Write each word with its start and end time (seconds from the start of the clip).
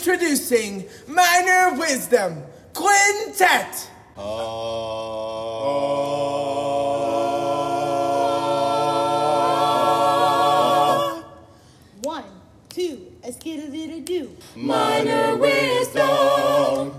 Introducing 0.00 0.88
Minor 1.06 1.74
Wisdom 1.78 2.42
Quintet. 2.72 3.90
Oh. 4.16 5.52
One, 12.00 12.24
two, 12.70 13.12
a 13.22 13.30
skittle 13.30 14.00
do. 14.00 14.34
Minor 14.56 15.36
wisdom. 15.36 16.98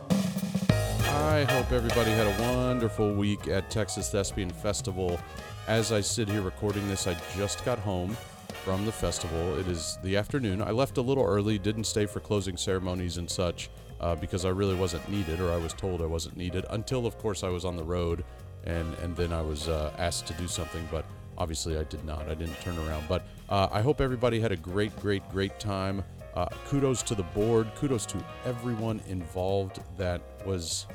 I 0.69 1.43
hope 1.49 1.71
everybody 1.71 2.11
had 2.11 2.27
a 2.27 2.35
wonderful 2.43 3.15
week 3.15 3.47
at 3.47 3.71
Texas 3.71 4.11
Thespian 4.11 4.51
Festival. 4.51 5.19
As 5.67 5.91
I 5.91 6.01
sit 6.01 6.29
here 6.29 6.43
recording 6.43 6.87
this, 6.87 7.07
I 7.07 7.17
just 7.35 7.65
got 7.65 7.79
home 7.79 8.15
from 8.63 8.85
the 8.85 8.91
festival. 8.91 9.57
It 9.57 9.67
is 9.67 9.97
the 10.03 10.17
afternoon. 10.17 10.61
I 10.61 10.71
left 10.71 10.97
a 10.97 11.01
little 11.01 11.25
early, 11.25 11.57
didn't 11.57 11.85
stay 11.85 12.05
for 12.05 12.19
closing 12.19 12.57
ceremonies 12.57 13.17
and 13.17 13.29
such 13.29 13.69
uh, 13.99 14.15
because 14.15 14.45
I 14.45 14.49
really 14.49 14.75
wasn't 14.75 15.07
needed, 15.09 15.39
or 15.39 15.51
I 15.51 15.57
was 15.57 15.73
told 15.73 16.01
I 16.01 16.05
wasn't 16.05 16.37
needed, 16.37 16.65
until, 16.69 17.05
of 17.05 17.17
course, 17.17 17.43
I 17.43 17.49
was 17.49 17.65
on 17.65 17.75
the 17.75 17.83
road 17.83 18.23
and, 18.65 18.93
and 18.95 19.15
then 19.15 19.33
I 19.33 19.41
was 19.41 19.67
uh, 19.67 19.91
asked 19.97 20.27
to 20.27 20.33
do 20.33 20.47
something, 20.47 20.87
but 20.91 21.05
obviously 21.37 21.77
I 21.77 21.83
did 21.83 22.05
not. 22.05 22.29
I 22.29 22.35
didn't 22.35 22.59
turn 22.61 22.77
around. 22.77 23.05
But 23.07 23.25
uh, 23.49 23.67
I 23.71 23.81
hope 23.81 24.01
everybody 24.01 24.39
had 24.39 24.51
a 24.51 24.57
great, 24.57 24.95
great, 24.99 25.27
great 25.29 25.59
time. 25.59 26.03
Uh, 26.35 26.47
kudos 26.67 27.01
to 27.03 27.15
the 27.15 27.23
board. 27.23 27.73
Kudos 27.75 28.05
to 28.07 28.23
everyone 28.45 29.01
involved 29.07 29.79
that 29.97 30.21
was 30.45 30.85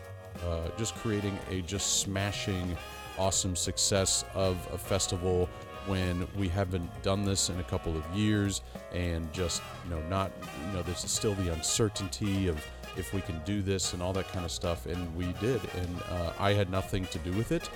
uh, 0.46 0.68
just 0.78 0.94
creating 0.96 1.36
a 1.50 1.62
just 1.62 2.00
smashing, 2.00 2.76
awesome 3.18 3.56
success 3.56 4.24
of 4.34 4.56
a 4.72 4.78
festival 4.78 5.48
when 5.86 6.26
we 6.36 6.48
haven't 6.48 6.90
done 7.02 7.24
this 7.24 7.48
in 7.48 7.58
a 7.60 7.64
couple 7.64 7.96
of 7.96 8.04
years 8.14 8.62
and 8.92 9.32
just, 9.32 9.62
you 9.84 9.90
know, 9.90 10.00
not, 10.08 10.30
you 10.66 10.72
know, 10.72 10.82
there's 10.82 10.98
still 10.98 11.34
the 11.34 11.52
uncertainty 11.52 12.48
of 12.48 12.64
if 12.96 13.12
we 13.12 13.20
can 13.20 13.40
do 13.44 13.62
this 13.62 13.92
and 13.92 14.02
all 14.02 14.12
that 14.12 14.28
kind 14.28 14.44
of 14.44 14.50
stuff. 14.50 14.86
And 14.86 15.14
we 15.16 15.32
did. 15.40 15.60
And 15.76 16.02
uh, 16.10 16.32
I 16.38 16.52
had 16.52 16.70
nothing 16.70 17.06
to 17.06 17.18
do 17.18 17.32
with 17.32 17.52
it. 17.52 17.68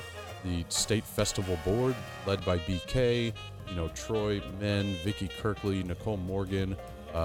The 0.44 0.64
state 0.68 1.04
festival 1.04 1.58
board, 1.64 1.94
led 2.26 2.44
by 2.44 2.58
BK, 2.58 3.32
you 3.68 3.76
know, 3.76 3.88
Troy 3.88 4.42
Men, 4.58 4.96
Vicky 5.04 5.28
Kirkley, 5.28 5.82
Nicole 5.82 6.16
Morgan, 6.16 6.76
uh, 7.14 7.16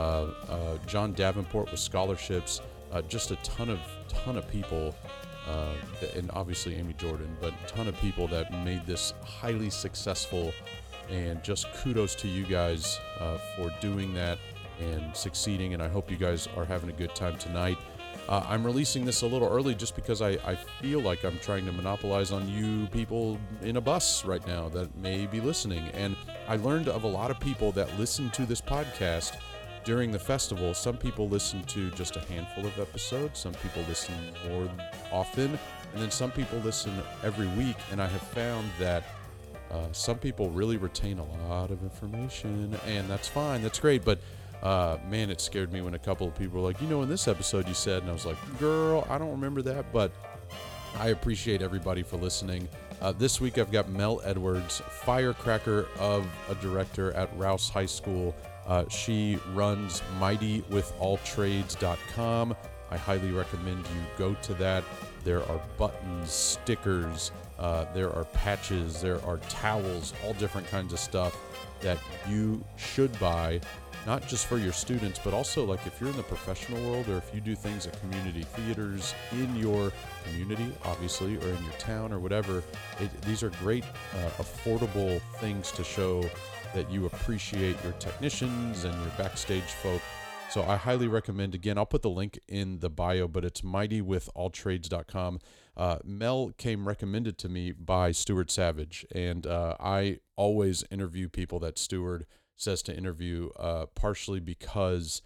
uh, 0.50 0.78
John 0.86 1.14
Davenport 1.14 1.72
with 1.72 1.80
scholarships, 1.80 2.62
uh, 2.92 3.02
just 3.04 3.32
a 3.32 3.36
ton 3.38 3.70
of 3.70 3.80
ton 4.10 4.38
of 4.38 4.48
people, 4.50 4.96
uh, 5.48 5.74
and 6.16 6.30
obviously 6.34 6.76
Amy 6.76 6.94
Jordan, 6.94 7.36
but 7.40 7.54
a 7.54 7.68
ton 7.68 7.88
of 7.88 7.96
people 8.00 8.28
that 8.28 8.52
made 8.64 8.86
this 8.86 9.14
highly 9.24 9.70
successful. 9.70 10.54
And 11.10 11.44
just 11.44 11.72
kudos 11.76 12.16
to 12.16 12.28
you 12.28 12.46
guys 12.46 13.00
uh, 13.20 13.38
for 13.56 13.72
doing 13.80 14.14
that 14.16 14.40
and 14.80 15.16
succeeding. 15.16 15.76
And 15.76 15.84
I 15.84 15.88
hope 15.88 16.10
you 16.10 16.18
guys 16.18 16.50
are 16.58 16.66
having 16.66 16.90
a 16.90 16.94
good 16.94 17.14
time 17.14 17.38
tonight. 17.38 17.78
Uh, 18.28 18.44
I'm 18.48 18.64
releasing 18.64 19.06
this 19.06 19.22
a 19.22 19.28
little 19.28 19.48
early 19.48 19.76
just 19.76 19.96
because 19.96 20.22
I, 20.22 20.30
I 20.44 20.56
feel 20.82 21.00
like 21.00 21.24
I'm 21.24 21.38
trying 21.40 21.66
to 21.68 21.72
monopolize 21.72 22.32
on 22.32 22.50
you 22.50 22.88
people 22.88 23.38
in 23.62 23.78
a 23.78 23.82
bus 23.82 24.26
right 24.26 24.46
now 24.48 24.68
that 24.70 24.96
may 24.98 25.28
be 25.28 25.40
listening. 25.40 25.88
And 25.90 26.16
I 26.48 26.56
learned 26.56 26.88
of 26.88 27.04
a 27.04 27.08
lot 27.08 27.30
of 27.30 27.40
people 27.40 27.72
that 27.74 28.00
listen 28.00 28.32
to 28.32 28.46
this 28.48 28.62
podcast 28.62 29.38
during 29.86 30.12
the 30.12 30.20
festival. 30.20 30.74
Some 30.74 30.98
people 30.98 31.30
listen 31.30 31.64
to 31.64 31.90
just 31.92 32.18
a 32.18 32.20
handful 32.22 32.66
of 32.66 32.78
episodes, 32.80 33.40
some 33.40 33.54
people 33.54 33.84
listen 33.88 34.16
more 34.50 34.68
often, 35.12 35.58
and 35.94 36.02
then 36.02 36.12
some 36.12 36.32
people 36.32 36.60
listen 36.60 36.92
every 37.24 37.48
week. 37.50 37.78
And 37.92 38.02
I 38.02 38.08
have 38.08 38.22
found 38.22 38.70
that 38.80 39.04
uh, 39.72 39.88
some 39.92 40.18
people 40.18 40.50
really 40.50 40.78
retain 40.78 41.20
a 41.20 41.48
lot 41.48 41.72
of 41.72 41.82
information, 41.84 42.78
and 42.88 43.10
that's 43.10 43.28
fine, 43.28 43.62
that's 43.62 43.80
great. 43.80 44.04
But 44.04 44.20
uh, 44.64 44.98
man, 45.10 45.30
it 45.30 45.40
scared 45.40 45.72
me 45.72 45.82
when 45.82 45.94
a 45.94 46.00
couple 46.00 46.28
of 46.28 46.36
people 46.36 46.60
were 46.60 46.68
like, 46.68 46.82
you 46.82 46.88
know, 46.88 47.04
in 47.04 47.10
this 47.10 47.28
episode 47.28 47.68
you 47.68 47.74
said, 47.74 48.02
and 48.02 48.10
I 48.10 48.14
was 48.14 48.26
like, 48.26 48.38
girl, 48.60 49.06
I 49.10 49.18
don't 49.18 49.32
remember 49.32 49.62
that, 49.64 49.92
but 49.94 50.12
I 50.98 51.10
appreciate 51.10 51.62
everybody 51.62 52.02
for 52.02 52.18
listening. 52.18 52.68
Uh, 53.02 53.12
this 53.12 53.40
week 53.42 53.58
I've 53.58 53.72
got 53.72 53.90
Mel 53.90 54.22
Edwards, 54.24 54.82
firecracker 54.90 55.88
of 56.00 56.26
a 56.50 56.56
director 56.56 57.12
at 57.12 57.30
Rouse 57.38 57.70
High 57.70 57.86
School. 57.86 58.34
Uh, 58.68 58.86
she 58.90 59.40
runs 59.54 60.02
mightywithalltrades.com. 60.20 62.56
I 62.92 62.98
highly 62.98 63.32
recommend 63.32 63.80
you 63.80 64.02
go 64.18 64.34
to 64.34 64.54
that. 64.56 64.84
There 65.24 65.44
are 65.44 65.62
buttons, 65.78 66.32
stickers, 66.32 67.32
uh, 67.58 67.86
there 67.94 68.14
are 68.14 68.26
patches, 68.26 69.02
there 69.02 69.24
are 69.26 69.38
towels, 69.50 70.14
all 70.24 70.34
different 70.34 70.68
kinds 70.68 70.94
of 70.94 71.00
stuff 71.00 71.36
that 71.82 71.98
you 72.28 72.64
should 72.76 73.18
buy 73.20 73.60
not 74.06 74.28
just 74.28 74.46
for 74.46 74.58
your 74.58 74.72
students, 74.72 75.20
but 75.24 75.34
also 75.34 75.66
like 75.66 75.86
if 75.88 76.00
you're 76.00 76.10
in 76.10 76.16
the 76.16 76.24
professional 76.24 76.80
world 76.90 77.10
or 77.10 77.18
if 77.18 77.34
you 77.34 77.42
do 77.42 77.56
things 77.56 77.88
at 77.88 78.00
community 78.02 78.44
theaters 78.44 79.16
in 79.32 79.56
your 79.56 79.92
community, 80.24 80.72
obviously, 80.84 81.38
or 81.38 81.48
in 81.48 81.64
your 81.64 81.74
town 81.80 82.14
or 82.14 82.20
whatever, 82.20 82.62
it, 83.00 83.22
these 83.24 83.42
are 83.42 83.50
great, 83.62 83.84
uh, 83.84 84.30
affordable 84.38 85.20
things 85.40 85.72
to 85.72 85.84
show 85.84 86.24
that 86.76 86.92
you 86.92 87.06
appreciate 87.08 87.82
your 87.84 87.94
technicians 87.94 88.84
and 88.84 88.94
your 89.02 89.12
backstage 89.18 89.64
folk. 89.64 90.02
So 90.52 90.64
I 90.64 90.76
highly 90.76 91.08
recommend. 91.08 91.56
Again, 91.56 91.78
I'll 91.78 91.86
put 91.86 92.02
the 92.02 92.10
link 92.10 92.40
in 92.48 92.80
the 92.80 92.90
bio, 92.90 93.28
but 93.28 93.44
it's 93.44 93.62
mightywithalltrades.com. 93.62 95.40
Uh, 95.76 95.98
Mel 96.04 96.52
came 96.58 96.88
recommended 96.88 97.38
to 97.40 97.50
me 97.50 97.72
by 97.72 98.12
Stuart 98.12 98.52
Savage, 98.52 99.06
and 99.14 99.48
uh, 99.48 99.76
I 99.80 100.20
always 100.36 100.84
interview 100.92 101.30
people 101.30 101.60
that 101.60 101.80
Stuart 101.80 102.28
says 102.56 102.82
to 102.84 102.96
interview, 102.96 103.50
uh, 103.58 103.88
partially 103.88 104.40
because 104.40 105.22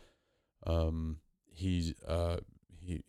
um, 0.66 1.18
he's 1.52 1.94
uh, 2.08 2.38
he 2.80 3.04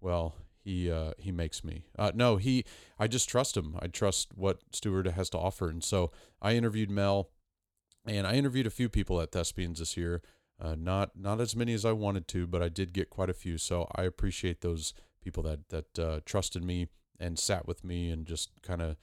well 0.00 0.34
he 0.62 0.90
uh, 0.90 1.12
he 1.18 1.32
makes 1.32 1.64
me 1.64 1.86
uh, 1.98 2.12
no 2.14 2.36
he 2.36 2.64
I 2.98 3.06
just 3.06 3.28
trust 3.28 3.56
him. 3.56 3.76
I 3.80 3.86
trust 3.86 4.28
what 4.34 4.58
Stuart 4.72 5.06
has 5.06 5.30
to 5.30 5.38
offer, 5.38 5.70
and 5.70 5.82
so 5.82 6.10
I 6.40 6.54
interviewed 6.54 6.90
Mel, 6.90 7.30
and 8.06 8.26
I 8.26 8.34
interviewed 8.34 8.66
a 8.66 8.70
few 8.70 8.88
people 8.88 9.20
at 9.20 9.32
Thespians 9.32 9.78
this 9.78 9.96
year. 9.96 10.22
Uh, 10.60 10.76
not 10.78 11.16
not 11.16 11.40
as 11.40 11.56
many 11.56 11.72
as 11.72 11.84
I 11.84 11.92
wanted 11.92 12.28
to, 12.28 12.46
but 12.46 12.62
I 12.62 12.68
did 12.68 12.92
get 12.92 13.10
quite 13.10 13.30
a 13.30 13.34
few. 13.34 13.58
So 13.58 13.88
I 13.94 14.02
appreciate 14.02 14.60
those 14.60 14.94
people 15.22 15.42
that 15.44 15.68
that 15.70 15.98
uh, 15.98 16.20
trusted 16.24 16.62
me 16.62 16.88
and 17.18 17.38
sat 17.38 17.66
with 17.66 17.84
me 17.84 18.10
and 18.10 18.26
just 18.26 18.50
kind 18.62 18.82
of 18.82 18.96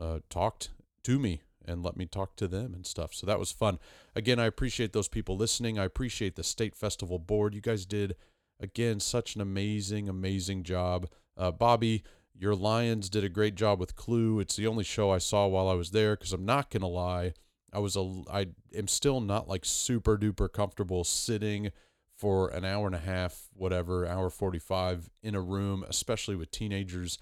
uh, 0.00 0.18
talked 0.28 0.70
to 1.04 1.18
me 1.18 1.42
and 1.66 1.82
let 1.82 1.96
me 1.96 2.06
talk 2.06 2.36
to 2.36 2.48
them 2.48 2.74
and 2.74 2.86
stuff. 2.86 3.14
So 3.14 3.26
that 3.26 3.38
was 3.38 3.52
fun. 3.52 3.78
Again, 4.14 4.38
I 4.38 4.46
appreciate 4.46 4.92
those 4.92 5.08
people 5.08 5.36
listening. 5.36 5.78
I 5.78 5.84
appreciate 5.84 6.36
the 6.36 6.44
State 6.44 6.74
Festival 6.74 7.18
Board. 7.18 7.54
You 7.54 7.60
guys 7.60 7.86
did, 7.86 8.16
again, 8.60 9.00
such 9.00 9.34
an 9.34 9.40
amazing, 9.40 10.08
amazing 10.08 10.62
job. 10.62 11.08
Uh, 11.36 11.50
Bobby, 11.50 12.02
your 12.36 12.54
Lions 12.54 13.08
did 13.08 13.24
a 13.24 13.28
great 13.28 13.54
job 13.54 13.80
with 13.80 13.96
Clue. 13.96 14.40
It's 14.40 14.56
the 14.56 14.66
only 14.66 14.84
show 14.84 15.10
I 15.10 15.18
saw 15.18 15.46
while 15.46 15.68
I 15.68 15.74
was 15.74 15.92
there 15.92 16.16
because 16.16 16.32
I'm 16.32 16.44
not 16.44 16.70
to 16.70 16.86
lie. 16.86 17.32
I 17.74 17.78
was 17.78 17.96
a, 17.96 18.22
I 18.32 18.46
am 18.76 18.88
still 18.88 19.20
not 19.20 19.48
like 19.48 19.64
super 19.64 20.16
duper 20.16 20.52
comfortable 20.52 21.04
sitting 21.04 21.72
for 22.16 22.48
an 22.48 22.64
hour 22.64 22.86
and 22.86 22.94
a 22.94 23.00
half, 23.00 23.48
whatever, 23.54 24.06
hour 24.06 24.30
45 24.30 25.10
in 25.22 25.34
a 25.34 25.40
room, 25.40 25.84
especially 25.88 26.36
with 26.36 26.50
teenagers. 26.50 27.18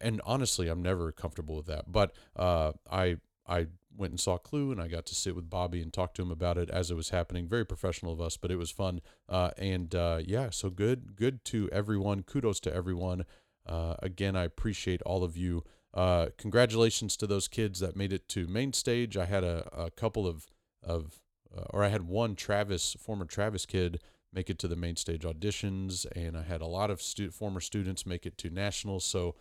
And 0.00 0.20
honestly, 0.24 0.68
I'm 0.68 0.82
never 0.82 1.10
comfortable 1.12 1.56
with 1.56 1.66
that. 1.66 1.90
But 1.90 2.12
uh, 2.36 2.72
I 2.90 3.16
I 3.46 3.66
went 3.96 4.12
and 4.12 4.20
saw 4.20 4.38
Clue, 4.38 4.72
and 4.72 4.80
I 4.80 4.88
got 4.88 5.06
to 5.06 5.14
sit 5.14 5.36
with 5.36 5.50
Bobby 5.50 5.80
and 5.80 5.92
talk 5.92 6.14
to 6.14 6.22
him 6.22 6.30
about 6.30 6.58
it 6.58 6.70
as 6.70 6.90
it 6.90 6.94
was 6.94 7.10
happening. 7.10 7.46
Very 7.46 7.64
professional 7.64 8.12
of 8.12 8.20
us, 8.20 8.36
but 8.36 8.50
it 8.50 8.56
was 8.56 8.70
fun. 8.70 9.00
Uh, 9.28 9.50
and 9.58 9.94
uh, 9.94 10.20
yeah, 10.24 10.50
so 10.50 10.70
good, 10.70 11.16
good 11.16 11.44
to 11.46 11.68
everyone. 11.70 12.22
Kudos 12.22 12.60
to 12.60 12.74
everyone. 12.74 13.24
Uh, 13.66 13.94
again, 14.02 14.36
I 14.36 14.44
appreciate 14.44 15.02
all 15.02 15.24
of 15.24 15.36
you. 15.36 15.64
Uh, 15.94 16.26
congratulations 16.36 17.16
to 17.16 17.26
those 17.26 17.46
kids 17.46 17.78
that 17.80 17.96
made 17.96 18.12
it 18.12 18.28
to 18.28 18.46
main 18.48 18.72
stage. 18.72 19.16
I 19.16 19.26
had 19.26 19.44
a, 19.44 19.68
a 19.72 19.90
couple 19.90 20.26
of 20.26 20.46
of, 20.82 21.20
uh, 21.56 21.64
or 21.70 21.82
I 21.82 21.88
had 21.88 22.02
one 22.02 22.34
Travis, 22.34 22.94
former 23.00 23.24
Travis 23.24 23.64
kid, 23.64 24.00
make 24.32 24.50
it 24.50 24.58
to 24.58 24.68
the 24.68 24.76
main 24.76 24.96
stage 24.96 25.22
auditions, 25.22 26.04
and 26.14 26.36
I 26.36 26.42
had 26.42 26.60
a 26.60 26.66
lot 26.66 26.90
of 26.90 27.00
stu- 27.00 27.30
former 27.30 27.60
students 27.60 28.04
make 28.04 28.26
it 28.26 28.36
to 28.38 28.50
nationals. 28.50 29.04
So 29.04 29.34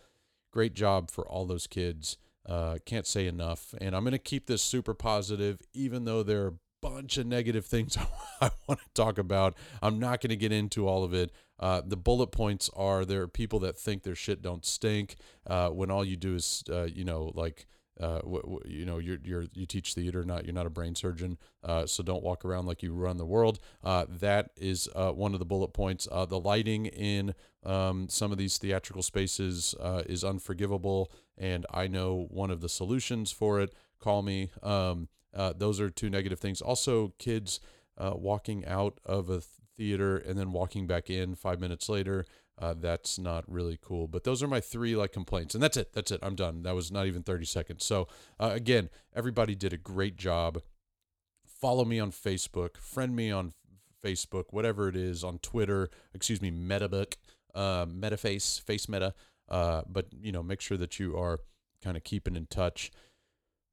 great 0.52 0.74
job 0.74 1.12
for 1.12 1.28
all 1.28 1.46
those 1.46 1.68
kids. 1.68 2.18
Uh, 2.48 2.78
can't 2.86 3.08
say 3.08 3.28
enough. 3.28 3.74
And 3.80 3.96
I'm 3.96 4.04
going 4.04 4.12
to 4.12 4.20
keep 4.20 4.48
this 4.48 4.62
super 4.62 4.94
positive, 4.94 5.60
even 5.74 6.06
though 6.06 6.24
there 6.24 6.44
are 6.44 6.48
a 6.48 6.54
bunch 6.82 7.18
of 7.18 7.26
negative 7.26 7.66
things 7.66 7.98
I 8.42 8.52
want 8.68 8.80
to 8.80 8.94
talk 8.94 9.18
about. 9.18 9.56
I'm 9.82 10.00
not 10.00 10.22
going 10.22 10.30
to 10.30 10.36
get 10.36 10.52
into 10.52 10.88
all 10.88 11.04
of 11.04 11.14
it. 11.14 11.32
Uh, 11.64 11.82
the 11.86 11.96
bullet 11.96 12.28
points 12.28 12.70
are 12.76 13.06
there 13.06 13.22
are 13.22 13.28
people 13.28 13.58
that 13.58 13.78
think 13.80 14.04
their 14.04 14.16
shit 14.16 14.42
don't 14.42 14.66
stink 14.66 15.16
uh, 15.48 15.70
when 15.70 15.90
all 15.90 16.04
you 16.04 16.18
do 16.18 16.36
is, 16.36 16.62
uh, 16.70 16.84
you 16.84 17.06
know, 17.06 17.32
like 17.36 17.68
uh, 18.02 18.20
w- 18.20 18.42
w- 18.42 18.62
you 18.66 18.86
know, 18.86 18.98
you're, 18.98 19.20
you're, 19.24 19.46
you 19.54 19.66
teach 19.66 19.94
theater, 19.94 20.26
not, 20.26 20.44
you're 20.44 20.54
not 20.54 20.66
a 20.66 20.70
brain 20.70 20.94
surgeon. 20.94 21.38
Uh, 21.64 21.86
so 21.86 22.04
don't 22.04 22.22
walk 22.22 22.44
around 22.44 22.66
like 22.66 22.84
you 22.84 22.94
run 22.94 23.16
the 23.16 23.26
world. 23.26 23.60
Uh, 23.82 24.06
that 24.10 24.50
is, 24.58 24.90
uh, 24.94 25.12
one 25.12 25.32
of 25.34 25.40
the 25.40 25.46
bullet 25.46 25.72
points. 25.74 26.06
Uh, 26.12 26.26
the 26.26 26.40
lighting 26.40 26.88
in, 26.88 27.34
um, 27.64 28.10
some 28.10 28.34
of 28.34 28.38
these 28.38 28.58
theatrical 28.58 29.04
spaces, 29.04 29.74
uh, 29.80 30.04
is 30.06 30.24
unforgivable. 30.24 31.14
And 31.38 31.66
I 31.72 31.88
know 31.88 32.28
one 32.30 32.52
of 32.52 32.60
the 32.60 32.68
solutions 32.68 33.32
for 33.32 33.62
it. 33.62 33.74
Call 34.02 34.22
me. 34.22 34.52
Um, 34.62 35.08
uh, 35.34 35.54
those 35.56 35.80
are 35.80 35.90
two 35.90 36.10
negative 36.10 36.40
things. 36.40 36.62
Also, 36.62 37.14
kids, 37.20 37.62
uh, 37.98 38.14
walking 38.16 38.66
out 38.66 39.00
of 39.06 39.30
a 39.30 39.42
theater 39.78 40.18
and 40.18 40.38
then 40.38 40.52
walking 40.52 40.88
back 40.88 41.10
in 41.10 41.36
five 41.36 41.60
minutes 41.60 41.90
later. 41.90 42.26
Uh, 42.60 42.76
that's 42.80 43.18
not 43.18 43.44
really 43.52 43.80
cool. 43.82 44.08
But 44.08 44.24
those 44.24 44.44
are 44.44 44.48
my 44.48 44.60
three 44.60 44.96
like 44.96 45.12
complaints, 45.12 45.56
and 45.56 45.64
that's 45.64 45.78
it. 45.78 45.94
That's 45.94 46.12
it. 46.12 46.20
I'm 46.22 46.36
done. 46.36 46.64
That 46.64 46.76
was 46.76 46.92
not 46.92 47.08
even 47.08 47.24
30 47.24 47.46
seconds. 47.46 47.84
So 47.84 48.08
uh, 48.40 48.52
again, 48.54 48.90
everybody 49.16 49.56
did 49.56 49.74
a 49.74 49.78
great 49.78 50.18
job. 50.18 50.62
Follow 51.46 51.86
me 51.86 52.00
on 52.00 52.12
Facebook, 52.12 52.78
friend 52.78 53.16
me 53.16 53.32
on 53.32 53.54
Facebook, 54.04 54.46
whatever 54.52 54.88
it 54.88 54.96
is, 54.96 55.24
on 55.24 55.40
Twitter. 55.40 55.90
Excuse 56.14 56.42
me, 56.42 56.52
MetaBook, 56.52 57.14
uh, 57.56 57.86
MetaFace, 57.86 58.62
Face 58.62 58.88
Meta. 58.88 59.14
Uh, 59.50 59.82
but 59.88 60.08
you 60.22 60.32
know, 60.32 60.44
make 60.44 60.62
sure 60.62 60.78
that 60.78 61.00
you 61.00 61.18
are 61.18 61.40
kind 61.84 61.98
of 61.98 62.04
keeping 62.04 62.36
in 62.36 62.46
touch. 62.46 62.92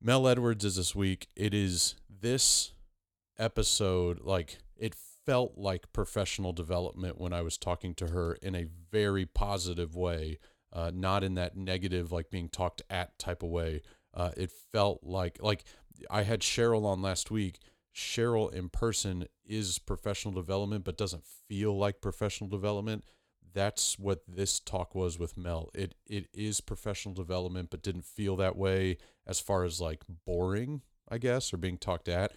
Mel 0.01 0.27
Edwards 0.27 0.65
is 0.65 0.77
this 0.77 0.95
week. 0.95 1.29
It 1.37 1.53
is 1.53 1.97
this 2.09 2.73
episode 3.39 4.21
like 4.23 4.59
it 4.77 4.95
felt 5.31 5.57
like 5.57 5.93
professional 5.93 6.53
development 6.53 7.21
when 7.21 7.33
I 7.33 7.43
was 7.43 7.57
talking 7.57 7.95
to 7.95 8.09
her 8.09 8.33
in 8.43 8.57
a 8.57 8.67
very 8.91 9.27
positive 9.27 9.95
way, 9.95 10.41
uh, 10.73 10.91
not 10.93 11.23
in 11.23 11.35
that 11.35 11.57
negative 11.57 12.11
like 12.11 12.31
being 12.31 12.49
talked 12.49 12.83
at 12.91 13.17
type 13.17 13.45
of 13.45 13.49
way. 13.49 13.83
Uh, 14.13 14.33
it 14.37 14.51
felt 14.73 15.05
like 15.05 15.39
like 15.41 15.63
I 16.11 16.23
had 16.23 16.41
Cheryl 16.41 16.85
on 16.85 17.01
last 17.01 17.31
week. 17.31 17.61
Cheryl 17.95 18.53
in 18.53 18.71
person 18.71 19.27
is 19.45 19.79
professional 19.79 20.35
development, 20.35 20.83
but 20.85 20.99
doesn't 20.99 21.25
feel 21.49 21.79
like 21.79 22.01
professional 22.01 22.51
development 22.51 23.05
that's 23.53 23.99
what 23.99 24.23
this 24.29 24.61
talk 24.61 24.95
was 24.95 25.19
with 25.19 25.37
Mel. 25.37 25.71
It 25.75 25.95
it 26.07 26.29
is 26.33 26.61
professional 26.61 27.15
development, 27.15 27.71
but 27.71 27.83
didn't 27.83 28.05
feel 28.05 28.37
that 28.37 28.57
way 28.57 28.99
as 29.27 29.39
far 29.41 29.65
as 29.65 29.81
like 29.81 30.03
boring, 30.27 30.83
I 31.09 31.19
guess, 31.19 31.53
or 31.53 31.57
being 31.57 31.79
talked 31.79 32.09
at. 32.09 32.33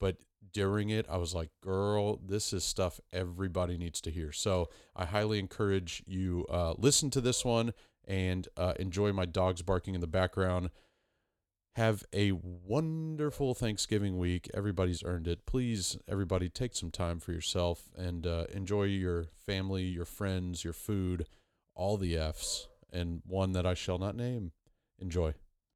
But 0.00 0.16
during 0.52 0.90
it, 0.90 1.06
I 1.08 1.16
was 1.16 1.34
like, 1.34 1.50
girl, 1.62 2.16
this 2.16 2.52
is 2.52 2.64
stuff 2.64 3.00
everybody 3.12 3.76
needs 3.76 4.00
to 4.02 4.10
hear. 4.10 4.32
So 4.32 4.68
I 4.94 5.04
highly 5.04 5.38
encourage 5.38 6.02
you 6.06 6.46
uh, 6.50 6.74
listen 6.76 7.10
to 7.10 7.20
this 7.20 7.44
one 7.44 7.72
and 8.06 8.48
uh, 8.56 8.74
enjoy 8.78 9.12
my 9.12 9.26
dogs 9.26 9.62
barking 9.62 9.94
in 9.94 10.00
the 10.00 10.06
background. 10.06 10.70
Have 11.76 12.04
a 12.12 12.32
wonderful 12.32 13.54
Thanksgiving 13.54 14.18
week. 14.18 14.50
Everybody's 14.52 15.02
earned 15.04 15.26
it. 15.26 15.46
Please, 15.46 15.96
everybody, 16.06 16.50
take 16.50 16.74
some 16.74 16.90
time 16.90 17.18
for 17.18 17.32
yourself 17.32 17.88
and 17.96 18.26
uh, 18.26 18.44
enjoy 18.52 18.84
your 18.84 19.28
family, 19.46 19.84
your 19.84 20.04
friends, 20.04 20.64
your 20.64 20.74
food, 20.74 21.26
all 21.74 21.96
the 21.96 22.16
F's, 22.16 22.68
and 22.92 23.22
one 23.26 23.52
that 23.52 23.64
I 23.64 23.72
shall 23.72 23.98
not 23.98 24.16
name. 24.16 24.52
Enjoy. 24.98 25.32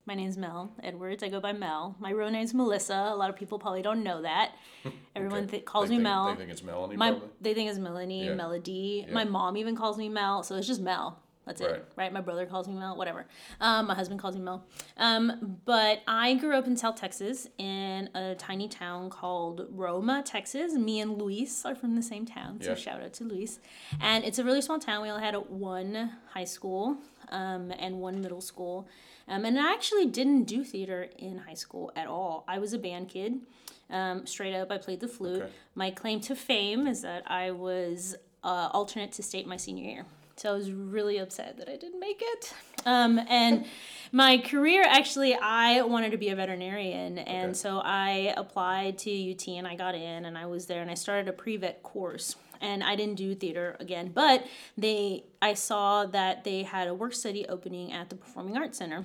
My 0.07 0.15
name's 0.15 0.37
Mel 0.37 0.73
Edwards. 0.85 1.23
I 1.25 1.29
go 1.29 1.41
by 1.41 1.53
Mel. 1.53 1.97
My 1.99 2.11
real 2.11 2.31
name's 2.31 2.55
Melissa. 2.55 3.11
A 3.13 3.17
lot 3.17 3.29
of 3.29 3.35
people 3.37 3.59
probably 3.59 3.83
don't 3.83 4.05
know 4.05 4.23
that. 4.23 4.53
Everyone 5.17 5.41
Okay. 5.45 5.51
th- 5.51 5.65
calls 5.65 5.87
They 5.89 5.95
me 5.95 5.97
think- 5.97 6.05
Mel. 6.05 6.31
they 6.31 6.37
think 6.37 6.51
it's 6.53 6.63
Melanie, 6.63 6.97
My 6.97 7.11
probably? 7.11 7.29
they 7.41 7.55
think 7.55 7.71
it's 7.71 7.79
Melanie, 7.79 8.27
Yeah. 8.27 8.35
Melody. 8.35 9.05
Yeah. 9.09 9.13
My 9.15 9.25
mom 9.25 9.57
even 9.57 9.75
calls 9.75 9.99
me 9.99 10.09
Mel, 10.09 10.45
so 10.45 10.55
it's 10.55 10.67
just 10.69 10.81
Mel. 10.81 11.19
That's 11.47 11.61
Right. 11.61 11.71
it, 11.77 11.93
right? 11.95 12.13
My 12.13 12.21
brother 12.21 12.45
calls 12.45 12.67
me 12.67 12.75
Mel, 12.75 12.97
whatever. 12.97 13.25
Um, 13.61 13.87
my 13.87 13.95
husband 13.95 14.21
calls 14.21 14.35
me 14.35 14.43
Mel. 14.43 14.65
Um, 14.97 15.59
but 15.65 16.03
I 16.09 16.35
grew 16.35 16.57
up 16.57 16.67
in 16.67 16.77
South 16.77 16.97
Texas 16.97 17.47
in 17.57 18.11
a 18.15 18.35
tiny 18.35 18.69
town 18.69 19.11
called 19.11 19.67
Roma, 19.71 20.23
Texas. 20.27 20.73
Me 20.75 20.99
and 21.01 21.17
Luis 21.23 21.65
are 21.65 21.77
from 21.77 21.95
the 21.95 22.03
same 22.03 22.27
town, 22.27 22.61
so 22.61 22.71
Yeah. 22.71 22.75
shout 22.77 23.01
out 23.01 23.13
to 23.15 23.25
Luis. 23.25 23.61
And 24.01 24.25
it's 24.25 24.41
a 24.41 24.45
really 24.45 24.61
small 24.61 24.81
town. 24.81 25.03
We 25.03 25.09
only 25.09 25.23
had 25.23 25.37
one 25.49 26.13
high 26.31 26.45
school 26.45 26.97
um, 27.29 27.71
and 27.79 28.01
one 28.01 28.21
middle 28.21 28.41
school. 28.41 28.89
Um, 29.29 29.45
and 29.45 29.59
I 29.59 29.73
actually 29.73 30.07
didn't 30.07 30.45
do 30.45 30.65
theater 30.65 31.09
in 31.17 31.39
high 31.39 31.55
school 31.55 31.93
at 31.97 32.07
all. 32.09 32.45
I 32.49 32.59
was 32.59 32.73
a 32.73 32.79
band 32.79 33.09
kid. 33.09 33.41
Um, 33.89 34.27
straight 34.27 34.55
up, 34.55 34.71
I 34.73 34.79
played 34.79 34.99
the 34.99 35.07
flute. 35.09 35.43
Okay. 35.43 35.53
My 35.77 35.91
claim 35.93 36.21
to 36.23 36.35
fame 36.35 36.89
is 36.89 37.03
that 37.03 37.23
I 37.31 37.53
was 37.53 38.17
uh, 38.43 38.69
alternate 38.73 39.13
to 39.13 39.23
state 39.23 39.47
my 39.47 39.57
senior 39.57 39.85
year. 39.89 40.07
So 40.37 40.51
I 40.53 40.55
was 40.55 40.71
really 40.71 41.17
upset 41.17 41.57
that 41.57 41.69
I 41.69 41.77
didn't 41.77 41.99
make 41.99 42.21
it. 42.21 42.53
Um, 42.85 43.19
and 43.29 43.65
my 44.13 44.37
career, 44.39 44.85
actually, 44.87 45.35
I 45.35 45.81
wanted 45.83 46.11
to 46.11 46.19
be 46.19 46.29
a 46.29 46.37
veterinarian. 46.37 47.19
And 47.19 47.51
Okay. 47.51 47.55
so 47.55 47.81
I 47.83 48.35
applied 48.37 48.99
to 48.99 49.31
UT 49.33 49.49
and 49.49 49.67
I 49.67 49.77
got 49.77 49.95
in 49.95 50.27
and 50.27 50.37
I 50.37 50.45
was 50.47 50.67
there 50.67 50.83
and 50.83 50.91
I 50.91 50.95
started 50.95 51.29
a 51.29 51.33
pre-vet 51.33 51.83
course. 51.83 52.37
And 52.61 52.85
I 52.85 52.97
didn't 52.97 53.17
do 53.17 53.35
theater 53.35 53.77
again, 53.81 54.11
but 54.15 54.47
they 54.79 55.25
I 55.43 55.53
saw 55.55 56.07
that 56.07 56.45
they 56.45 56.63
had 56.63 56.89
a 56.89 56.95
work 56.95 57.13
study 57.13 57.47
opening 57.47 57.93
at 57.93 58.09
the 58.09 58.17
Performing 58.17 58.57
Arts 58.57 58.79
Center 58.79 59.05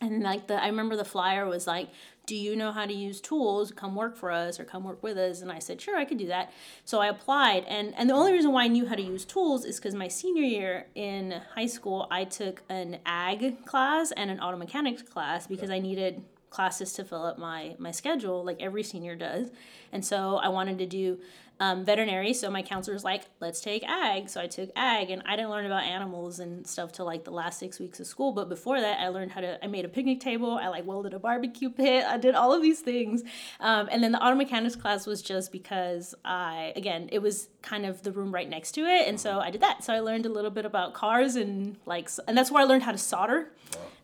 and 0.00 0.20
like 0.24 0.48
the 0.48 0.60
i 0.60 0.66
remember 0.66 0.96
the 0.96 1.04
flyer 1.04 1.46
was 1.46 1.66
like 1.66 1.88
do 2.26 2.36
you 2.36 2.54
know 2.54 2.70
how 2.70 2.86
to 2.86 2.92
use 2.92 3.20
tools? 3.20 3.72
Come 3.72 3.96
work 3.96 4.16
for 4.16 4.30
us 4.30 4.60
or 4.60 4.64
come 4.64 4.84
work 4.84 5.02
with 5.02 5.18
us. 5.18 5.42
And 5.42 5.50
i 5.50 5.58
said 5.58 5.80
sure 5.80 5.96
i 5.96 6.04
could 6.04 6.18
do 6.18 6.26
that. 6.28 6.52
So 6.84 7.00
i 7.00 7.08
applied. 7.08 7.64
And 7.64 7.94
and 7.96 8.08
the 8.08 8.14
only 8.14 8.32
reason 8.32 8.52
why 8.52 8.64
i 8.64 8.68
knew 8.68 8.86
how 8.86 8.94
to 8.94 9.02
use 9.02 9.24
tools 9.24 9.64
is 9.64 9.76
because 9.76 9.94
my 9.94 10.08
senior 10.08 10.42
year 10.42 10.86
in 10.94 11.40
high 11.54 11.66
school 11.66 12.06
i 12.10 12.24
took 12.24 12.62
an 12.68 12.98
ag 13.06 13.64
class 13.64 14.12
and 14.12 14.30
an 14.30 14.40
auto 14.40 14.56
mechanics 14.56 15.02
class 15.02 15.46
because 15.46 15.70
i 15.70 15.78
needed 15.78 16.22
classes 16.50 16.92
to 16.92 17.04
fill 17.04 17.24
up 17.24 17.38
my 17.38 17.74
my 17.78 17.90
schedule 17.90 18.44
like 18.44 18.60
every 18.60 18.82
senior 18.82 19.16
does. 19.16 19.50
And 19.90 20.04
so 20.04 20.36
i 20.36 20.48
wanted 20.48 20.78
to 20.78 20.86
do 20.86 21.18
um, 21.62 21.84
veterinary 21.84 22.34
so 22.34 22.50
my 22.50 22.60
counselor 22.60 22.92
was 22.92 23.04
like 23.04 23.22
let's 23.38 23.60
take 23.60 23.84
ag. 23.88 24.28
So 24.28 24.40
i 24.40 24.48
took 24.48 24.70
ag 24.74 25.10
and 25.10 25.22
i 25.26 25.36
didn't 25.36 25.50
learn 25.50 25.64
about 25.64 25.84
animals 25.84 26.40
and 26.40 26.66
stuff 26.66 26.90
till 26.90 27.06
like 27.06 27.22
the 27.22 27.30
last 27.30 27.60
six 27.60 27.78
weeks 27.78 28.00
of 28.00 28.06
school 28.08 28.32
but 28.32 28.48
before 28.48 28.80
that 28.80 28.98
i 28.98 29.06
learned 29.06 29.30
how 29.30 29.40
to 29.40 29.64
i 29.64 29.68
made 29.68 29.84
a 29.84 29.88
picnic 29.88 30.18
table 30.18 30.58
i 30.60 30.66
like 30.66 30.84
welded 30.84 31.14
a 31.14 31.20
barbecue 31.20 31.70
pit 31.80 32.04
i 32.04 32.16
did 32.18 32.34
all 32.34 32.52
of 32.52 32.62
these 32.62 32.80
things. 32.80 33.22
Um, 33.60 33.88
and 33.92 34.02
then 34.02 34.10
the 34.10 34.20
auto 34.20 34.34
mechanics 34.34 34.74
class 34.74 35.06
was 35.06 35.22
just 35.22 35.52
because 35.52 36.16
i 36.24 36.72
again 36.74 37.08
it 37.12 37.20
was 37.20 37.48
kind 37.62 37.86
of 37.86 38.02
the 38.02 38.10
room 38.10 38.34
right 38.34 38.48
next 38.48 38.72
to 38.72 38.80
it 38.80 39.06
and 39.06 39.20
so 39.20 39.38
i 39.38 39.50
did 39.50 39.60
that. 39.60 39.84
So 39.84 39.92
i 39.92 40.00
learned 40.00 40.26
a 40.26 40.30
little 40.30 40.50
bit 40.50 40.64
about 40.64 40.94
cars 40.94 41.36
and 41.36 41.76
like 41.86 42.10
and 42.26 42.36
that's 42.36 42.50
where 42.50 42.64
i 42.64 42.66
learned 42.66 42.82
how 42.82 42.92
to 42.92 42.98
solder 42.98 43.52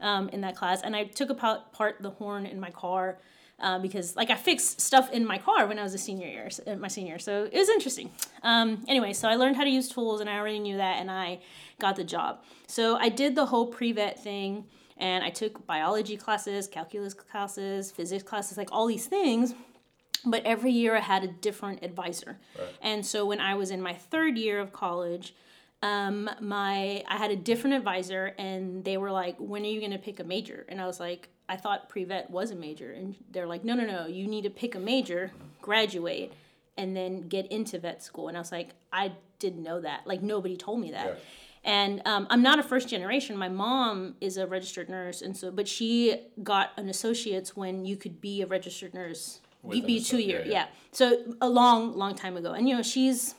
um, 0.00 0.28
in 0.28 0.42
that 0.42 0.54
class. 0.54 0.80
And 0.82 0.94
i 0.94 1.02
took 1.04 1.28
apart 1.30 1.72
part 1.72 1.96
the 2.00 2.10
horn 2.10 2.46
in 2.46 2.60
my 2.60 2.70
car 2.70 3.18
uh, 3.60 3.78
because 3.78 4.14
like 4.16 4.30
I 4.30 4.36
fixed 4.36 4.80
stuff 4.80 5.10
in 5.12 5.26
my 5.26 5.38
car 5.38 5.66
when 5.66 5.78
I 5.78 5.82
was 5.82 5.94
a 5.94 5.98
senior 5.98 6.28
year, 6.28 6.48
my 6.78 6.88
senior. 6.88 7.12
year. 7.12 7.18
So 7.18 7.48
it 7.50 7.58
was 7.58 7.68
interesting. 7.68 8.10
Um, 8.42 8.84
anyway, 8.86 9.12
so 9.12 9.28
I 9.28 9.34
learned 9.34 9.56
how 9.56 9.64
to 9.64 9.70
use 9.70 9.88
tools, 9.88 10.20
and 10.20 10.30
I 10.30 10.38
already 10.38 10.58
knew 10.58 10.76
that, 10.76 11.00
and 11.00 11.10
I 11.10 11.40
got 11.80 11.96
the 11.96 12.04
job. 12.04 12.42
So 12.66 12.96
I 12.96 13.08
did 13.08 13.34
the 13.34 13.46
whole 13.46 13.66
pre-vet 13.66 14.22
thing, 14.22 14.66
and 14.96 15.24
I 15.24 15.30
took 15.30 15.66
biology 15.66 16.16
classes, 16.16 16.68
calculus 16.68 17.14
classes, 17.14 17.90
physics 17.90 18.22
classes, 18.22 18.58
like 18.58 18.68
all 18.72 18.86
these 18.86 19.06
things. 19.06 19.54
But 20.24 20.44
every 20.44 20.72
year 20.72 20.96
I 20.96 21.00
had 21.00 21.24
a 21.24 21.28
different 21.28 21.82
advisor, 21.82 22.38
and 22.82 23.06
so 23.06 23.24
when 23.24 23.40
I 23.40 23.54
was 23.54 23.70
in 23.70 23.80
my 23.80 23.94
third 23.94 24.36
year 24.36 24.60
of 24.60 24.72
college. 24.72 25.34
Um, 25.82 26.28
my 26.40 27.04
I 27.06 27.16
had 27.16 27.30
a 27.30 27.36
different 27.36 27.76
advisor, 27.76 28.34
and 28.38 28.84
they 28.84 28.96
were 28.96 29.12
like, 29.12 29.36
"When 29.38 29.62
are 29.62 29.68
you 29.68 29.80
gonna 29.80 29.98
pick 29.98 30.18
a 30.18 30.24
major?" 30.24 30.66
And 30.68 30.80
I 30.80 30.86
was 30.86 30.98
like, 30.98 31.28
"I 31.48 31.56
thought 31.56 31.88
pre-vet 31.88 32.30
was 32.30 32.50
a 32.50 32.56
major," 32.56 32.90
and 32.90 33.14
they're 33.30 33.46
like, 33.46 33.64
"No, 33.64 33.74
no, 33.74 33.84
no. 33.84 34.06
You 34.06 34.26
need 34.26 34.42
to 34.42 34.50
pick 34.50 34.74
a 34.74 34.80
major, 34.80 35.30
graduate, 35.62 36.32
and 36.76 36.96
then 36.96 37.28
get 37.28 37.46
into 37.46 37.78
vet 37.78 38.02
school." 38.02 38.26
And 38.28 38.36
I 38.36 38.40
was 38.40 38.50
like, 38.50 38.70
"I 38.92 39.12
didn't 39.38 39.62
know 39.62 39.80
that. 39.80 40.06
Like 40.06 40.20
nobody 40.20 40.56
told 40.56 40.80
me 40.80 40.90
that." 40.90 41.06
Yeah. 41.06 41.14
And 41.64 42.02
um, 42.06 42.26
I'm 42.30 42.42
not 42.42 42.58
a 42.58 42.62
first 42.62 42.88
generation. 42.88 43.36
My 43.36 43.48
mom 43.48 44.16
is 44.20 44.36
a 44.36 44.46
registered 44.48 44.88
nurse, 44.88 45.22
and 45.22 45.36
so 45.36 45.52
but 45.52 45.68
she 45.68 46.22
got 46.42 46.70
an 46.76 46.88
associate's 46.88 47.56
when 47.56 47.84
you 47.84 47.96
could 47.96 48.20
be 48.20 48.42
a 48.42 48.46
registered 48.46 48.94
nurse. 48.94 49.38
You 49.64 49.80
an 49.80 49.86
be 49.86 50.00
two 50.00 50.18
year, 50.18 50.40
yeah, 50.40 50.46
yeah. 50.46 50.52
yeah. 50.52 50.66
So 50.90 51.34
a 51.40 51.48
long, 51.48 51.96
long 51.96 52.16
time 52.16 52.36
ago, 52.36 52.52
and 52.52 52.68
you 52.68 52.74
know 52.74 52.82
she's 52.82 53.34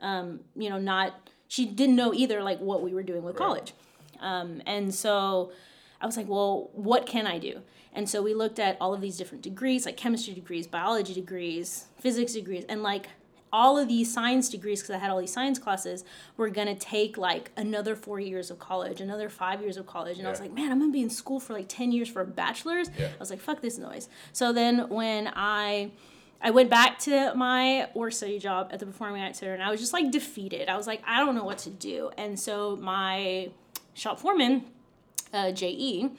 um, 0.00 0.40
you 0.54 0.68
know, 0.68 0.78
not 0.78 1.30
she 1.48 1.66
didn't 1.66 1.96
know 1.96 2.12
either 2.12 2.42
like 2.42 2.60
what 2.60 2.82
we 2.82 2.94
were 2.94 3.02
doing 3.02 3.22
with 3.22 3.36
college. 3.36 3.72
Um, 4.20 4.62
and 4.66 4.94
so 4.94 5.52
I 6.00 6.06
was 6.06 6.16
like, 6.16 6.28
well, 6.28 6.70
what 6.72 7.06
can 7.06 7.26
I 7.26 7.38
do? 7.38 7.60
And 7.92 8.08
so 8.08 8.22
we 8.22 8.34
looked 8.34 8.58
at 8.58 8.76
all 8.80 8.92
of 8.92 9.00
these 9.00 9.16
different 9.16 9.42
degrees, 9.42 9.86
like 9.86 9.96
chemistry 9.96 10.34
degrees, 10.34 10.66
biology 10.66 11.14
degrees, 11.14 11.86
physics 11.98 12.34
degrees, 12.34 12.64
and 12.68 12.82
like 12.82 13.08
all 13.52 13.78
of 13.78 13.88
these 13.88 14.12
science 14.12 14.50
degrees, 14.50 14.82
because 14.82 14.94
I 14.94 14.98
had 14.98 15.10
all 15.10 15.18
these 15.18 15.32
science 15.32 15.58
classes, 15.58 16.04
were 16.36 16.50
gonna 16.50 16.74
take 16.74 17.16
like 17.16 17.52
another 17.56 17.96
four 17.96 18.20
years 18.20 18.50
of 18.50 18.58
college, 18.58 19.00
another 19.00 19.30
five 19.30 19.62
years 19.62 19.78
of 19.78 19.86
college. 19.86 20.18
And 20.18 20.26
I 20.26 20.30
was 20.30 20.40
like, 20.40 20.52
man, 20.52 20.70
I'm 20.70 20.78
gonna 20.78 20.92
be 20.92 21.00
in 21.00 21.08
school 21.08 21.40
for 21.40 21.54
like 21.54 21.68
10 21.68 21.90
years 21.90 22.08
for 22.08 22.20
a 22.20 22.26
bachelor's. 22.26 22.90
Yeah. 22.98 23.06
I 23.06 23.18
was 23.18 23.30
like, 23.30 23.40
fuck 23.40 23.62
this 23.62 23.78
noise. 23.78 24.10
So 24.32 24.52
then 24.52 24.90
when 24.90 25.32
I 25.34 25.92
I 26.40 26.50
went 26.50 26.70
back 26.70 26.98
to 27.00 27.34
my 27.34 27.88
work 27.94 28.12
study 28.12 28.38
job 28.38 28.70
at 28.72 28.78
the 28.78 28.86
Performing 28.86 29.22
Arts 29.22 29.38
Center 29.40 29.54
and 29.54 29.62
I 29.62 29.70
was 29.70 29.80
just 29.80 29.92
like 29.92 30.10
defeated. 30.10 30.68
I 30.68 30.76
was 30.76 30.86
like, 30.86 31.02
I 31.06 31.24
don't 31.24 31.34
know 31.34 31.44
what 31.44 31.58
to 31.58 31.70
do. 31.70 32.10
And 32.16 32.38
so 32.38 32.76
my 32.76 33.50
shop 33.94 34.20
foreman, 34.20 34.64
uh, 35.32 35.52
JE, 35.52 36.10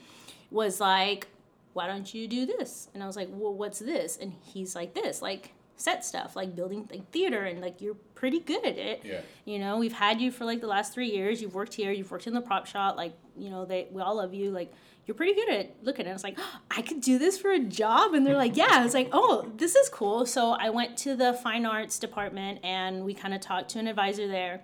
was 0.50 0.80
like, 0.80 1.28
why 1.72 1.86
don't 1.86 2.12
you 2.12 2.26
do 2.26 2.46
this? 2.46 2.88
And 2.94 3.02
I 3.02 3.06
was 3.06 3.16
like, 3.16 3.28
well, 3.30 3.54
what's 3.54 3.78
this? 3.78 4.16
And 4.20 4.32
he's 4.42 4.74
like, 4.74 4.94
this, 4.94 5.22
like 5.22 5.52
set 5.76 6.04
stuff, 6.04 6.34
like 6.34 6.54
building 6.56 6.88
like 6.90 7.10
theater, 7.10 7.44
and 7.44 7.60
like 7.60 7.80
you're 7.80 7.96
pretty 8.14 8.40
good 8.40 8.64
at 8.64 8.76
it. 8.76 9.02
Yeah. 9.04 9.20
You 9.44 9.58
know, 9.58 9.78
we've 9.78 9.92
had 9.92 10.20
you 10.20 10.30
for 10.30 10.44
like 10.44 10.60
the 10.60 10.66
last 10.66 10.92
three 10.92 11.10
years. 11.10 11.40
You've 11.40 11.54
worked 11.54 11.74
here. 11.74 11.92
You've 11.92 12.10
worked 12.10 12.26
in 12.26 12.34
the 12.34 12.40
prop 12.40 12.66
shop. 12.66 12.96
Like, 12.96 13.12
you 13.36 13.48
know, 13.48 13.64
they 13.64 13.86
we 13.90 14.02
all 14.02 14.16
love 14.16 14.34
you. 14.34 14.50
Like, 14.50 14.72
you're 15.08 15.14
pretty 15.14 15.34
good 15.34 15.48
at 15.48 15.74
looking 15.82 16.04
at 16.06 16.10
it. 16.10 16.14
It's 16.14 16.22
like, 16.22 16.38
oh, 16.38 16.60
I 16.70 16.82
could 16.82 17.00
do 17.00 17.18
this 17.18 17.38
for 17.38 17.50
a 17.50 17.58
job. 17.58 18.12
And 18.12 18.26
they're 18.26 18.36
like, 18.36 18.58
yeah. 18.58 18.68
I 18.72 18.84
was 18.84 18.92
like, 18.92 19.08
oh, 19.12 19.50
this 19.56 19.74
is 19.74 19.88
cool. 19.88 20.26
So 20.26 20.50
I 20.50 20.68
went 20.68 20.98
to 20.98 21.16
the 21.16 21.32
fine 21.32 21.64
arts 21.64 21.98
department 21.98 22.60
and 22.62 23.06
we 23.06 23.14
kind 23.14 23.32
of 23.32 23.40
talked 23.40 23.70
to 23.70 23.78
an 23.78 23.88
advisor 23.88 24.28
there. 24.28 24.60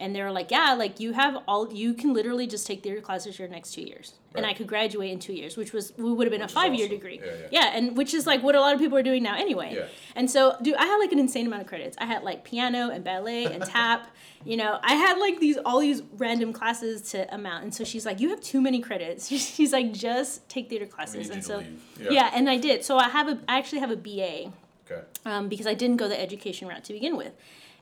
And 0.00 0.14
they're 0.14 0.30
like, 0.30 0.50
yeah, 0.52 0.74
like 0.74 1.00
you 1.00 1.12
have 1.12 1.42
all, 1.48 1.72
you 1.72 1.92
can 1.92 2.14
literally 2.14 2.46
just 2.46 2.66
take 2.66 2.84
theater 2.84 3.00
classes 3.00 3.36
your 3.38 3.48
next 3.48 3.72
two 3.72 3.82
years. 3.82 4.12
And 4.36 4.46
I 4.46 4.54
could 4.54 4.68
graduate 4.68 5.10
in 5.10 5.18
two 5.18 5.32
years, 5.32 5.56
which 5.56 5.72
was, 5.72 5.92
would 5.98 6.24
have 6.24 6.30
been 6.30 6.40
Which 6.42 6.50
a 6.52 6.54
five 6.54 6.72
year 6.72 6.86
awesome. 6.86 6.96
degree. 6.96 7.20
Yeah, 7.24 7.32
yeah. 7.50 7.70
and 7.76 7.96
which 7.96 8.14
is 8.14 8.24
like 8.24 8.42
what 8.42 8.54
a 8.54 8.60
lot 8.60 8.72
of 8.74 8.78
people 8.78 8.96
are 8.96 9.02
doing 9.02 9.24
now 9.24 9.36
anyway. 9.36 9.72
Yeah. 9.74 9.86
And 10.14 10.30
so, 10.30 10.56
dude, 10.62 10.76
I 10.76 10.86
had 10.86 10.98
like 10.98 11.10
an 11.10 11.18
insane 11.18 11.46
amount 11.48 11.62
of 11.62 11.68
credits. 11.68 11.96
I 12.00 12.04
had 12.06 12.22
like 12.22 12.44
piano 12.44 12.90
and 12.90 13.02
ballet 13.02 13.46
and 13.46 13.64
tap. 13.74 14.14
You 14.44 14.56
know, 14.56 14.78
I 14.84 14.94
had 14.94 15.18
like 15.18 15.40
these 15.40 15.56
all 15.64 15.80
these 15.80 16.02
random 16.16 16.52
classes 16.52 17.02
to 17.10 17.34
amount. 17.34 17.64
And 17.64 17.74
so 17.74 17.82
she's 17.82 18.06
like, 18.06 18.20
"You 18.20 18.28
have 18.28 18.40
too 18.40 18.60
many 18.60 18.80
credits." 18.80 19.26
She's 19.56 19.72
like, 19.72 19.92
"Just 19.92 20.48
take 20.48 20.68
theater 20.70 20.86
classes." 20.86 21.30
and 21.30 21.44
so, 21.44 21.64
yeah. 22.00 22.08
Yeah. 22.10 22.30
and 22.32 22.48
I 22.48 22.56
did. 22.56 22.84
So 22.84 22.98
I 22.98 23.08
have 23.08 23.26
a, 23.28 23.40
I 23.48 23.58
actually 23.58 23.80
have 23.80 23.90
a 23.90 23.96
BA 23.96 24.52
Okay. 24.90 25.02
um, 25.26 25.48
because 25.48 25.66
I 25.66 25.74
didn't 25.74 25.96
go 25.98 26.08
the 26.08 26.20
education 26.20 26.68
route 26.68 26.84
to 26.84 26.92
begin 26.92 27.16
with. 27.16 27.32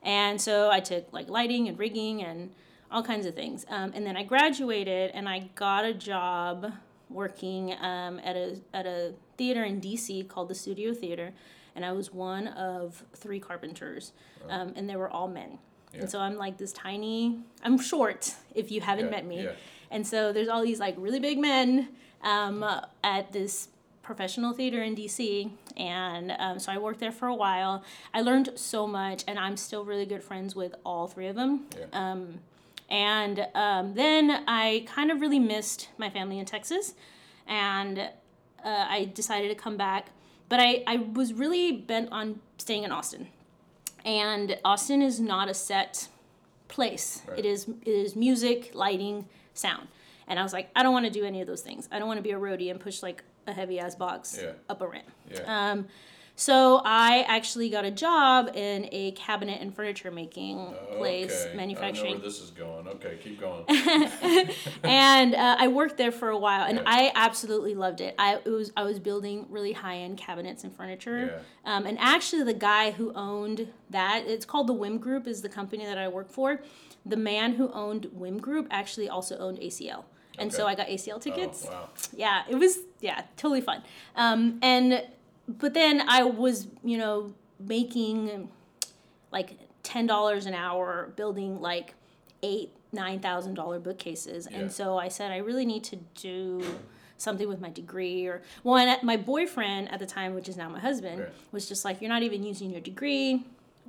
And 0.02 0.40
so 0.40 0.70
I 0.70 0.80
took 0.80 1.12
like 1.12 1.28
lighting 1.28 1.68
and 1.68 1.78
rigging 1.78 2.22
and 2.22 2.50
all 2.90 3.02
kinds 3.02 3.26
of 3.26 3.34
things. 3.34 3.64
Um, 3.68 3.92
and 3.94 4.06
then 4.06 4.16
I 4.16 4.22
graduated 4.22 5.10
and 5.14 5.28
I 5.28 5.50
got 5.54 5.84
a 5.84 5.92
job 5.94 6.72
working 7.10 7.72
um, 7.80 8.20
at 8.24 8.36
a 8.36 8.56
at 8.74 8.86
a 8.86 9.12
theater 9.36 9.62
in 9.64 9.80
DC 9.80 10.26
called 10.28 10.48
the 10.48 10.54
Studio 10.54 10.92
Theater, 10.94 11.32
and 11.74 11.84
I 11.84 11.92
was 11.92 12.12
one 12.12 12.48
of 12.48 13.04
three 13.14 13.38
carpenters, 13.40 14.12
um, 14.48 14.72
and 14.76 14.88
they 14.90 14.96
were 14.96 15.08
all 15.10 15.28
men. 15.28 15.58
Yeah. 15.94 16.00
And 16.00 16.10
so 16.10 16.18
I'm 16.18 16.36
like 16.36 16.58
this 16.58 16.72
tiny. 16.72 17.38
I'm 17.62 17.78
short 17.78 18.34
if 18.54 18.70
you 18.72 18.80
haven't 18.80 19.06
Yeah, 19.06 19.10
met 19.12 19.26
me. 19.26 19.44
yeah. 19.44 19.52
And 19.90 20.04
so 20.06 20.32
there's 20.32 20.48
all 20.48 20.62
these 20.64 20.80
like 20.80 20.94
really 20.98 21.20
big 21.20 21.38
men 21.38 21.88
um, 22.22 22.64
at 23.04 23.32
this 23.32 23.68
professional 24.06 24.52
theater 24.52 24.82
in 24.82 24.94
DC. 24.94 25.50
And 25.76 26.32
um, 26.38 26.58
so 26.58 26.72
I 26.72 26.78
worked 26.78 27.00
there 27.00 27.12
for 27.12 27.28
a 27.28 27.34
while. 27.34 27.84
I 28.14 28.22
learned 28.22 28.50
so 28.54 28.86
much, 28.86 29.24
and 29.26 29.38
I'm 29.38 29.56
still 29.56 29.84
really 29.84 30.06
good 30.06 30.22
friends 30.22 30.56
with 30.56 30.74
all 30.84 31.06
three 31.08 31.26
of 31.26 31.36
them. 31.36 31.66
Yeah. 31.76 32.16
And 32.88 33.46
um, 33.54 33.94
then 33.94 34.44
I 34.46 34.84
kind 34.86 35.10
of 35.10 35.20
really 35.20 35.40
missed 35.40 35.88
my 35.98 36.08
family 36.08 36.38
in 36.38 36.46
Texas, 36.46 36.94
and 37.46 37.98
uh, 37.98 38.08
I 38.64 39.10
decided 39.12 39.48
to 39.48 39.54
come 39.54 39.76
back. 39.76 40.10
But 40.48 40.60
I, 40.60 40.84
I 40.86 40.98
was 40.98 41.32
really 41.32 41.72
bent 41.72 42.10
on 42.12 42.40
staying 42.58 42.84
in 42.84 42.92
Austin. 42.92 43.28
And 44.04 44.56
Austin 44.64 45.02
is 45.02 45.18
not 45.18 45.48
a 45.48 45.54
set 45.54 46.08
place. 46.68 47.22
Right. 47.26 47.40
It 47.40 47.44
is 47.44 47.66
it 47.66 47.88
is 47.88 48.14
music, 48.14 48.70
lighting, 48.72 49.26
sound. 49.54 49.88
And 50.28 50.38
I 50.38 50.42
was 50.42 50.52
like, 50.52 50.70
I 50.76 50.84
don't 50.84 50.92
want 50.92 51.06
to 51.06 51.10
do 51.10 51.24
any 51.24 51.40
of 51.40 51.48
those 51.48 51.62
things. 51.62 51.88
I 51.90 51.98
don't 51.98 52.06
want 52.06 52.18
to 52.18 52.22
be 52.22 52.30
a 52.30 52.38
roadie 52.38 52.70
and 52.70 52.78
push 52.78 53.02
like 53.02 53.24
a 53.46 53.52
heavy 53.52 53.78
ass 53.78 53.94
box 53.94 54.38
Yeah. 54.40 54.52
up 54.68 54.80
a 54.82 54.86
ramp. 54.88 55.06
Yeah. 55.30 55.40
Um, 55.72 55.86
so 56.38 56.82
I 56.84 57.24
actually 57.28 57.70
got 57.70 57.86
a 57.86 57.90
job 57.90 58.50
in 58.54 58.90
a 58.92 59.12
cabinet 59.12 59.62
and 59.62 59.74
furniture 59.74 60.10
making 60.10 60.74
place, 60.98 61.32
okay. 61.32 61.44
I 61.48 61.52
know 61.52 61.56
manufacturing 61.56 62.12
where 62.12 62.20
this 62.20 62.42
is 62.42 62.50
going. 62.50 62.86
Okay, 62.88 63.16
keep 63.22 63.40
going. 63.40 63.64
and 64.82 65.34
uh, 65.34 65.56
I 65.58 65.68
worked 65.68 65.96
there 65.96 66.12
for 66.12 66.28
a 66.28 66.36
while, 66.36 66.66
and 66.66 66.76
Yeah. 66.78 66.84
I 66.86 67.10
absolutely 67.14 67.74
loved 67.74 68.02
it. 68.02 68.14
I 68.18 68.34
it 68.44 68.48
was 68.50 68.70
I 68.76 68.82
was 68.82 68.98
building 68.98 69.46
really 69.48 69.72
high 69.72 69.96
end 69.96 70.18
cabinets 70.18 70.62
and 70.62 70.74
furniture, 70.76 71.42
um, 71.64 71.86
and 71.86 71.98
actually 71.98 72.42
the 72.42 72.52
guy 72.52 72.90
who 72.90 73.12
owned 73.14 73.68
that 73.88 74.24
it's 74.26 74.44
called 74.44 74.66
the 74.66 74.74
Wim 74.74 75.00
Group 75.00 75.26
is 75.26 75.40
the 75.40 75.48
company 75.48 75.86
that 75.86 75.96
I 75.96 76.08
work 76.08 76.28
for. 76.30 76.60
The 77.06 77.16
man 77.16 77.54
who 77.54 77.72
owned 77.72 78.08
Wim 78.14 78.42
Group 78.42 78.66
actually 78.70 79.08
also 79.08 79.38
owned 79.38 79.58
ACL, 79.60 80.04
and 80.38 80.52
so 80.52 80.66
I 80.66 80.74
got 80.74 80.86
ACL 80.88 81.20
tickets 81.20 81.66
Oh, 81.68 81.72
wow. 81.72 81.88
yeah 82.14 82.42
it 82.48 82.56
was 82.56 82.78
yeah 83.00 83.22
totally 83.36 83.60
fun 83.60 83.82
um, 84.16 84.58
and 84.62 85.02
but 85.48 85.74
then 85.74 86.02
i 86.08 86.22
was 86.24 86.66
you 86.82 86.98
know 86.98 87.32
making 87.60 88.48
like 89.32 89.56
ten 89.82 90.06
dollars 90.06 90.46
an 90.46 90.54
hour 90.54 91.12
building 91.16 91.60
like 91.60 91.94
eight 92.42 92.70
nine 92.92 93.20
thousand 93.20 93.54
dollar 93.54 93.78
bookcases 93.78 94.48
Yeah. 94.50 94.58
and 94.58 94.72
so 94.72 94.96
i 94.98 95.08
said 95.08 95.30
i 95.32 95.38
really 95.38 95.64
need 95.66 95.84
to 95.84 95.96
do 96.14 96.62
something 97.18 97.48
with 97.48 97.60
my 97.60 97.70
degree 97.70 98.26
or 98.26 98.42
well 98.64 98.76
and 98.76 99.02
my 99.02 99.16
boyfriend 99.16 99.90
at 99.90 99.98
the 100.00 100.06
time 100.06 100.34
which 100.34 100.48
is 100.48 100.56
now 100.56 100.68
my 100.68 100.80
husband 100.80 101.20
Right. 101.20 101.32
was 101.52 101.68
just 101.68 101.84
like 101.84 102.00
you're 102.00 102.10
not 102.10 102.22
even 102.22 102.42
using 102.42 102.70
your 102.70 102.80
degree 102.80 103.44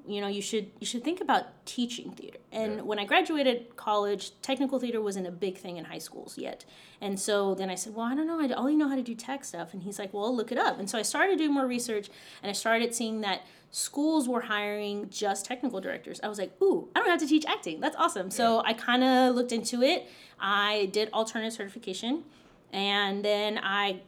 you 0.06 0.22
know 0.22 0.27
you 0.27 0.42
should 0.42 0.70
you 0.80 0.86
should 0.86 1.04
think 1.04 1.22
about 1.22 1.44
teaching 1.66 2.12
theater. 2.12 2.39
And 2.51 2.75
Yeah. 2.75 2.82
when 2.82 3.00
i 3.00 3.06
graduated 3.06 3.75
college 3.75 4.32
technical 4.42 4.80
theater 4.80 5.01
wasn't 5.01 5.27
a 5.27 5.32
big 5.32 5.58
thing 5.58 5.77
in 5.77 5.86
high 5.86 5.98
schools 6.00 6.38
yet. 6.38 6.66
And 7.01 7.20
so 7.20 7.56
then 7.56 7.70
i 7.70 7.75
said 7.75 7.94
well 7.96 8.06
i 8.06 8.16
don't 8.16 8.27
know. 8.27 8.39
I 8.39 8.48
only 8.54 8.75
know 8.75 8.88
how 8.89 8.96
to 8.96 9.01
do 9.04 9.16
tech 9.16 9.44
stuff. 9.46 9.74
And 9.74 9.84
he's 9.84 10.00
like 10.00 10.13
well 10.13 10.36
look 10.36 10.51
it 10.51 10.58
up. 10.58 10.80
And 10.80 10.89
so 10.89 10.98
i 10.98 11.01
started 11.01 11.38
doing 11.38 11.54
more 11.54 11.68
research 11.68 12.10
and 12.42 12.50
i 12.50 12.54
started 12.54 12.94
seeing 12.94 13.22
that 13.22 13.42
schools 13.72 14.30
were 14.30 14.42
hiring 14.42 15.10
just 15.10 15.46
technical 15.46 15.80
directors. 15.82 16.20
I 16.24 16.27
was 16.27 16.38
like 16.39 16.51
ooh 16.62 16.89
i 16.96 17.00
don't 17.00 17.10
have 17.10 17.20
to 17.20 17.27
teach 17.27 17.46
acting. 17.46 17.80
That's 17.80 17.96
awesome. 17.98 18.30
So 18.32 18.62
i 18.66 18.74
kind 18.74 19.04
of 19.04 19.36
looked 19.36 19.51
into 19.51 19.82
it. 19.82 20.08
I 20.39 20.89
did 20.94 21.10
alternate 21.13 21.54
certification 21.54 22.24
and 22.74 23.24
then 23.25 23.60
i 23.63 24.01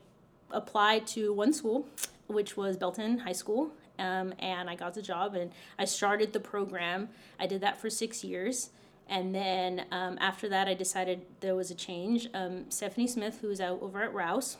applied 0.51 1.05
to 1.05 1.31
one 1.33 1.53
school, 1.53 1.87
which 2.27 2.57
was 2.57 2.75
Belton 2.75 3.19
High 3.19 3.33
School, 3.33 3.71
um, 3.99 4.33
and 4.39 4.69
I 4.69 4.75
got 4.75 4.93
the 4.93 5.01
job 5.01 5.35
and 5.35 5.51
I 5.77 5.85
started 5.85 6.33
the 6.33 6.39
program. 6.39 7.09
I 7.39 7.45
did 7.47 7.61
that 7.61 7.79
for 7.79 7.89
six 7.89 8.23
years. 8.23 8.69
And 9.07 9.33
then 9.33 9.85
um, 9.91 10.17
after 10.21 10.47
that, 10.49 10.67
I 10.67 10.75
decided 10.75 11.25
there 11.39 11.55
was 11.55 11.71
a 11.71 11.75
change. 11.75 12.27
Um, 12.33 12.69
Stephanie 12.69 13.07
Smith, 13.07 13.39
who 13.41 13.47
was 13.47 13.59
out 13.59 13.81
over 13.81 14.03
at 14.03 14.13
Rouse, 14.13 14.57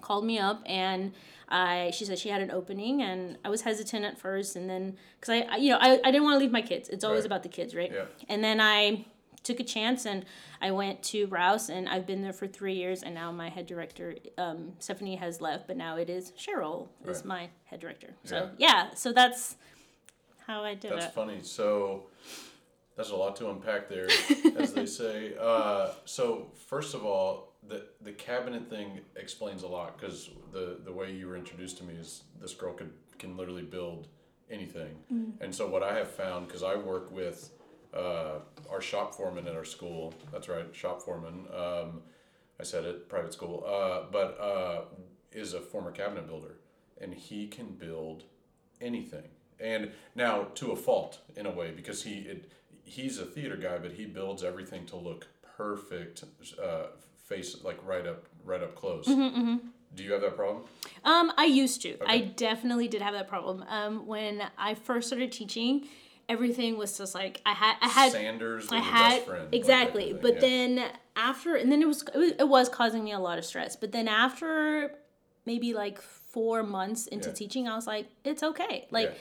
called 0.00 0.24
me 0.24 0.38
up 0.38 0.62
and 0.66 1.12
I, 1.48 1.90
she 1.94 2.04
said 2.04 2.18
she 2.18 2.28
had 2.30 2.40
an 2.40 2.50
opening 2.50 3.02
and 3.02 3.36
I 3.44 3.48
was 3.48 3.62
hesitant 3.62 4.04
at 4.04 4.18
first 4.18 4.56
and 4.56 4.68
then 4.70 4.96
because 5.20 5.34
I, 5.34 5.38
I 5.52 5.56
you 5.56 5.70
know 5.70 5.78
I, 5.80 6.00
I 6.04 6.10
didn't 6.10 6.22
want 6.22 6.36
to 6.36 6.38
leave 6.38 6.50
my 6.52 6.62
kids 6.62 6.88
it's 6.88 7.04
always 7.04 7.20
Right. 7.22 7.26
about 7.26 7.42
the 7.42 7.48
kids 7.50 7.74
right 7.74 7.90
Yeah. 7.92 8.04
and 8.28 8.42
then 8.42 8.60
I 8.62 9.04
took 9.42 9.60
a 9.60 9.64
chance 9.64 10.06
and 10.06 10.24
I 10.60 10.70
went 10.70 11.02
to 11.04 11.26
Rouse 11.26 11.70
and 11.70 11.88
I've 11.88 12.06
been 12.06 12.22
there 12.22 12.32
for 12.32 12.46
three 12.46 12.74
years 12.74 13.02
and 13.02 13.14
now 13.14 13.32
my 13.32 13.48
head 13.48 13.66
director 13.66 14.16
um, 14.36 14.72
Stephanie 14.78 15.16
has 15.16 15.40
left 15.40 15.66
but 15.66 15.76
now 15.76 15.96
it 15.96 16.10
is 16.10 16.32
Cheryl 16.32 16.88
is 17.06 17.24
my 17.24 17.48
head 17.64 17.80
director 17.80 18.14
so 18.24 18.50
yeah. 18.58 18.94
so 18.94 19.12
that's 19.12 19.56
how 20.50 20.64
I 20.64 20.74
did 20.74 20.90
That's 20.90 20.92
it 20.92 21.00
That's 21.00 21.14
funny. 21.14 21.38
So 21.42 22.06
that's 22.96 23.10
a 23.10 23.16
lot 23.16 23.36
to 23.36 23.50
unpack 23.50 23.88
there, 23.88 24.08
as 24.58 24.74
they 24.74 24.86
say. 24.86 25.34
Uh, 25.40 25.92
so 26.04 26.48
first 26.66 26.94
of 26.94 27.04
all, 27.04 27.54
the 27.68 27.86
the 28.02 28.12
cabinet 28.12 28.68
thing 28.68 29.00
explains 29.16 29.62
a 29.62 29.68
lot 29.68 29.98
because 29.98 30.30
the 30.52 30.78
the 30.84 30.92
way 30.92 31.12
you 31.12 31.28
were 31.28 31.36
introduced 31.36 31.78
to 31.78 31.84
me 31.84 31.94
is 31.94 32.24
this 32.40 32.54
girl 32.54 32.72
could 32.72 32.92
can 33.18 33.36
literally 33.36 33.62
build 33.62 34.08
anything. 34.50 34.96
And 35.40 35.54
so 35.54 35.68
what 35.68 35.82
I 35.82 35.94
have 35.94 36.10
found 36.10 36.48
because 36.48 36.62
I 36.62 36.74
work 36.74 37.12
with 37.12 37.50
uh, 37.94 38.38
our 38.70 38.80
shop 38.80 39.14
foreman 39.14 39.46
at 39.46 39.56
our 39.56 39.64
school. 39.64 40.14
That's 40.32 40.48
right, 40.48 40.66
shop 40.74 41.02
foreman. 41.02 41.46
Um, 41.54 42.02
I 42.58 42.62
said 42.62 42.84
it, 42.84 43.08
private 43.08 43.32
school. 43.32 43.64
Uh, 43.66 44.10
but 44.10 44.38
uh, 44.40 44.82
is 45.32 45.54
a 45.54 45.60
former 45.60 45.90
cabinet 45.90 46.26
builder, 46.26 46.56
and 47.00 47.14
he 47.14 47.46
can 47.46 47.68
build 47.68 48.24
anything. 48.80 49.28
And 49.58 49.90
now 50.14 50.44
to 50.54 50.72
a 50.72 50.76
fault 50.76 51.18
in 51.36 51.46
a 51.46 51.50
way 51.50 51.70
because 51.70 52.02
he 52.02 52.20
it, 52.20 52.50
he's 52.84 53.18
a 53.18 53.24
theater 53.24 53.56
guy, 53.56 53.78
but 53.78 53.92
he 53.92 54.06
builds 54.06 54.42
everything 54.42 54.86
to 54.86 54.96
look 54.96 55.26
perfect, 55.56 56.24
uh, 56.62 56.86
face 57.26 57.62
like 57.62 57.78
right 57.86 58.06
up 58.06 58.24
right 58.44 58.62
up 58.62 58.74
close. 58.74 59.06
Do 59.92 60.04
you 60.04 60.12
have 60.12 60.20
that 60.20 60.36
problem? 60.36 60.64
Um, 61.04 61.32
I 61.36 61.46
used 61.46 61.82
to. 61.82 61.96
I 62.06 62.18
definitely 62.20 62.86
did 62.86 63.02
have 63.02 63.12
that 63.12 63.26
problem. 63.26 63.64
Um, 63.68 64.06
when 64.06 64.42
I 64.56 64.74
first 64.74 65.08
started 65.08 65.32
teaching, 65.32 65.88
everything 66.30 66.78
was 66.78 66.96
just 66.96 67.14
like 67.14 67.42
I 67.44 67.52
had. 67.52 67.74
I 67.82 67.88
had. 67.88 68.12
Sanders 68.12 68.68
I 68.70 68.76
your 68.76 68.84
had 68.84 69.10
best 69.16 69.26
friend. 69.26 69.48
exactly, 69.52 70.12
but 70.14 70.34
yeah. 70.34 70.40
then 70.40 70.84
after, 71.16 71.56
and 71.56 71.70
then 71.70 71.82
it 71.82 71.88
was, 71.88 72.02
it 72.14 72.18
was 72.18 72.32
it 72.38 72.48
was 72.48 72.68
causing 72.68 73.02
me 73.04 73.12
a 73.12 73.18
lot 73.18 73.36
of 73.38 73.44
stress. 73.44 73.76
But 73.76 73.92
then 73.92 74.08
after 74.08 74.92
maybe 75.44 75.74
like 75.74 76.00
four 76.00 76.62
months 76.62 77.06
into 77.06 77.28
Yeah. 77.28 77.34
teaching, 77.34 77.68
I 77.68 77.74
was 77.76 77.86
like, 77.86 78.06
it's 78.24 78.42
okay. 78.42 78.86
Like. 78.90 79.12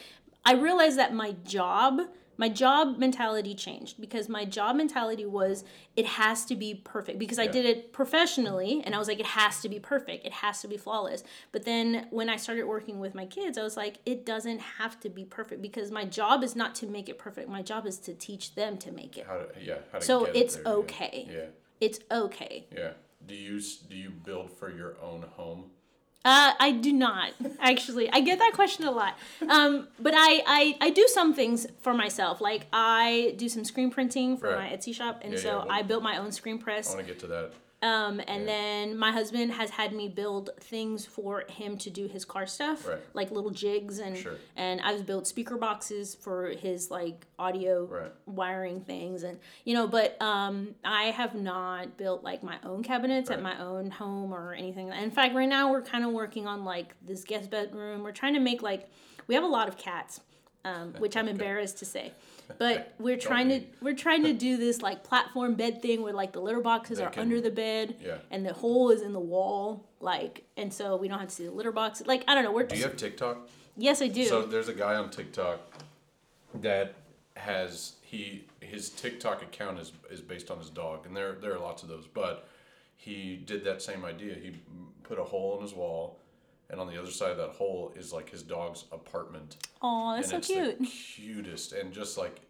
I 0.46 0.54
realized 0.54 0.98
that 0.98 1.14
my 1.14 1.36
job, 1.44 2.00
my 2.40 2.48
job 2.48 2.98
mentality 2.98 3.54
changed 3.54 4.00
because 4.00 4.30
my 4.30 4.46
job 4.46 4.78
mentality 4.78 5.26
was 5.26 5.66
it 5.98 6.06
has 6.06 6.46
to 6.46 6.56
be 6.56 6.74
perfect 6.74 7.20
because 7.20 7.38
I 7.38 7.48
did 7.48 7.66
it 7.66 7.92
professionally 7.92 8.82
and 8.86 8.96
I 8.96 8.98
was 8.98 9.10
like 9.10 9.20
it 9.20 9.26
has 9.26 9.60
to 9.60 9.68
be 9.68 9.78
perfect. 9.78 10.26
It 10.26 10.32
has 10.32 10.62
to 10.62 10.70
be 10.70 10.78
flawless. 10.78 11.22
But 11.52 11.66
then 11.66 12.08
when 12.12 12.30
I 12.30 12.38
started 12.38 12.64
working 12.64 13.02
with 13.02 13.14
my 13.14 13.26
kids, 13.26 13.58
I 13.58 13.64
was 13.64 13.76
like 13.76 13.98
it 14.06 14.26
doesn't 14.26 14.60
have 14.60 14.98
to 15.02 15.10
be 15.10 15.26
perfect 15.26 15.62
because 15.62 15.92
my 15.92 16.06
job 16.06 16.42
is 16.42 16.56
not 16.56 16.76
to 16.76 16.88
make 16.88 17.10
it 17.10 17.20
perfect. 17.20 17.50
My 17.50 17.62
job 17.62 17.86
is 17.86 17.98
to 18.00 18.14
teach 18.14 18.56
them 18.56 18.78
to 18.78 18.94
make 18.94 19.18
it. 19.18 19.28
how 19.28 19.40
to 19.40 19.48
yeah 19.62 19.80
how 19.92 20.00
to 20.00 20.06
So 20.06 20.24
it 20.24 20.38
it's 20.38 20.56
there, 20.56 20.64
okay. 20.66 21.28
Yeah. 21.30 21.46
It's 21.82 22.00
okay. 22.10 22.68
Yeah. 22.74 22.92
Do 23.28 23.36
you 23.36 23.62
do 23.90 23.98
you 23.98 24.12
build 24.12 24.50
for 24.50 24.74
your 24.74 24.96
own 25.02 25.24
home? 25.36 25.72
Uh, 26.26 26.52
I 26.60 26.72
do 26.74 26.92
not 26.92 27.32
actually. 27.62 28.10
I 28.12 28.20
get 28.20 28.40
that 28.40 28.52
question 28.54 28.86
a 28.86 28.92
lot. 28.92 29.18
Um, 29.50 29.88
but 30.00 30.14
I, 30.16 30.44
I 30.46 30.78
I 30.82 30.90
do 30.90 31.08
some 31.08 31.34
things 31.34 31.66
for 31.82 31.94
myself. 31.94 32.42
Like 32.42 32.68
I 32.74 33.36
do 33.38 33.48
some 33.48 33.64
screen 33.64 33.90
printing 33.90 34.36
for 34.38 34.50
Right. 34.50 34.72
my 34.72 34.78
Etsy 34.78 34.94
shop, 34.94 35.22
and 35.24 35.34
Yeah, 35.34 35.40
so 35.40 35.48
yeah, 35.48 35.56
well- 35.60 35.68
I 35.72 35.82
built 35.82 36.04
my 36.04 36.18
own 36.18 36.32
screen 36.34 36.58
press. 36.60 36.92
I 36.92 36.96
want 36.96 37.08
to 37.08 37.14
get 37.14 37.20
to 37.22 37.28
that. 37.28 37.52
Um, 37.82 38.20
and 38.28 38.42
Yeah. 38.42 38.46
then 38.46 38.98
my 38.98 39.12
husband 39.14 39.54
has 39.54 39.70
had 39.70 39.94
me 39.94 40.10
build 40.10 40.50
things 40.60 41.06
for 41.06 41.46
him 41.50 41.78
to 41.78 41.90
do 41.90 42.08
his 42.08 42.26
car 42.26 42.46
stuff, 42.46 42.86
Right. 42.86 43.00
like 43.14 43.32
little 43.32 43.52
jigs 43.52 44.00
and 44.00 44.18
Sure. 44.18 44.36
and 44.58 44.82
I've 44.82 45.06
built 45.06 45.28
speaker 45.28 45.56
boxes 45.56 46.14
for 46.14 46.48
his 46.48 46.92
like 46.92 47.26
audio 47.40 47.86
Right. 47.86 48.12
wiring 48.26 48.82
things 48.82 49.24
and 49.24 49.40
you 49.64 49.74
know, 49.74 49.88
but 49.88 50.22
um, 50.22 50.76
I 50.84 51.12
have 51.12 51.36
not 51.36 51.96
built 51.96 52.22
like 52.22 52.44
my 52.44 52.58
own 52.66 52.84
cabinets 52.84 53.30
at 53.32 53.42
my 53.42 53.58
own 53.62 53.92
home 53.92 54.34
or 54.34 54.54
anything. 54.54 54.90
In 54.90 55.12
fact, 55.12 55.34
right 55.34 55.48
now 55.48 55.72
we're 55.72 55.82
kind 55.82 56.04
of 56.04 56.12
working 56.12 56.48
on 56.48 56.66
like 56.66 56.96
this 57.02 57.24
guest 57.24 57.50
bedroom. 57.50 58.04
We're 58.04 58.12
trying 58.12 58.34
to 58.34 58.40
make 58.42 58.62
like 58.62 58.90
we 59.28 59.36
have 59.36 59.44
a 59.46 59.48
lot 59.48 59.70
of 59.70 59.78
cats, 59.78 60.20
um, 60.66 60.94
which 61.00 61.16
I'm 61.18 61.28
embarrassed 61.28 61.78
to 61.80 61.86
say. 61.86 62.12
But 62.58 62.94
we're 63.00 63.18
trying 63.18 63.50
to 63.50 63.62
we're 63.82 63.96
trying 63.96 64.24
to 64.24 64.34
do 64.34 64.58
this 64.58 64.82
like 64.82 65.04
platform 65.04 65.54
bed 65.56 65.82
thing 65.82 66.02
where 66.02 66.14
like 66.14 66.32
the 66.34 66.40
litter 66.42 66.62
boxes 66.62 66.98
They 66.98 67.04
are 67.04 67.10
can- 67.12 67.22
under 67.22 67.40
the 67.40 67.52
bed 67.52 67.96
Yeah. 68.04 68.18
and 68.32 68.46
the 68.46 68.54
hole 68.54 68.90
is 68.90 69.02
in 69.02 69.14
the 69.14 69.20
wall 69.20 69.88
like 70.00 70.44
and 70.58 70.74
so 70.74 70.96
we 70.96 71.08
don't 71.08 71.20
have 71.20 71.30
to 71.30 71.36
see 71.36 71.46
the 71.46 71.52
litter 71.52 71.72
box 71.72 72.02
like 72.08 72.24
i 72.28 72.34
don't 72.34 72.44
know 72.44 72.52
we're 72.52 72.64
Do 72.64 72.76
you 72.76 72.84
have 72.84 72.98
TikTok? 72.98 73.48
yes 73.78 74.02
i 74.02 74.08
do 74.08 74.26
So 74.26 74.42
there's 74.48 74.68
a 74.68 74.74
guy 74.74 74.96
on 74.96 75.10
TikTok 75.12 75.60
that 76.56 76.96
has 77.36 77.94
he 78.02 78.46
his 78.62 78.90
TikTok 78.90 79.42
account 79.44 79.80
is 79.80 79.92
is 80.10 80.22
based 80.22 80.50
on 80.52 80.58
his 80.58 80.70
dog, 80.70 81.06
and 81.06 81.16
there 81.16 81.34
there 81.34 81.54
are 81.54 81.60
lots 81.60 81.84
of 81.84 81.90
those. 81.90 82.06
But 82.08 82.48
he 82.98 83.36
did 83.38 83.64
that 83.64 83.82
same 83.82 84.04
idea. 84.06 84.34
He 84.36 84.56
put 85.04 85.18
a 85.20 85.24
hole 85.24 85.56
in 85.58 85.62
his 85.62 85.74
wall, 85.74 86.19
and 86.70 86.80
on 86.80 86.88
the 86.88 87.00
other 87.00 87.12
side 87.12 87.32
of 87.32 87.38
that 87.38 87.50
hole 87.52 87.92
is 87.96 88.12
like 88.14 88.30
his 88.30 88.44
dog's 88.44 88.86
apartment. 88.92 89.58
oh 89.82 90.16
that's 90.16 90.32
and 90.32 90.44
so 90.46 90.64
it's 90.64 90.78
cute 90.78 90.80
the 90.80 90.86
cutest, 91.46 91.74
and 91.74 91.92
just 91.94 92.18
like 92.18 92.42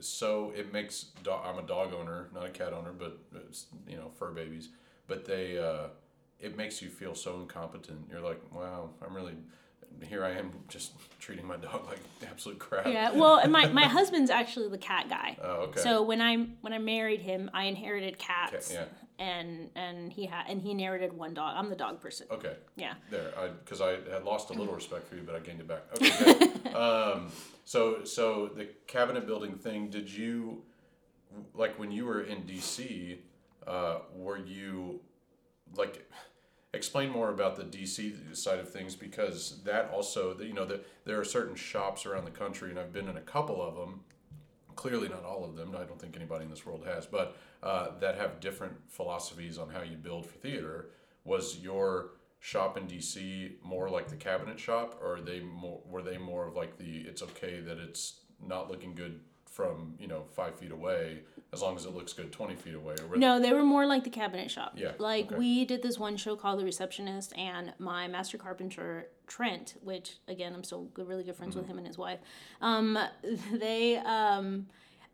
so, 0.00 0.52
it 0.54 0.72
makes. 0.74 1.06
Do- 1.24 1.32
I'm 1.32 1.58
a 1.58 1.62
dog 1.66 1.94
owner, 1.94 2.28
not 2.34 2.44
a 2.44 2.50
cat 2.50 2.74
owner, 2.74 2.92
but 2.92 3.16
it's, 3.48 3.64
you 3.88 3.96
know, 3.96 4.10
fur 4.18 4.30
babies. 4.30 4.68
But 5.06 5.24
they, 5.24 5.56
uh, 5.58 5.86
it 6.38 6.54
makes 6.54 6.82
you 6.82 6.90
feel 6.90 7.14
so 7.14 7.36
incompetent. 7.40 8.00
You're 8.10 8.20
like, 8.20 8.40
wow, 8.54 8.90
I'm 9.02 9.14
really. 9.16 9.32
Here 10.04 10.22
I 10.22 10.32
am, 10.32 10.52
just 10.68 10.92
treating 11.18 11.46
my 11.46 11.56
dog 11.56 11.86
like 11.86 11.98
absolute 12.30 12.58
crap. 12.58 12.86
yeah 12.86 13.10
well 13.12 13.38
and 13.38 13.50
my, 13.50 13.66
my 13.68 13.84
husband's 13.98 14.30
actually 14.30 14.68
the 14.68 14.78
cat 14.78 15.08
guy 15.08 15.36
Oh, 15.42 15.48
okay. 15.68 15.80
so 15.80 16.02
when 16.02 16.20
i 16.22 16.36
when 16.60 16.72
i 16.72 16.78
married 16.78 17.20
him 17.20 17.50
i 17.52 17.64
inherited 17.64 18.16
cats 18.18 18.72
yeah. 18.72 18.84
And 19.20 19.68
and 19.76 20.12
he 20.12 20.26
had 20.26 20.46
and 20.48 20.60
he 20.60 20.70
inherited 20.72 21.12
one 21.12 21.34
dog 21.34 21.54
i'm 21.56 21.68
the 21.68 21.76
dog 21.76 22.00
person 22.00 22.26
Okay. 22.32 22.54
yeah 22.76 22.94
There, 23.10 23.30
I 23.38 23.48
because 23.48 23.80
I 23.80 23.90
had 24.10 24.24
lost 24.24 24.50
a 24.50 24.54
little 24.54 24.74
respect 24.82 25.06
for 25.06 25.14
you, 25.14 25.22
but 25.24 25.34
I 25.36 25.40
gained 25.40 25.60
it 25.60 25.68
back. 25.68 25.82
Okay, 25.94 26.70
um, 26.74 27.30
so 27.64 28.04
so 28.04 28.48
the 28.48 28.66
cabinet 28.86 29.26
building 29.26 29.54
thing. 29.56 29.90
Did 29.90 30.10
you 30.10 30.62
like 31.54 31.78
when 31.78 31.92
you 31.92 32.06
were 32.06 32.22
in 32.22 32.42
DC? 32.42 33.18
Uh, 33.66 33.98
were 34.14 34.38
you 34.38 35.00
like 35.76 36.08
explain 36.72 37.10
more 37.10 37.30
about 37.30 37.56
the 37.56 37.64
DC 37.64 38.34
side 38.36 38.58
of 38.58 38.70
things 38.72 38.96
because 38.96 39.60
that 39.64 39.90
also 39.92 40.38
you 40.38 40.54
know 40.54 40.64
that 40.64 40.86
there 41.04 41.20
are 41.20 41.24
certain 41.24 41.54
shops 41.54 42.06
around 42.06 42.24
the 42.24 42.30
country, 42.30 42.70
and 42.70 42.78
I've 42.78 42.92
been 42.92 43.08
in 43.08 43.16
a 43.18 43.26
couple 43.34 43.60
of 43.62 43.74
them. 43.76 44.00
Clearly, 44.80 45.10
not 45.10 45.24
all 45.26 45.44
of 45.44 45.56
them. 45.56 45.76
I 45.78 45.84
don't 45.84 46.00
think 46.00 46.16
anybody 46.16 46.44
in 46.44 46.50
this 46.50 46.64
world 46.64 46.86
has, 46.86 47.04
but 47.04 47.36
uh, 47.62 47.88
that 48.00 48.16
have 48.16 48.40
different 48.40 48.72
philosophies 48.88 49.58
on 49.58 49.68
how 49.68 49.82
you 49.82 49.98
build 49.98 50.24
for 50.24 50.38
theater. 50.38 50.86
Was 51.24 51.58
your 51.58 52.12
shop 52.38 52.78
in 52.78 52.86
DC 52.86 53.62
more 53.62 53.90
like 53.90 54.08
the 54.08 54.16
cabinet 54.16 54.58
shop, 54.58 54.98
or 55.02 55.16
are 55.16 55.20
they 55.20 55.40
more 55.40 55.82
were 55.84 56.00
they 56.00 56.16
more 56.16 56.46
of 56.48 56.56
like 56.56 56.78
the 56.78 57.00
it's 57.00 57.22
okay 57.22 57.60
that 57.60 57.76
it's 57.76 58.20
not 58.42 58.70
looking 58.70 58.94
good 58.94 59.20
from 59.44 59.96
you 59.98 60.06
know 60.06 60.22
five 60.34 60.58
feet 60.58 60.70
away 60.70 61.18
as 61.52 61.60
long 61.60 61.76
as 61.76 61.84
it 61.84 61.92
looks 61.94 62.14
good 62.14 62.32
twenty 62.32 62.56
feet 62.56 62.74
away? 62.74 62.94
Or 63.10 63.18
no 63.18 63.38
they 63.38 63.52
were 63.52 63.64
more 63.64 63.84
like 63.84 64.04
the 64.04 64.10
cabinet 64.10 64.50
shop 64.50 64.72
Yeah, 64.76 64.92
like 64.98 65.26
okay. 65.26 65.36
we 65.36 65.66
did 65.66 65.82
this 65.82 65.98
one 65.98 66.16
show 66.16 66.36
called 66.36 66.58
the 66.58 66.64
receptionist 66.64 67.36
and 67.36 67.74
my 67.78 68.08
master 68.08 68.38
carpenter 68.38 69.08
trent 69.34 69.74
which 69.82 70.18
again 70.28 70.52
i'm 70.54 70.64
still 70.64 70.82
good, 70.94 71.06
really 71.08 71.24
good 71.24 71.36
friends 71.36 71.52
Mm-hmm. 71.54 71.60
with 71.60 71.70
him 71.70 71.78
and 71.78 71.86
his 71.86 71.96
wife 71.96 72.18
um, 72.60 72.98
they 73.52 73.96
um, 73.98 74.66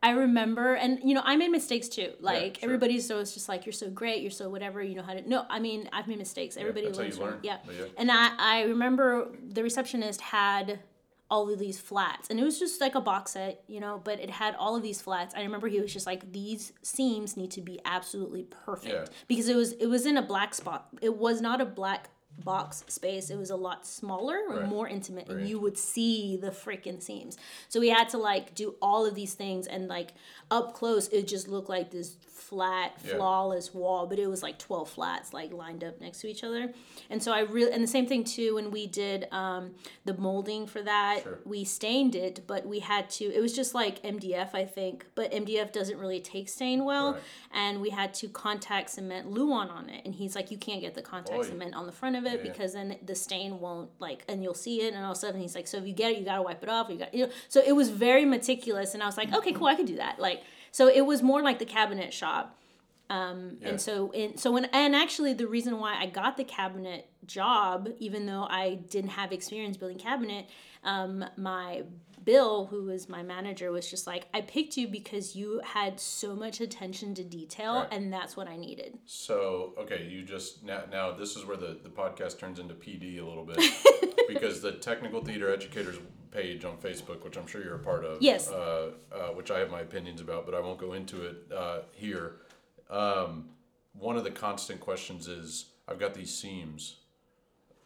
I 0.03 0.11
remember, 0.11 0.75
and 0.75 0.99
you 1.03 1.15
know, 1.15 1.23
I 1.25 1.37
made 1.37 1.49
mistakes 1.49 1.87
too. 1.89 2.11
Like 2.19 2.57
sure. 2.59 2.65
everybody's 2.65 3.07
so 3.07 3.19
it's 3.19 3.33
just 3.33 3.49
like 3.49 3.65
you're 3.65 3.73
so 3.73 3.89
great, 3.89 4.21
you're 4.21 4.29
so 4.29 4.47
whatever, 4.47 4.79
you 4.83 4.93
know 4.93 5.01
how 5.01 5.13
to. 5.15 5.27
No, 5.27 5.43
I 5.49 5.57
mean 5.59 5.89
I've 5.91 6.07
made 6.07 6.19
mistakes. 6.19 6.55
Everybody 6.55 6.85
how 6.85 6.93
learns 6.93 7.15
you 7.17 7.21
from 7.23 7.31
learn. 7.31 7.39
yeah. 7.41 7.57
Yeah. 7.67 7.85
And 7.97 8.11
I 8.11 8.29
I 8.37 8.61
remember 8.65 9.29
the 9.55 9.63
receptionist 9.63 10.21
had 10.21 10.81
all 11.31 11.51
of 11.51 11.57
these 11.57 11.79
flats, 11.79 12.29
and 12.29 12.39
it 12.39 12.43
was 12.43 12.59
just 12.59 12.79
like 12.79 12.93
a 12.93 13.01
box 13.01 13.31
set, 13.31 13.63
you 13.67 13.79
know, 13.79 13.99
but 14.03 14.19
it 14.19 14.29
had 14.29 14.53
all 14.59 14.75
of 14.75 14.83
these 14.83 15.01
flats. 15.01 15.33
I 15.35 15.41
remember 15.41 15.67
he 15.67 15.81
was 15.81 15.91
just 15.91 16.05
like 16.05 16.31
these 16.31 16.73
seams 16.83 17.35
need 17.35 17.49
to 17.51 17.61
be 17.61 17.79
absolutely 17.83 18.43
perfect 18.43 18.93
Yeah. 18.93 19.05
because 19.27 19.49
it 19.49 19.55
was 19.55 19.71
it 19.73 19.87
was 19.87 20.05
in 20.05 20.15
a 20.15 20.21
black 20.21 20.53
spot. 20.53 20.89
It 21.01 21.17
was 21.17 21.41
not 21.41 21.59
a 21.59 21.65
black 21.65 22.09
box 22.43 22.83
space. 22.87 23.29
It 23.29 23.37
was 23.37 23.49
a 23.49 23.55
lot 23.55 23.85
smaller 23.85 24.39
or 24.49 24.57
Right. 24.57 24.67
more 24.67 24.87
intimate, 24.87 25.27
and 25.29 25.47
you 25.47 25.59
would 25.59 25.77
see 25.77 26.37
the 26.37 26.51
freaking 26.51 27.01
seams. 27.01 27.37
So 27.69 27.79
we 27.79 27.89
had 27.89 28.09
to 28.09 28.17
like 28.17 28.53
do 28.55 28.75
all 28.81 29.05
of 29.05 29.15
these 29.15 29.33
things, 29.33 29.67
and 29.67 29.87
like 29.87 30.13
up 30.51 30.73
close, 30.73 31.07
it 31.09 31.27
just 31.27 31.47
looked 31.47 31.69
like 31.69 31.91
this 31.91 32.15
flat, 32.49 32.93
Yeah. 33.05 33.15
flawless 33.15 33.73
wall, 33.73 34.07
but 34.07 34.19
it 34.19 34.27
was 34.27 34.41
like 34.41 34.57
twelve 34.57 34.89
flats 34.89 35.33
like 35.33 35.51
lined 35.51 35.83
up 35.83 35.99
next 35.99 36.21
to 36.21 36.27
each 36.27 36.43
other. 36.43 36.73
And 37.09 37.21
so 37.21 37.31
I 37.31 37.41
really, 37.41 37.71
and 37.71 37.83
the 37.83 37.87
same 37.87 38.07
thing 38.07 38.23
too 38.23 38.55
when 38.55 38.71
we 38.71 38.87
did 38.87 39.27
um, 39.33 39.71
the 40.05 40.13
molding 40.17 40.65
for 40.67 40.81
that, 40.81 41.23
Sure. 41.23 41.39
we 41.45 41.63
stained 41.63 42.15
it, 42.15 42.41
but 42.47 42.65
we 42.65 42.79
had 42.79 43.09
to. 43.11 43.25
It 43.25 43.41
was 43.41 43.53
just 43.55 43.73
like 43.75 44.01
MDF, 44.03 44.49
I 44.53 44.65
think, 44.65 45.05
but 45.15 45.31
MDF 45.31 45.71
doesn't 45.71 45.97
really 45.99 46.19
take 46.21 46.47
stain 46.49 46.85
well, 46.85 47.13
Right. 47.13 47.21
and 47.53 47.81
we 47.81 47.89
had 47.89 48.13
to 48.15 48.29
contact 48.29 48.91
cement 48.91 49.29
Luan 49.31 49.69
on 49.69 49.89
it, 49.89 50.05
and 50.05 50.15
he's 50.15 50.35
like, 50.35 50.49
you 50.51 50.57
can't 50.57 50.81
get 50.81 50.93
the 50.95 51.01
contact 51.01 51.37
Oy. 51.39 51.43
cement 51.43 51.75
on 51.75 51.85
the 51.85 51.91
front 51.91 52.15
of 52.15 52.25
it 52.25 52.41
Yeah. 52.43 52.51
because 52.51 52.73
then 52.73 52.97
the 53.05 53.15
stain 53.15 53.59
won't 53.59 53.89
like, 53.99 54.23
and 54.29 54.41
you'll 54.43 54.53
see 54.53 54.81
it, 54.81 54.93
and 54.93 55.03
all 55.03 55.11
of 55.11 55.17
a 55.17 55.19
sudden 55.19 55.41
he's 55.41 55.55
like, 55.55 55.67
so 55.67 55.77
if 55.77 55.85
you 55.87 55.93
get 55.93 56.11
it, 56.11 56.17
you 56.19 56.25
gotta 56.25 56.41
wipe 56.41 56.63
it 56.63 56.69
off. 56.69 56.89
You 56.89 56.97
got, 56.97 57.13
you 57.13 57.25
know, 57.25 57.31
so 57.49 57.61
it 57.65 57.73
was 57.73 57.89
very 57.89 58.25
meticulous, 58.25 58.93
and 58.93 59.03
I 59.03 59.05
was 59.05 59.17
like, 59.17 59.33
okay, 59.33 59.51
cool, 59.51 59.67
I 59.67 59.75
could 59.75 59.85
do 59.87 59.97
that. 59.97 60.19
Like, 60.19 60.43
so 60.71 60.87
it 60.87 61.01
was 61.05 61.21
more 61.23 61.41
like 61.41 61.59
the 61.59 61.65
cabinet 61.65 62.13
shop. 62.13 62.57
Um, 63.09 63.57
Yeah. 63.61 63.69
And 63.69 63.81
so, 63.81 64.11
in, 64.11 64.37
so 64.37 64.51
when, 64.51 64.65
and 64.65 64.95
actually, 64.95 65.33
the 65.33 65.47
reason 65.47 65.79
why 65.79 65.95
I 65.97 66.07
got 66.07 66.35
the 66.37 66.43
cabinet 66.43 67.09
job, 67.25 67.89
even 67.99 68.25
though 68.25 68.45
I 68.49 68.75
didn't 68.89 69.11
have 69.11 69.31
experience 69.31 69.77
building 69.77 69.97
cabinet, 69.97 70.47
um, 70.83 71.23
my 71.37 71.83
Bill, 72.25 72.65
who 72.65 72.83
was 72.83 73.07
my 73.07 73.23
manager, 73.23 73.71
was 73.71 73.89
just 73.89 74.05
like, 74.05 74.27
I 74.33 74.41
picked 74.41 74.75
you 74.75 74.89
because 74.89 75.33
you 75.37 75.61
had 75.63 75.97
so 75.97 76.35
much 76.35 76.59
attention 76.59 77.15
to 77.15 77.23
detail, 77.23 77.75
Right. 77.75 77.87
and 77.93 78.11
that's 78.11 78.35
what 78.35 78.49
I 78.49 78.57
needed. 78.57 78.97
So 79.05 79.73
okay, 79.77 80.05
you 80.11 80.23
just 80.23 80.61
now, 80.61 80.81
now 80.91 81.11
this 81.13 81.37
is 81.37 81.45
where 81.45 81.55
the, 81.55 81.77
the 81.81 81.89
podcast 81.89 82.37
turns 82.39 82.59
into 82.59 82.73
PD 82.73 83.21
a 83.21 83.25
little 83.25 83.45
bit 83.45 83.57
because 84.27 84.59
the 84.61 84.73
technical 84.73 85.23
theater 85.23 85.49
educators 85.53 85.95
page 86.31 86.65
on 86.65 86.77
Facebook, 86.77 87.23
which 87.23 87.37
I'm 87.37 87.47
sure 87.47 87.63
you're 87.63 87.75
a 87.75 87.79
part 87.79 88.03
of, 88.05 88.21
Yes. 88.21 88.49
uh, 88.49 88.91
uh, 89.11 89.17
which 89.29 89.51
I 89.51 89.59
have 89.59 89.69
my 89.71 89.81
opinions 89.81 90.21
about, 90.21 90.45
but 90.45 90.53
I 90.55 90.59
won't 90.59 90.77
go 90.79 90.93
into 90.93 91.23
it 91.25 91.37
uh, 91.55 91.79
here. 91.93 92.33
Um, 92.89 93.49
one 93.93 94.17
of 94.17 94.23
the 94.23 94.31
constant 94.31 94.79
questions 94.79 95.27
is, 95.27 95.65
I've 95.87 95.99
got 95.99 96.13
these 96.13 96.33
seams, 96.33 96.97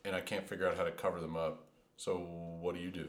and 0.06 0.16
I 0.16 0.22
can't 0.22 0.48
figure 0.48 0.68
out 0.68 0.76
how 0.78 0.84
to 0.84 0.92
cover 0.92 1.20
them 1.20 1.36
up. 1.38 1.66
So 1.98 2.18
what 2.60 2.76
do 2.76 2.82
you 2.82 2.92
do? 2.92 3.08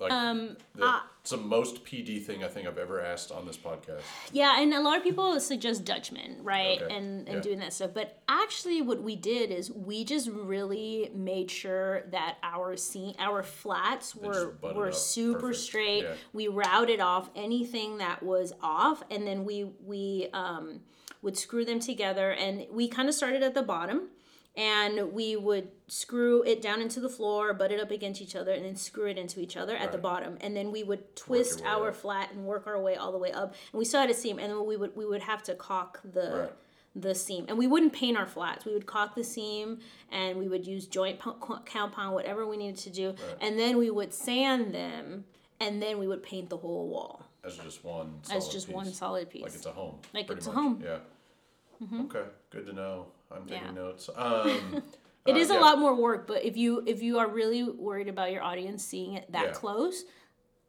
Like 0.00 0.10
Um, 0.12 0.56
the, 0.74 1.00
it's 1.20 1.30
the 1.30 1.36
most 1.36 1.84
PD 1.84 2.24
thing 2.24 2.42
I 2.42 2.48
think 2.48 2.66
I've 2.66 2.78
ever 2.78 3.02
asked 3.02 3.30
on 3.30 3.46
this 3.46 3.58
podcast. 3.58 4.00
Yeah, 4.32 4.60
and 4.60 4.72
a 4.72 4.80
lot 4.80 4.96
of 4.96 5.02
people 5.04 5.38
suggest 5.40 5.84
Dutchman, 5.84 6.38
right? 6.42 6.80
Okay, 6.80 6.94
And 6.96 7.28
and 7.28 7.36
yeah. 7.36 7.40
doing 7.42 7.58
that 7.58 7.72
stuff. 7.74 7.90
But 7.92 8.20
actually 8.28 8.80
what 8.80 9.02
we 9.02 9.14
did 9.16 9.50
is 9.50 9.70
we 9.70 10.04
just 10.04 10.30
really 10.30 11.10
made 11.14 11.50
sure 11.50 12.04
that 12.10 12.38
our 12.42 12.76
scene 12.76 13.14
our 13.18 13.42
flats 13.42 14.16
were 14.16 14.54
were 14.62 14.90
super 14.92 15.38
Perfect. 15.40 15.56
straight. 15.60 16.02
Yeah. 16.04 16.14
We 16.32 16.48
routed 16.48 17.00
off 17.00 17.28
anything 17.36 17.98
that 17.98 18.22
was 18.22 18.54
off 18.62 19.02
and 19.10 19.26
then 19.26 19.44
we 19.44 19.64
we 19.84 20.28
um 20.32 20.80
would 21.22 21.36
screw 21.36 21.66
them 21.66 21.80
together 21.80 22.32
and 22.32 22.66
we 22.72 22.88
kind 22.88 23.06
of 23.06 23.14
started 23.14 23.42
at 23.42 23.52
the 23.52 23.62
bottom 23.62 24.08
and 24.56 25.12
we 25.12 25.36
would 25.36 25.68
screw 25.86 26.42
it 26.42 26.60
down 26.60 26.82
into 26.82 27.00
the 27.00 27.08
floor, 27.08 27.54
butt 27.54 27.70
it 27.72 27.80
up 27.80 27.90
against 27.90 28.20
each 28.20 28.34
other, 28.36 28.52
and 28.52 28.64
then 28.64 28.76
screw 28.76 29.06
it 29.06 29.16
into 29.18 29.40
each 29.40 29.56
other 29.56 29.76
at 29.76 29.92
the 29.92 29.98
bottom. 29.98 30.36
And 30.40 30.56
then 30.56 30.70
we 30.72 30.82
would 30.82 31.14
twist 31.16 31.62
our 31.64 31.88
up. 31.90 31.96
flat 31.96 32.32
and 32.32 32.44
work 32.44 32.66
our 32.66 32.80
way 32.80 32.96
all 32.96 33.12
the 33.12 33.18
way 33.18 33.32
up. 33.32 33.54
And 33.72 33.78
we 33.78 33.84
still 33.84 34.00
had 34.00 34.10
a 34.10 34.14
seam, 34.14 34.38
and 34.38 34.50
then 34.52 34.66
we 34.66 34.76
would 34.76 34.96
we 34.96 35.06
would 35.06 35.22
have 35.22 35.42
to 35.44 35.54
caulk 35.54 36.00
the 36.04 36.30
Right. 36.40 36.52
the 36.96 37.14
seam, 37.14 37.44
and 37.48 37.56
we 37.56 37.66
wouldn't 37.68 37.92
paint 37.92 38.16
our 38.16 38.26
flats. 38.26 38.64
We 38.64 38.72
would 38.74 38.86
caulk 38.86 39.14
the 39.14 39.22
seam, 39.24 39.78
and 40.10 40.36
we 40.38 40.48
would 40.48 40.66
use 40.66 40.86
joint 40.86 41.20
compound, 41.20 42.14
whatever 42.14 42.44
we 42.46 42.56
needed 42.56 42.78
to 42.78 42.90
do, 42.90 43.14
and 43.40 43.56
then 43.58 43.78
we 43.78 43.90
would 43.90 44.12
sand 44.12 44.74
them, 44.74 45.24
and 45.60 45.80
then 45.80 45.98
we 45.98 46.08
would 46.08 46.22
paint 46.24 46.50
the 46.50 46.56
whole 46.56 46.88
wall 46.88 47.26
As 47.44 47.56
just 47.58 47.84
one. 47.84 48.14
as 48.24 48.28
solid 48.28 48.50
just 48.52 48.66
piece. 48.66 48.74
one 48.74 48.86
solid 48.92 49.30
piece. 49.30 49.42
Like 49.42 49.54
it's 49.54 49.66
a 49.66 49.70
home. 49.72 50.00
Like 50.12 50.30
it's 50.30 50.46
a 50.46 50.50
much. 50.50 50.56
home. 50.58 50.82
Mm-hmm. 50.82 51.96
Yeah. 51.96 52.02
Okay, 52.06 52.24
good 52.50 52.66
to 52.66 52.72
know. 52.72 53.06
I'm 53.30 53.46
taking 53.46 53.66
Yeah. 53.66 53.70
notes. 53.72 54.10
Um, 54.14 54.82
It 55.26 55.34
Uh, 55.34 55.38
is 55.38 55.50
a 55.50 55.54
lot 55.54 55.78
more 55.78 55.94
work, 55.94 56.26
but 56.26 56.44
if 56.46 56.56
you 56.56 56.82
if 56.86 57.02
you 57.02 57.18
are 57.18 57.28
really 57.28 57.62
worried 57.62 58.08
about 58.08 58.32
your 58.32 58.42
audience 58.42 58.82
seeing 58.82 59.12
it 59.14 59.30
that 59.32 59.44
Yeah. 59.48 59.52
close, 59.52 60.04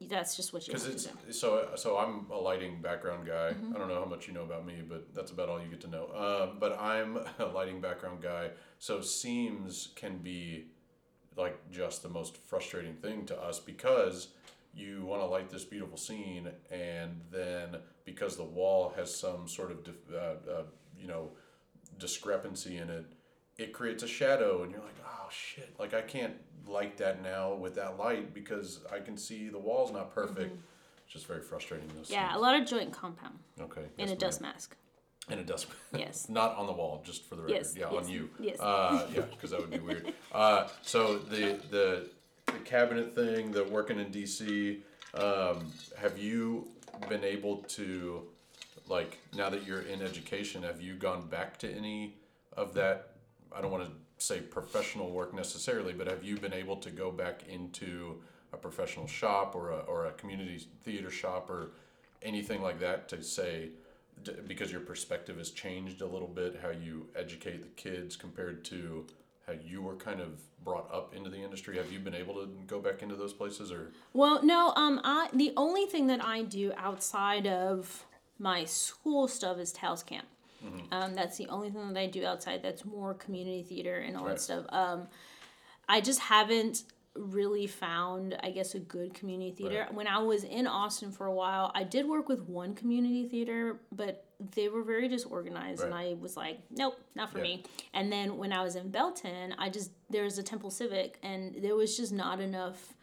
that's 0.01 0.35
just 0.35 0.51
what 0.51 0.67
you 0.67 0.73
Because 0.73 0.87
it's 0.87 1.05
to 1.05 1.13
do. 1.25 1.31
so 1.31 1.71
so 1.75 1.97
I'm 1.97 2.29
a 2.29 2.37
lighting 2.37 2.81
background 2.81 3.25
guy. 3.25 3.51
Mm-hmm. 3.53 3.73
I 3.73 3.79
don't 3.79 3.87
know 3.87 3.99
how 4.03 4.05
much 4.05 4.27
you 4.27 4.33
know 4.33 4.43
about 4.43 4.65
me, 4.65 4.81
but 4.87 5.13
that's 5.15 5.31
about 5.31 5.47
all 5.47 5.61
you 5.61 5.69
get 5.69 5.79
to 5.81 5.87
know. 5.87 6.05
Um, 6.13 6.59
but 6.59 6.77
I'm 6.77 7.17
a 7.39 7.45
lighting 7.45 7.79
background 7.79 8.21
guy, 8.21 8.51
so 8.77 8.99
seams 8.99 9.93
can 9.95 10.17
be 10.17 10.65
like 11.37 11.57
just 11.71 12.03
the 12.03 12.09
most 12.09 12.35
frustrating 12.35 12.95
thing 12.95 13.25
to 13.27 13.41
us 13.41 13.57
because 13.57 14.27
you 14.73 15.05
want 15.05 15.21
to 15.21 15.27
light 15.27 15.49
this 15.49 15.63
beautiful 15.63 15.97
scene, 15.97 16.49
and 16.69 17.21
then 17.31 17.77
because 18.03 18.35
the 18.35 18.43
wall 18.43 18.89
has 18.97 19.15
some 19.15 19.47
sort 19.47 19.71
of 19.71 19.81
dif- 19.85 20.11
uh, 20.13 20.51
uh, 20.51 20.63
you 20.99 21.07
know 21.07 21.31
discrepancy 22.01 22.77
in 22.77 22.89
it, 22.89 23.05
it 23.57 23.71
creates 23.73 24.03
a 24.03 24.07
shadow, 24.07 24.63
and 24.63 24.71
you're 24.71 24.81
like, 24.81 24.95
oh 25.05 25.27
shit, 25.31 25.73
like 25.79 25.93
I 25.93 26.01
can't 26.01 26.33
light 26.67 26.97
that 26.97 27.21
now 27.23 27.53
with 27.53 27.75
that 27.75 27.97
light 27.97 28.33
because 28.33 28.81
I 28.91 28.99
can 28.99 29.15
see 29.17 29.47
the 29.49 29.59
wall's 29.59 29.91
not 29.93 30.13
perfect. 30.13 30.55
It's 31.05 31.13
just 31.13 31.27
very 31.27 31.41
frustrating. 31.41 31.87
Those 31.95 32.05
Mm-hmm. 32.07 32.13
Yeah, 32.13 32.35
a 32.35 32.39
lot 32.39 32.59
of 32.59 32.67
joint 32.67 32.91
compound 32.91 33.35
Okay. 33.59 33.81
in 33.97 34.07
yes, 34.07 34.11
a 34.11 34.15
dust 34.15 34.41
ma'am. 34.41 34.51
mask. 34.53 34.75
In 35.29 35.39
a 35.39 35.43
dust. 35.43 35.67
Mask. 35.69 35.77
Yes. 36.05 36.29
not 36.29 36.55
on 36.57 36.65
the 36.65 36.73
wall, 36.73 37.01
just 37.05 37.25
for 37.29 37.35
the 37.35 37.43
record. 37.43 37.55
Yes, 37.55 37.75
Yeah, 37.77 37.89
yes, 37.91 38.03
on 38.05 38.09
you. 38.09 38.29
yes. 38.39 38.59
Uh, 38.59 39.07
yeah, 39.13 39.21
because 39.21 39.51
that 39.51 39.59
would 39.61 39.69
be 39.71 39.79
weird. 39.79 40.13
Uh, 40.31 40.67
so 40.81 41.17
the 41.17 41.59
the 41.69 42.09
the 42.47 42.59
cabinet 42.65 43.13
thing, 43.15 43.51
the 43.51 43.63
working 43.65 43.99
in 43.99 44.07
DC. 44.11 44.79
Um, 45.13 45.71
have 45.97 46.17
you 46.17 46.69
been 47.09 47.23
able 47.25 47.57
to, 47.77 48.23
like, 48.91 49.17
now 49.33 49.49
that 49.49 49.65
you're 49.65 49.81
in 49.81 50.01
education, 50.01 50.63
have 50.63 50.81
you 50.81 50.95
gone 50.95 51.27
back 51.27 51.57
to 51.59 51.71
any 51.71 52.13
of 52.57 52.73
that? 52.73 53.13
I 53.55 53.61
don't 53.61 53.71
want 53.71 53.85
to 53.85 53.91
say 54.17 54.41
professional 54.41 55.09
work 55.11 55.33
necessarily, 55.33 55.93
but 55.93 56.07
have 56.07 56.23
you 56.23 56.37
been 56.37 56.53
able 56.53 56.75
to 56.77 56.91
go 56.91 57.09
back 57.09 57.43
into 57.47 58.21
a 58.53 58.57
professional 58.57 59.07
shop 59.07 59.55
or 59.55 59.71
a, 59.71 59.77
or 59.87 60.07
a 60.07 60.11
community 60.11 60.67
theater 60.83 61.09
shop 61.09 61.49
or 61.49 61.71
anything 62.21 62.61
like 62.61 62.79
that 62.81 63.07
to 63.09 63.23
say, 63.23 63.69
because 64.45 64.71
your 64.71 64.81
perspective 64.81 65.37
has 65.37 65.51
changed 65.51 66.01
a 66.01 66.05
little 66.05 66.27
bit, 66.27 66.59
how 66.61 66.69
you 66.69 67.07
educate 67.15 67.63
the 67.63 67.81
kids 67.81 68.17
compared 68.17 68.65
to 68.65 69.07
how 69.47 69.53
you 69.53 69.81
were 69.81 69.95
kind 69.95 70.19
of 70.19 70.41
brought 70.65 70.93
up 70.93 71.15
into 71.15 71.29
the 71.29 71.37
industry? 71.37 71.77
Have 71.77 71.91
you 71.91 71.99
been 71.99 72.13
able 72.13 72.35
to 72.35 72.47
go 72.67 72.79
back 72.79 73.01
into 73.01 73.15
those 73.15 73.33
places 73.33 73.71
or? 73.71 73.91
Well, 74.13 74.43
no, 74.43 74.73
um, 74.75 74.99
I 75.03 75.29
the 75.33 75.53
only 75.55 75.85
thing 75.85 76.07
that 76.07 76.23
I 76.23 76.43
do 76.43 76.73
outside 76.77 77.47
of 77.47 78.05
my 78.41 78.63
school 78.65 79.27
stuff 79.27 79.57
is 79.59 79.71
Tales 79.71 80.01
Camp. 80.03 80.25
Mm-hmm. 80.65 80.93
Um, 80.93 81.13
that's 81.15 81.37
the 81.37 81.47
only 81.47 81.69
thing 81.69 81.93
that 81.93 81.99
I 81.99 82.07
do 82.07 82.25
outside. 82.25 82.61
That's 82.63 82.83
more 82.83 83.13
community 83.13 83.63
theater 83.63 83.97
and 83.97 84.17
all 84.17 84.23
Right. 84.25 84.31
that 84.35 84.41
stuff. 84.41 84.65
Um, 84.69 85.07
I 85.87 86.01
just 86.01 86.19
haven't 86.19 86.83
really 87.15 87.67
found, 87.67 88.37
I 88.41 88.51
guess, 88.51 88.73
a 88.73 88.79
good 88.79 89.13
community 89.13 89.51
theater. 89.51 89.81
Right. 89.81 89.93
When 89.93 90.07
I 90.07 90.19
was 90.19 90.43
in 90.43 90.65
Austin 90.65 91.11
for 91.11 91.25
a 91.27 91.33
while, 91.33 91.71
I 91.75 91.83
did 91.83 92.07
work 92.07 92.29
with 92.29 92.41
one 92.43 92.73
community 92.73 93.27
theater, 93.27 93.79
but 93.91 94.25
they 94.55 94.69
were 94.69 94.81
very 94.81 95.07
disorganized, 95.07 95.83
and 95.83 95.93
I 95.93 96.15
was 96.19 96.35
like, 96.37 96.59
nope, 96.71 96.95
not 97.13 97.29
for 97.29 97.37
Yeah. 97.39 97.43
me. 97.43 97.63
And 97.93 98.11
then 98.11 98.37
when 98.37 98.51
I 98.53 98.63
was 98.63 98.75
in 98.75 98.89
Belton, 98.89 99.53
I 99.59 99.69
just 99.69 99.91
there 100.09 100.23
was 100.23 100.37
a 100.39 100.43
Temple 100.43 100.71
Civic, 100.71 101.19
and 101.21 101.55
there 101.61 101.75
was 101.75 101.95
just 101.97 102.11
not 102.13 102.39
enough 102.39 102.93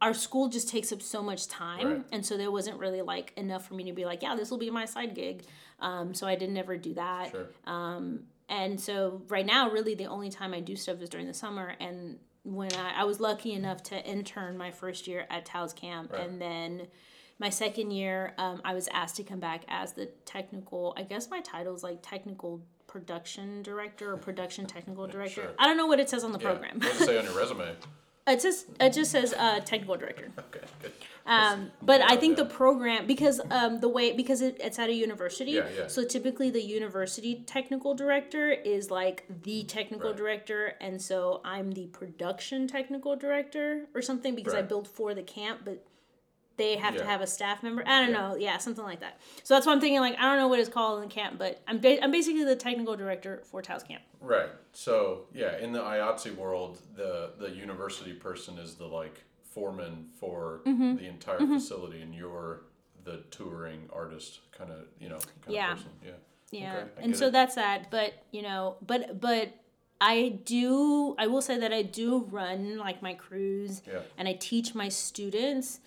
our 0.00 0.14
school 0.14 0.48
just 0.48 0.68
takes 0.68 0.92
up 0.92 1.02
so 1.02 1.22
much 1.22 1.48
time 1.48 1.86
Right. 1.88 2.04
and 2.12 2.24
so 2.24 2.36
there 2.36 2.50
wasn't 2.50 2.78
really 2.78 3.02
like 3.02 3.32
enough 3.36 3.66
for 3.66 3.74
me 3.74 3.84
to 3.84 3.92
be 3.92 4.04
like 4.04 4.22
yeah 4.22 4.36
this 4.36 4.50
will 4.50 4.58
be 4.58 4.70
my 4.70 4.84
side 4.84 5.14
gig 5.14 5.42
um, 5.80 6.14
so 6.14 6.26
i 6.26 6.34
didn't 6.36 6.56
ever 6.56 6.76
do 6.76 6.94
that 6.94 7.30
Sure. 7.32 7.48
and 8.48 8.80
so 8.80 9.22
right 9.28 9.44
now 9.46 9.70
really 9.70 9.94
the 9.94 10.06
only 10.06 10.30
time 10.30 10.54
i 10.54 10.60
do 10.60 10.76
stuff 10.76 11.00
is 11.02 11.08
during 11.08 11.26
the 11.26 11.34
summer 11.34 11.74
and 11.80 12.18
when 12.44 12.72
i, 12.74 13.00
I 13.02 13.04
was 13.04 13.20
lucky 13.20 13.52
enough 13.52 13.82
to 13.84 14.04
intern 14.04 14.56
my 14.56 14.70
first 14.70 15.06
year 15.06 15.26
at 15.30 15.44
Taos 15.44 15.72
camp 15.72 16.12
Right. 16.12 16.22
and 16.28 16.40
then 16.40 16.86
my 17.38 17.50
second 17.50 17.90
year 17.90 18.34
um, 18.38 18.60
i 18.64 18.74
was 18.74 18.88
asked 18.92 19.16
to 19.16 19.22
come 19.24 19.40
back 19.40 19.64
as 19.68 19.92
the 19.92 20.06
technical 20.24 20.94
i 20.96 21.02
guess 21.02 21.28
my 21.30 21.40
title 21.40 21.74
is 21.74 21.82
like 21.82 21.98
technical 22.02 22.62
production 22.86 23.62
director 23.62 24.12
or 24.12 24.16
production 24.16 24.64
technical 24.66 25.06
director 25.14 25.42
Sure. 25.42 25.50
i 25.58 25.66
don't 25.66 25.76
know 25.76 25.86
what 25.86 26.00
it 26.00 26.08
says 26.08 26.24
on 26.24 26.32
the 26.32 26.38
Yeah. 26.38 26.50
program 26.50 26.78
What 26.80 26.92
does 26.92 27.00
it 27.02 27.06
say 27.06 27.18
on 27.18 27.24
your 27.24 27.34
resume? 27.38 27.74
It 28.28 28.40
just 28.40 28.66
it 28.80 28.92
just 28.92 29.10
says 29.10 29.32
uh, 29.34 29.60
technical 29.60 29.96
director 29.96 30.30
Okay, 30.38 30.60
good. 30.82 30.92
Um, 31.26 31.70
but 31.82 32.00
I 32.00 32.16
think 32.16 32.38
the 32.38 32.46
program 32.46 33.06
because 33.06 33.38
um, 33.50 33.80
the 33.80 33.88
way 33.88 34.12
because 34.16 34.40
it, 34.40 34.56
it's 34.60 34.78
at 34.78 34.88
a 34.88 34.94
university, 34.94 35.50
Yeah, 35.52 35.66
yeah. 35.76 35.86
so 35.86 36.02
typically 36.02 36.48
the 36.48 36.62
university 36.62 37.42
technical 37.46 37.92
director 37.94 38.50
is 38.50 38.90
like 38.90 39.24
the 39.42 39.62
technical 39.64 40.10
Right. 40.10 40.16
director, 40.16 40.72
and 40.80 41.00
so 41.02 41.42
I'm 41.44 41.72
the 41.72 41.86
production 41.88 42.66
technical 42.66 43.14
director 43.14 43.88
or 43.94 44.00
something 44.00 44.34
because 44.34 44.54
I 44.54 44.60
Right. 44.60 44.68
build 44.70 44.88
for 44.88 45.12
the 45.12 45.22
camp, 45.22 45.60
but 45.66 45.84
they 46.58 46.76
have 46.76 46.96
to 46.96 47.04
have 47.04 47.20
a 47.22 47.26
staff 47.26 47.62
member. 47.62 47.82
I 47.86 48.00
don't 48.02 48.10
Yeah. 48.12 48.18
know, 48.28 48.36
yeah, 48.36 48.58
something 48.58 48.84
like 48.84 49.00
that. 49.00 49.18
So 49.44 49.54
that's 49.54 49.64
why 49.66 49.72
I'm 49.72 49.80
thinking 49.80 50.00
like 50.00 50.16
I 50.18 50.22
don't 50.22 50.36
know 50.36 50.48
what 50.48 50.60
it's 50.60 50.68
called 50.68 51.02
in 51.02 51.08
the 51.08 51.14
camp, 51.14 51.38
but 51.38 51.62
I'm 51.66 51.78
ba- 51.78 52.02
I'm 52.04 52.10
basically 52.10 52.44
the 52.44 52.56
technical 52.56 52.94
director 52.96 53.42
for 53.50 53.62
Taos 53.62 53.82
Camp. 53.82 54.02
Right. 54.20 54.50
So 54.72 55.26
yeah, 55.32 55.56
in 55.58 55.72
the 55.72 55.80
IATSE 55.80 56.36
world, 56.36 56.80
the 56.94 57.30
the 57.38 57.50
university 57.50 58.12
person 58.12 58.58
is 58.58 58.74
the 58.74 58.86
like 58.86 59.22
foreman 59.54 60.06
for 60.20 60.60
Mm-hmm. 60.66 60.96
the 60.96 61.06
entire 61.06 61.38
facility, 61.38 62.02
and 62.02 62.14
you're 62.14 62.62
the 63.04 63.22
touring 63.30 63.88
artist, 63.92 64.40
kind 64.52 64.70
of 64.70 64.80
you 65.00 65.08
know, 65.08 65.18
kind 65.42 65.54
Yeah. 65.58 65.72
of 65.72 65.78
person. 65.78 65.92
Yeah. 66.04 66.10
Yeah, 66.50 66.76
Okay, 66.76 67.04
and 67.04 67.14
so 67.16 67.26
it. 67.26 67.32
that's 67.32 67.54
that. 67.56 67.90
But 67.90 68.14
you 68.32 68.42
know, 68.42 68.76
but 68.86 69.20
but 69.20 69.50
I 70.00 70.40
do. 70.44 71.14
I 71.18 71.26
will 71.26 71.42
say 71.42 71.58
that 71.58 71.72
I 71.72 71.82
do 71.82 72.20
run 72.30 72.78
like 72.78 73.02
my 73.02 73.14
crews, 73.14 73.82
Yeah. 73.86 74.00
and 74.16 74.26
I 74.28 74.32
teach 74.34 74.74
my 74.74 74.88
students 74.88 75.80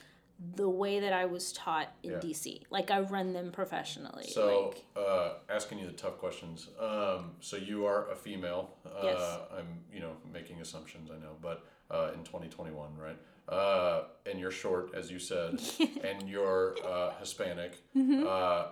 the 0.55 0.69
way 0.69 0.99
that 0.99 1.13
I 1.13 1.25
was 1.25 1.51
taught 1.53 1.89
in 2.03 2.11
Yeah. 2.11 2.17
DC. 2.17 2.63
Like 2.69 2.89
I 2.91 3.01
run 3.01 3.33
them 3.33 3.51
professionally. 3.51 4.27
So, 4.27 4.69
like, 4.69 4.85
uh, 4.95 5.33
asking 5.49 5.79
you 5.79 5.85
the 5.87 5.93
tough 5.93 6.17
questions. 6.17 6.69
Um, 6.79 7.31
so 7.39 7.57
you 7.57 7.85
are 7.85 8.09
a 8.09 8.15
female. 8.15 8.71
Uh, 8.85 9.01
Yes. 9.03 9.39
I'm, 9.57 9.67
you 9.93 9.99
know, 9.99 10.13
making 10.33 10.59
assumptions. 10.61 11.09
I 11.11 11.17
know, 11.19 11.35
but 11.41 11.65
uh, 11.91 12.11
in 12.13 12.23
2021, 12.23 12.97
right? 12.97 13.17
Uh, 13.49 14.03
and 14.25 14.39
you're 14.39 14.51
short, 14.51 14.95
as 14.95 15.11
you 15.11 15.19
said, 15.19 15.61
and 16.03 16.27
you're 16.27 16.75
uh, 16.85 17.11
Hispanic. 17.19 17.77
Mm-hmm. 17.95 18.25
Uh, 18.27 18.67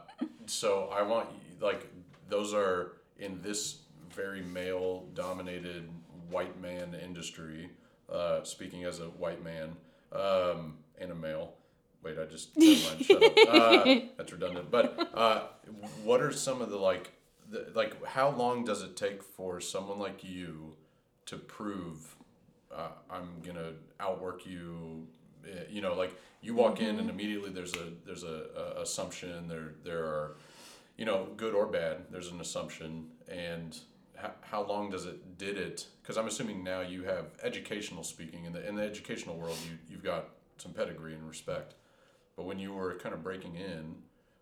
so 0.46 0.90
I 0.92 1.02
want 1.02 1.30
like 1.60 1.88
those 2.30 2.54
are 2.54 2.94
in 3.18 3.42
this 3.42 3.80
very 4.16 4.42
male-dominated 4.42 5.90
white 6.30 6.60
man 6.62 6.96
industry. 7.04 7.70
Uh, 8.12 8.44
speaking 8.44 8.86
as 8.86 9.00
a 9.02 9.06
white 9.06 9.44
man 9.44 9.76
um, 10.14 10.78
and 11.00 11.12
a 11.12 11.16
male. 11.16 11.54
Wait, 12.04 12.18
I 12.18 12.26
just 12.26 12.56
never 12.58 12.90
mind. 12.90 13.06
Shut 13.06 13.24
up. 13.24 13.34
Uh, 13.48 13.96
that's 14.18 14.32
redundant. 14.32 14.72
But 14.72 15.10
uh, 15.14 15.44
what 16.04 16.22
are 16.22 16.32
some 16.32 16.62
of 16.62 16.70
the 16.70 16.78
like, 16.78 17.12
the, 17.50 17.68
like 17.76 18.04
how 18.06 18.30
long 18.30 18.64
does 18.64 18.82
it 18.82 18.96
take 18.96 19.22
for 19.22 19.60
someone 19.60 20.00
like 20.00 20.24
you 20.24 20.76
to 21.26 21.38
prove 21.38 22.16
uh, 22.76 22.90
I'm 23.10 23.42
gonna 23.46 23.74
outwork 24.00 24.46
you? 24.46 25.08
eh, 25.46 25.64
You 25.70 25.82
know, 25.82 25.94
like 25.96 26.16
you 26.42 26.54
walk 26.56 26.80
in 26.82 27.00
and 27.00 27.10
immediately 27.10 27.50
there's 27.50 27.76
a 27.76 27.90
there's 28.06 28.24
a, 28.24 28.46
a 28.78 28.82
assumption. 28.82 29.48
There 29.48 29.74
there 29.84 30.04
are, 30.06 30.38
you 30.98 31.06
know, 31.06 31.28
good 31.36 31.54
or 31.54 31.66
bad. 31.66 32.06
There's 32.12 32.32
an 32.32 32.40
assumption, 32.40 33.08
and 33.28 33.78
how, 34.16 34.32
how 34.42 34.64
long 34.66 34.90
does 34.90 35.06
it 35.06 35.38
did 35.38 35.58
it? 35.58 35.88
Because 36.02 36.18
I'm 36.18 36.28
assuming 36.28 36.64
now 36.64 36.82
you 36.82 37.04
have 37.04 37.26
educational 37.44 38.04
speaking 38.04 38.46
in 38.46 38.54
the 38.54 38.66
in 38.68 38.76
the 38.76 38.84
educational 38.84 39.36
world. 39.36 39.58
You 39.70 39.78
you've 39.90 40.04
got 40.04 40.30
some 40.58 40.72
pedigree 40.72 41.14
and 41.14 41.28
respect. 41.28 41.74
But 42.40 42.46
when 42.46 42.58
you 42.58 42.72
were 42.72 42.94
kind 42.96 43.14
of 43.14 43.22
breaking 43.22 43.58
in, 43.58 43.96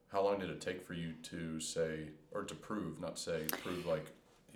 how 0.10 0.24
long 0.24 0.38
did 0.40 0.52
it 0.52 0.62
take 0.62 0.86
for 0.86 0.94
you 0.94 1.14
to 1.24 1.60
say 1.60 2.10
or 2.32 2.44
to 2.44 2.54
prove, 2.54 3.02
not 3.02 3.18
say, 3.18 3.46
prove 3.64 3.88
like, 3.88 4.06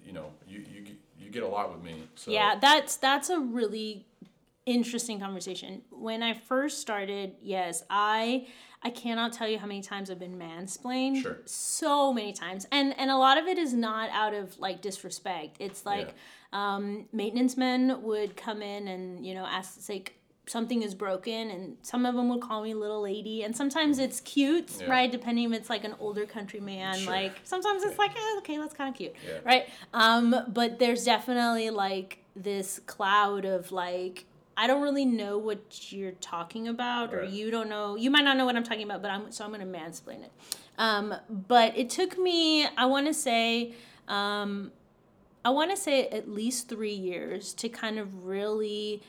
you 0.06 0.14
know, 0.14 0.28
you 0.48 0.60
you 0.72 0.82
get- 0.82 1.00
you 1.18 1.32
get 1.32 1.42
a 1.42 1.48
lot 1.48 1.74
with 1.74 1.84
me. 1.84 2.04
So 2.14 2.30
yeah, 2.30 2.60
that's 2.62 2.98
that's 2.98 3.32
a 3.32 3.40
really 3.40 4.06
interesting 4.68 5.20
conversation. 5.20 5.82
When 5.90 6.22
I 6.22 6.36
first 6.36 6.82
started, 6.82 7.34
yes, 7.42 7.84
I 7.90 8.46
I 8.84 8.92
cannot 8.92 9.34
tell 9.34 9.48
you 9.48 9.58
how 9.58 9.66
many 9.66 9.82
times 9.82 10.12
I've 10.12 10.20
been 10.20 10.38
mansplained. 10.38 11.24
Sure. 11.24 11.40
So 11.46 12.14
many 12.14 12.34
times. 12.34 12.68
And 12.72 12.96
and 13.00 13.10
a 13.10 13.18
lot 13.18 13.40
of 13.40 13.48
it 13.48 13.58
is 13.58 13.74
not 13.74 14.12
out 14.12 14.36
of 14.36 14.60
like 14.60 14.82
disrespect. 14.82 15.58
It's 15.60 15.84
like 15.84 16.14
um 16.54 17.08
maintenance 17.12 17.58
men 17.58 18.04
would 18.04 18.38
come 18.38 18.62
in 18.62 18.88
and, 18.88 19.26
you 19.26 19.34
know, 19.34 19.46
ask 19.46 19.82
say 19.82 20.04
something 20.52 20.82
is 20.82 20.94
broken 20.94 21.50
and 21.50 21.78
some 21.82 22.06
of 22.06 22.14
them 22.16 22.28
would 22.30 22.42
call 22.42 22.62
me 22.62 22.74
little 22.74 23.02
lady 23.02 23.44
and 23.44 23.56
sometimes 23.56 23.98
it's 24.00 24.20
cute 24.20 24.70
Yeah. 24.82 24.90
right 24.90 25.10
depending 25.12 25.46
if 25.54 25.60
it's 25.60 25.70
like 25.70 25.84
an 25.86 25.96
older 26.00 26.26
country 26.26 26.60
man 26.60 26.98
Sure. 26.98 27.14
like 27.14 27.34
sometimes 27.44 27.84
it's 27.84 27.98
like 27.98 28.12
eh, 28.12 28.38
okay 28.40 28.58
that's 28.58 28.74
kind 28.74 28.90
of 28.90 28.96
cute 28.96 29.14
Yeah. 29.26 29.40
right 29.46 29.64
um 29.94 30.36
but 30.50 30.78
there's 30.80 31.06
definitely 31.06 31.70
like 31.70 32.18
this 32.36 32.80
cloud 32.86 33.46
of 33.46 33.72
like 33.72 34.26
I 34.58 34.68
don't 34.68 34.82
really 34.82 35.06
know 35.06 35.38
what 35.38 35.92
you're 35.94 36.12
talking 36.12 36.68
about, 36.68 37.14
or 37.14 37.24
you 37.24 37.50
don't 37.50 37.70
know. 37.70 37.96
You 37.96 38.12
might 38.12 38.26
not 38.26 38.36
know 38.38 38.46
what 38.46 38.56
I'm 38.58 38.64
talking 38.66 38.84
about, 38.84 39.02
but 39.02 39.10
I'm 39.10 39.32
so 39.32 39.44
I'm 39.46 39.52
gonna 39.52 39.66
mansplain 39.66 40.22
it. 40.24 40.32
Um, 40.78 41.16
but 41.30 41.76
it 41.78 41.90
took 41.90 42.18
me, 42.20 42.68
I 42.78 42.86
want 42.86 43.08
to 43.08 43.14
say, 43.14 43.74
um, 44.10 44.72
I 45.44 45.50
want 45.52 45.72
to 45.72 45.78
say 45.78 46.08
at 46.10 46.30
least 46.30 46.68
three 46.68 46.94
years 46.94 47.54
to 47.56 47.70
kind 47.70 47.98
of 47.98 48.26
really 48.26 49.02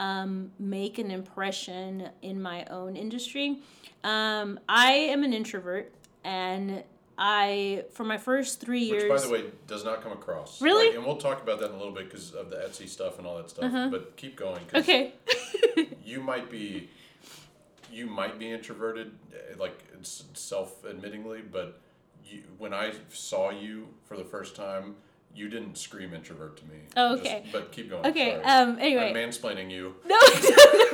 um, 0.00 0.50
make 0.58 0.98
an 0.98 1.10
impression 1.10 2.08
in 2.22 2.40
my 2.40 2.64
own 2.64 2.96
industry. 2.96 3.58
Um, 4.02 4.58
I 4.68 4.92
am 4.92 5.22
an 5.22 5.32
introvert, 5.34 5.92
and 6.24 6.82
I 7.18 7.84
for 7.92 8.04
my 8.04 8.16
first 8.16 8.60
three 8.60 8.80
years. 8.80 9.02
Which, 9.04 9.12
by 9.12 9.26
the 9.26 9.30
way, 9.30 9.44
does 9.66 9.84
not 9.84 10.02
come 10.02 10.12
across. 10.12 10.62
Really? 10.62 10.86
Like, 10.88 10.96
and 10.96 11.04
we'll 11.04 11.18
talk 11.18 11.42
about 11.42 11.60
that 11.60 11.66
in 11.68 11.72
a 11.74 11.78
little 11.78 11.92
bit 11.92 12.06
because 12.08 12.32
of 12.32 12.48
the 12.48 12.56
Etsy 12.56 12.88
stuff 12.88 13.18
and 13.18 13.26
all 13.26 13.36
that 13.36 13.50
stuff. 13.50 13.70
But 13.90 14.16
keep 14.16 14.36
going. 14.36 14.64
'cause 14.66 14.82
okay. 14.84 15.12
You 16.04 16.20
might 16.22 16.50
be, 16.50 16.88
you 17.92 18.06
might 18.06 18.36
be 18.38 18.50
introverted, 18.50 19.12
like 19.58 19.78
it's 19.92 20.24
self-admittingly, 20.34 21.42
but 21.52 21.78
you, 22.26 22.42
when 22.58 22.72
I 22.74 22.92
saw 23.10 23.50
you 23.50 23.88
for 24.06 24.16
the 24.16 24.24
first 24.24 24.56
time, 24.56 24.96
you 25.34 25.48
didn't 25.48 25.78
scream 25.78 26.14
introvert 26.14 26.56
to 26.58 26.64
me. 26.66 26.76
Oh, 26.96 27.16
Just- 27.16 27.26
okay. 27.26 27.44
but 27.52 27.72
keep 27.72 27.90
going. 27.90 28.06
Okay, 28.06 28.40
sorry. 28.42 28.44
um, 28.44 28.78
anyway. 28.78 29.10
I'm 29.10 29.14
mansplaining 29.14 29.70
you. 29.70 29.94
No. 30.04 30.18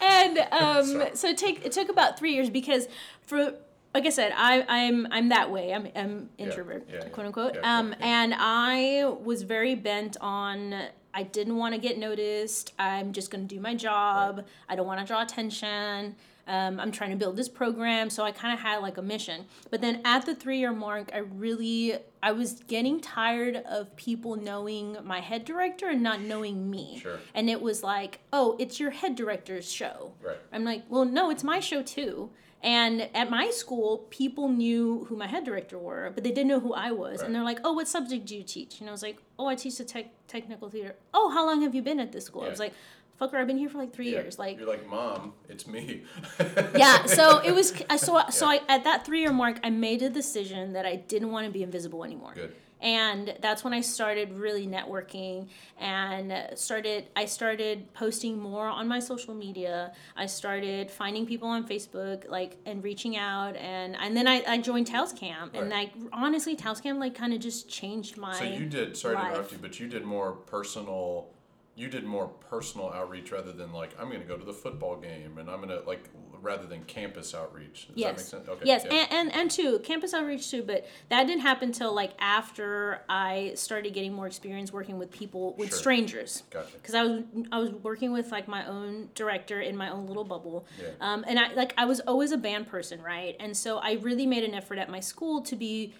and 0.00 0.38
um, 0.52 1.04
so 1.14 1.28
it 1.28 1.38
take 1.38 1.64
it 1.64 1.72
took 1.72 1.88
about 1.88 2.18
three 2.18 2.34
years 2.34 2.50
because 2.50 2.88
for 3.22 3.54
like 3.94 4.06
I 4.06 4.10
said, 4.10 4.32
I 4.36 4.64
I'm 4.68 5.06
I'm 5.10 5.28
that 5.30 5.50
way. 5.50 5.72
I'm 5.72 5.88
I'm 5.96 6.28
introvert, 6.38 6.86
yeah, 6.88 7.00
yeah. 7.02 7.08
quote 7.08 7.26
unquote. 7.26 7.54
Yeah, 7.54 7.78
um, 7.78 7.94
and 8.00 8.34
I 8.36 9.04
was 9.22 9.42
very 9.42 9.74
bent 9.74 10.16
on. 10.20 10.74
I 11.16 11.22
didn't 11.22 11.56
want 11.56 11.74
to 11.74 11.80
get 11.80 11.96
noticed. 11.96 12.74
I'm 12.78 13.12
just 13.12 13.30
going 13.30 13.48
to 13.48 13.54
do 13.54 13.58
my 13.58 13.74
job. 13.74 14.44
I 14.68 14.76
don't 14.76 14.86
want 14.86 15.00
to 15.00 15.06
draw 15.06 15.22
attention. 15.22 16.14
Um, 16.46 16.78
I'm 16.78 16.92
trying 16.92 17.10
to 17.10 17.16
build 17.16 17.36
this 17.36 17.48
program, 17.48 18.10
so 18.10 18.22
I 18.22 18.32
kind 18.32 18.52
of 18.52 18.60
had 18.60 18.82
like 18.82 18.98
a 18.98 19.02
mission. 19.02 19.46
But 19.70 19.80
then 19.80 20.02
at 20.04 20.26
the 20.26 20.34
three 20.34 20.58
year 20.58 20.72
mark, 20.72 21.10
I 21.14 21.18
really 21.18 21.94
I 22.22 22.32
was 22.32 22.60
getting 22.68 23.00
tired 23.00 23.56
of 23.56 23.96
people 23.96 24.36
knowing 24.36 24.98
my 25.04 25.20
head 25.20 25.46
director 25.46 25.88
and 25.88 26.02
not 26.02 26.20
knowing 26.20 26.70
me. 26.70 27.00
Sure. 27.02 27.18
And 27.34 27.48
it 27.48 27.62
was 27.62 27.82
like, 27.82 28.20
oh, 28.30 28.54
it's 28.60 28.78
your 28.78 28.90
head 28.90 29.16
director's 29.16 29.72
show. 29.72 30.12
Right. 30.22 30.36
I'm 30.52 30.64
like, 30.64 30.82
well, 30.90 31.06
no, 31.06 31.30
it's 31.30 31.42
my 31.42 31.60
show 31.60 31.82
too. 31.82 32.30
And 32.66 33.08
at 33.14 33.30
my 33.30 33.50
school, 33.50 33.98
people 34.10 34.48
knew 34.48 35.04
who 35.08 35.16
my 35.16 35.28
head 35.28 35.44
director 35.44 35.78
were, 35.78 36.10
but 36.14 36.24
they 36.24 36.32
didn't 36.32 36.48
know 36.48 36.58
who 36.60 36.74
I 36.74 36.90
was. 36.90 37.18
Right. 37.20 37.26
And 37.26 37.34
they're 37.34 37.44
like, 37.44 37.60
"Oh, 37.64 37.72
what 37.74 37.86
subject 37.86 38.26
do 38.26 38.36
you 38.36 38.42
teach?" 38.42 38.80
And 38.80 38.88
I 38.88 38.92
was 38.92 39.02
like, 39.02 39.18
"Oh, 39.38 39.46
I 39.46 39.54
teach 39.54 39.76
the 39.78 39.84
tech 39.84 40.06
technical 40.26 40.68
theater." 40.68 40.96
"Oh, 41.14 41.30
how 41.30 41.46
long 41.46 41.62
have 41.62 41.74
you 41.76 41.82
been 41.82 42.00
at 42.00 42.10
this 42.10 42.24
school?" 42.24 42.42
I 42.42 42.48
was 42.48 42.58
like, 42.58 42.74
"Fucker, 43.20 43.34
I've 43.34 43.46
been 43.46 43.56
here 43.64 43.68
for 43.68 43.78
like 43.78 43.92
three 43.94 44.10
Yeah. 44.10 44.22
years." 44.22 44.36
Like, 44.38 44.58
you're 44.58 44.66
like, 44.68 44.86
mom, 44.88 45.32
it's 45.48 45.66
me. 45.68 46.02
yeah. 46.76 47.06
So 47.06 47.38
it 47.38 47.52
was. 47.52 47.72
I 47.90 47.96
so 47.96 48.20
so 48.30 48.48
I, 48.48 48.60
at 48.68 48.82
that 48.82 49.06
three 49.06 49.20
year 49.20 49.32
mark, 49.32 49.60
I 49.62 49.70
made 49.70 50.02
a 50.02 50.10
decision 50.10 50.72
that 50.72 50.84
I 50.84 50.96
didn't 50.96 51.30
want 51.30 51.46
to 51.46 51.52
be 51.52 51.62
invisible 51.62 52.02
anymore. 52.04 52.32
Good. 52.34 52.52
And 52.80 53.34
that's 53.40 53.64
when 53.64 53.72
I 53.72 53.80
started 53.80 54.32
really 54.34 54.66
networking 54.66 55.48
and 55.78 56.32
started. 56.58 57.06
I 57.16 57.24
started 57.24 57.92
posting 57.94 58.38
more 58.38 58.66
on 58.68 58.86
my 58.86 58.98
social 58.98 59.34
media. 59.34 59.92
I 60.16 60.26
started 60.26 60.90
finding 60.90 61.24
people 61.26 61.48
on 61.48 61.66
Facebook, 61.66 62.28
like 62.28 62.58
and 62.66 62.84
reaching 62.84 63.16
out, 63.16 63.56
and 63.56 63.96
and 63.96 64.14
then 64.16 64.28
I, 64.28 64.42
I 64.46 64.58
joined 64.58 64.86
Tails 64.88 65.12
Camp, 65.14 65.54
and 65.54 65.70
Right. 65.70 65.90
like 65.94 66.10
honestly, 66.12 66.54
Tails 66.54 66.80
Camp 66.82 67.00
like 67.00 67.14
kind 67.14 67.32
of 67.32 67.40
just 67.40 67.68
changed 67.68 68.18
my. 68.18 68.38
So 68.38 68.44
you 68.44 68.66
did. 68.66 68.96
Sorry 68.96 69.16
to 69.16 69.22
interrupt 69.22 69.38
life. 69.44 69.52
you, 69.52 69.58
but 69.60 69.80
you 69.80 69.88
did 69.88 70.04
more 70.04 70.32
personal. 70.32 71.28
You 71.76 71.88
did 71.88 72.04
more 72.04 72.28
personal 72.28 72.90
outreach 72.90 73.32
rather 73.32 73.52
than 73.52 73.72
like 73.72 73.90
I'm 74.00 74.08
going 74.08 74.20
to 74.22 74.26
go 74.26 74.36
to 74.36 74.44
the 74.44 74.52
football 74.52 74.96
game 74.96 75.38
and 75.38 75.50
I'm 75.50 75.62
going 75.62 75.68
to 75.68 75.86
like 75.86 76.04
rather 76.46 76.66
than 76.66 76.84
campus 76.84 77.34
outreach. 77.34 77.88
Does 77.88 77.88
that 77.88 77.96
make 77.96 78.04
Yes. 78.04 78.28
sense? 78.28 78.48
Okay. 78.48 78.62
Yes, 78.64 78.84
yeah. 78.86 78.94
and, 78.94 79.12
and 79.12 79.34
and 79.34 79.50
too 79.50 79.80
campus 79.80 80.14
outreach 80.14 80.50
too, 80.50 80.62
but 80.62 80.86
that 81.08 81.24
didn't 81.26 81.42
happen 81.42 81.72
till 81.72 81.92
like 81.92 82.12
after 82.18 83.02
I 83.08 83.52
started 83.56 83.92
getting 83.92 84.12
more 84.14 84.26
experience 84.26 84.72
working 84.72 84.98
with 84.98 85.10
people 85.10 85.54
with 85.58 85.70
Sure. 85.70 85.78
strangers. 85.78 86.44
Gotcha. 86.50 86.76
Because 86.76 86.94
I 86.94 87.02
was 87.02 87.22
I 87.52 87.58
was 87.58 87.70
working 87.72 88.12
with 88.12 88.30
like 88.30 88.46
my 88.48 88.66
own 88.66 89.10
director 89.14 89.60
in 89.60 89.76
my 89.76 89.90
own 89.90 90.06
little 90.06 90.24
bubble, 90.24 90.66
Yeah. 90.80 90.88
um, 91.00 91.24
and 91.26 91.38
I 91.38 91.52
like 91.54 91.74
I 91.76 91.84
was 91.84 92.00
always 92.00 92.30
a 92.32 92.38
band 92.38 92.68
person, 92.68 93.02
right? 93.02 93.36
And 93.40 93.56
so 93.56 93.78
I 93.78 93.94
really 93.94 94.26
made 94.26 94.44
an 94.44 94.54
effort 94.54 94.78
at 94.78 94.88
my 94.88 95.00
school 95.00 95.42
to 95.42 95.56
be 95.56 95.92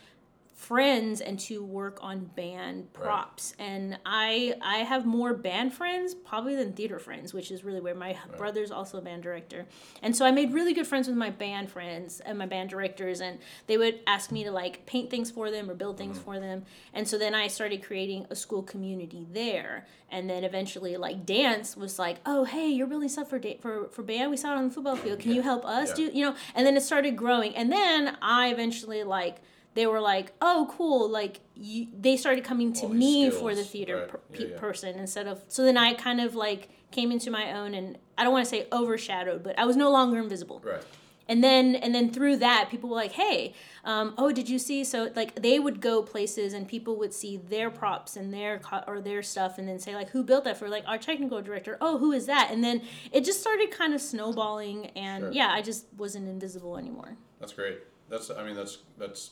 friends 0.57 1.21
and 1.21 1.39
to 1.39 1.63
work 1.63 1.99
on 2.01 2.25
band 2.35 2.91
props. 2.95 3.55
And 3.59 3.99
i 4.07 4.55
i 4.63 4.79
have 4.79 5.05
more 5.05 5.35
band 5.35 5.75
friends 5.75 6.15
probably 6.15 6.57
than 6.57 6.73
theater 6.73 6.99
friends 6.99 7.35
which 7.35 7.51
is 7.51 7.63
really 7.63 7.79
weird 7.79 7.99
my 7.99 8.17
brother's 8.39 8.71
also 8.71 8.97
a 8.97 9.03
band 9.03 9.23
director. 9.23 9.67
And 10.03 10.17
so 10.17 10.25
i 10.25 10.31
made 10.31 10.55
really 10.55 10.73
good 10.73 10.87
friends 10.87 11.09
with 11.09 11.17
my 11.17 11.29
band 11.29 11.71
friends 11.71 12.21
and 12.21 12.39
my 12.39 12.47
band 12.47 12.71
directors 12.71 13.21
and 13.21 13.39
they 13.67 13.77
would 13.77 14.01
ask 14.07 14.33
me 14.33 14.45
to 14.45 14.51
like 14.51 14.87
paint 14.87 15.11
things 15.11 15.31
for 15.31 15.51
them 15.51 15.71
or 15.71 15.75
build 15.75 15.99
things 15.99 16.17
mm-hmm. 16.17 16.25
for 16.25 16.41
them. 16.41 16.65
And 16.95 17.07
so 17.07 17.19
then 17.19 17.35
i 17.35 17.49
started 17.49 17.85
creating 17.85 18.27
a 18.31 18.35
school 18.35 18.63
community 18.63 19.27
there. 19.31 19.87
And 20.11 20.31
then 20.31 20.43
eventually 20.43 20.97
like 20.97 21.27
dance 21.27 21.77
was 21.77 21.99
like 21.99 22.17
oh 22.25 22.45
hey 22.45 22.71
you're 22.71 22.87
building 22.87 23.11
stuff 23.11 23.29
for 23.29 23.39
da- 23.39 23.59
for 23.59 23.89
for 23.91 24.03
band. 24.03 24.31
We 24.31 24.39
saw 24.39 24.55
it 24.55 24.57
on 24.57 24.69
the 24.69 24.75
football 24.75 24.97
field. 24.97 25.19
Can 25.19 25.33
you 25.33 25.43
help 25.43 25.67
us 25.67 25.91
Yeah. 25.91 25.97
do 25.97 26.03
you 26.19 26.25
know? 26.25 26.35
And 26.55 26.67
then 26.67 26.79
it 26.79 26.83
started 26.83 27.15
growing. 27.15 27.55
And 27.55 27.71
then 27.71 28.17
i 28.23 28.49
eventually 28.49 29.03
like 29.03 29.37
they 29.77 29.87
were 29.87 30.01
like, 30.01 30.33
"Oh, 30.43 30.69
cool!" 30.77 31.09
Like 31.09 31.41
you, 31.55 31.87
they 31.97 32.17
started 32.17 32.43
coming 32.43 32.73
to 32.75 32.89
me 32.89 33.27
skills, 33.31 33.41
for 33.41 33.55
the 33.55 33.63
theater 33.63 33.97
right. 34.01 34.09
per, 34.09 34.21
Yeah, 34.33 34.39
pe- 34.39 34.51
yeah. 34.51 34.59
person 34.59 34.99
instead 34.99 35.27
of. 35.29 35.45
So 35.49 35.63
then 35.65 35.77
I 35.77 35.95
kind 35.95 36.21
of 36.21 36.35
like 36.35 36.69
came 36.91 37.13
into 37.13 37.31
my 37.31 37.53
own, 37.53 37.75
and 37.75 37.97
I 38.19 38.25
don't 38.25 38.33
want 38.33 38.45
to 38.47 38.51
say 38.51 38.67
overshadowed, 38.73 39.43
but 39.45 39.57
I 39.59 39.65
was 39.65 39.77
no 39.77 39.91
longer 39.91 40.19
invisible. 40.19 40.61
Right. 40.65 40.83
And 41.29 41.43
then 41.43 41.75
and 41.75 41.93
then 41.93 42.13
through 42.13 42.37
that, 42.37 42.69
people 42.71 42.89
were 42.89 42.95
like, 43.05 43.13
"Hey, 43.13 43.53
um, 43.85 44.15
oh, 44.17 44.31
did 44.31 44.49
you 44.49 44.59
see?" 44.61 44.85
So 44.85 45.11
like 45.17 45.35
they 45.43 45.59
would 45.59 45.81
go 45.81 46.01
places, 46.03 46.53
and 46.53 46.69
people 46.69 46.95
would 47.01 47.13
see 47.13 47.37
their 47.37 47.69
props 47.69 48.17
and 48.17 48.33
their 48.33 48.61
co- 48.61 48.85
or 48.87 49.01
their 49.01 49.23
stuff, 49.25 49.59
and 49.59 49.67
then 49.69 49.79
say 49.81 49.95
like, 49.97 50.11
"Who 50.11 50.23
built 50.23 50.45
that?" 50.45 50.57
For 50.57 50.69
like 50.69 50.85
our 50.87 50.99
technical 50.99 51.43
director, 51.43 51.79
"Oh, 51.81 51.99
who 51.99 52.13
is 52.13 52.27
that?" 52.27 52.51
And 52.53 52.63
then 52.63 52.81
it 53.11 53.25
just 53.25 53.41
started 53.41 53.73
kind 53.73 53.93
of 53.93 54.01
snowballing, 54.01 54.87
and 54.95 55.23
Sure. 55.25 55.33
yeah, 55.33 55.51
I 55.51 55.63
just 55.63 55.87
wasn't 55.99 56.29
invisible 56.29 56.79
anymore. 56.79 57.17
That's 57.41 57.53
great. 57.53 57.79
That's 58.09 58.31
I 58.31 58.45
mean 58.45 58.55
that's 58.55 58.79
that's 58.97 59.31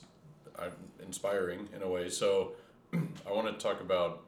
inspiring 1.02 1.68
in 1.74 1.82
a 1.82 1.88
way. 1.88 2.08
So 2.08 2.52
I 2.94 3.32
want 3.32 3.46
to 3.46 3.62
talk 3.62 3.80
about 3.80 4.22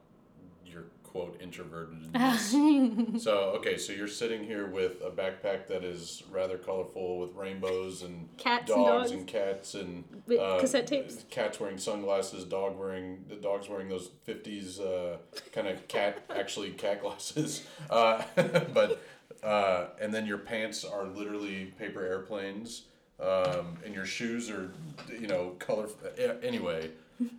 your 0.65 0.83
quote 1.03 1.39
introvertedness. 1.41 3.19
so 3.21 3.37
okay, 3.57 3.77
so 3.77 3.93
you're 3.93 4.07
sitting 4.07 4.43
here 4.43 4.67
with 4.67 5.01
a 5.01 5.09
backpack 5.09 5.67
that 5.67 5.83
is 5.83 6.23
rather 6.31 6.57
colorful 6.57 7.19
with 7.19 7.33
rainbows 7.33 8.03
and 8.03 8.29
Cats 8.37 8.71
and 8.71 8.85
dogs 8.85 9.09
dogs. 9.09 9.11
and 9.11 9.27
cats 9.27 9.73
and 9.75 10.03
uh, 10.39 10.59
cassette 10.59 10.87
tapes. 10.87 11.25
Cats 11.29 11.59
wearing 11.59 11.77
sunglasses, 11.77 12.43
dog 12.43 12.77
wearing 12.77 13.23
the 13.29 13.35
dog's 13.35 13.69
wearing 13.69 13.89
those 13.89 14.09
fifties 14.23 14.79
uh, 14.79 15.17
kind 15.53 15.67
of 15.67 15.87
cat 15.87 16.23
actually 16.35 16.71
cat 16.71 17.01
glasses. 17.01 17.65
Uh, 17.89 18.21
but 18.73 19.01
uh, 19.43 19.87
and 20.01 20.13
then 20.13 20.25
your 20.25 20.37
pants 20.39 20.83
are 20.83 21.05
literally 21.05 21.65
paper 21.77 22.05
airplanes, 22.05 22.83
um, 23.19 23.77
and 23.85 23.93
your 23.93 24.05
shoes 24.05 24.49
are 24.49 24.71
you 25.19 25.27
know 25.27 25.55
color. 25.59 25.87
Anyway, 26.43 26.91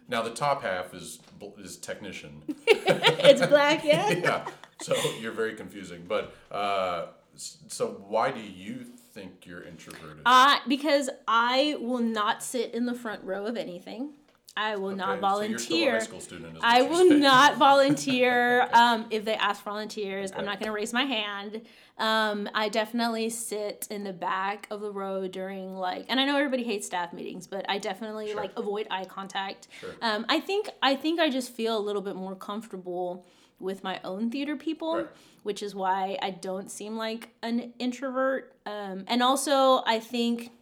now 0.08 0.22
the 0.22 0.30
top 0.30 0.62
half 0.62 0.94
is 0.94 1.20
is 1.58 1.76
technician. 1.76 2.42
it's 2.66 3.44
black, 3.46 3.84
yeah. 3.84 4.10
yeah, 4.10 4.46
so 4.80 4.94
you're 5.20 5.32
very 5.32 5.54
confusing. 5.54 6.04
But 6.08 6.34
uh, 6.50 7.06
so 7.36 8.04
why 8.08 8.30
do 8.30 8.40
you 8.40 8.84
think 9.12 9.46
you're 9.46 9.62
introverted? 9.62 10.22
Uh, 10.26 10.58
because 10.66 11.10
I 11.26 11.76
will 11.80 11.98
not 12.00 12.42
sit 12.42 12.74
in 12.74 12.86
the 12.86 12.94
front 12.94 13.22
row 13.24 13.46
of 13.46 13.56
anything. 13.56 14.10
I 14.56 14.74
will 14.76 14.88
Okay, 14.88 14.96
not 14.96 15.06
so 15.06 15.42
you're 15.42 15.60
still 15.60 15.78
a 15.78 16.00
volunteer. 16.00 16.00
student, 16.20 16.58
I 16.62 16.82
will 16.82 17.08
not 17.18 17.56
volunteer 17.58 18.68
um, 18.72 19.06
if 19.10 19.24
they 19.24 19.34
ask 19.34 19.62
for 19.62 19.70
volunteers. 19.70 20.32
I'm 20.36 20.44
not 20.44 20.58
going 20.58 20.66
to 20.66 20.72
raise 20.72 20.92
my 20.92 21.04
hand. 21.04 21.62
Um, 21.96 22.48
I 22.54 22.68
definitely 22.68 23.30
sit 23.30 23.86
in 23.90 24.04
the 24.04 24.12
back 24.12 24.66
of 24.70 24.80
the 24.80 24.90
row 24.90 25.28
during 25.28 25.74
like, 25.76 26.06
and 26.08 26.18
I 26.18 26.24
know 26.24 26.36
everybody 26.36 26.64
hates 26.64 26.86
staff 26.86 27.12
meetings, 27.12 27.46
but 27.46 27.66
I 27.68 27.78
definitely 27.78 28.28
Sure. 28.28 28.36
like 28.36 28.52
avoid 28.56 28.86
eye 28.90 29.04
contact. 29.04 29.68
Sure. 29.80 29.90
Um, 30.02 30.26
I 30.28 30.40
think 30.40 30.70
I 30.82 30.94
think 30.96 31.20
I 31.20 31.28
just 31.30 31.50
feel 31.52 31.76
a 31.76 31.80
little 31.80 32.02
bit 32.02 32.16
more 32.16 32.34
comfortable 32.34 33.26
with 33.60 33.82
my 33.82 34.00
own 34.04 34.30
theater 34.30 34.54
people, 34.56 34.96
Right. 34.96 35.06
which 35.42 35.62
is 35.62 35.74
why 35.74 36.16
I 36.22 36.30
don't 36.30 36.70
seem 36.70 36.96
like 36.96 37.30
an 37.42 37.72
introvert. 37.80 38.54
Um, 38.66 39.04
and 39.08 39.20
also, 39.22 39.82
I 39.84 39.98
think 39.98 40.52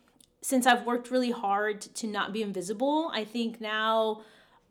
since 0.46 0.64
I've 0.64 0.86
worked 0.86 1.10
really 1.10 1.32
hard 1.32 1.80
to 1.80 2.06
not 2.06 2.32
be 2.32 2.40
invisible, 2.40 3.10
I 3.12 3.24
think 3.24 3.60
now 3.60 4.20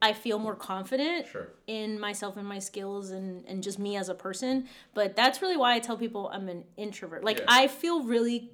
I 0.01 0.13
feel 0.13 0.39
more 0.39 0.55
confident 0.55 1.27
Sure. 1.27 1.49
in 1.67 1.99
myself 1.99 2.38
and 2.38 2.47
my 2.47 2.59
skills 2.59 3.09
and, 3.11 3.43
and 3.45 3.61
just 3.61 3.77
me 3.77 3.97
as 3.97 4.07
a 4.07 4.13
person. 4.15 4.69
But 4.93 5.17
that's 5.17 5.41
really 5.41 5.57
why 5.57 5.73
I 5.75 5.79
tell 5.79 5.97
people 5.97 6.29
I'm 6.33 6.47
an 6.47 6.63
introvert. 6.77 7.25
Like 7.25 7.39
Yeah. 7.39 7.45
I 7.49 7.67
feel 7.67 8.03
really 8.03 8.51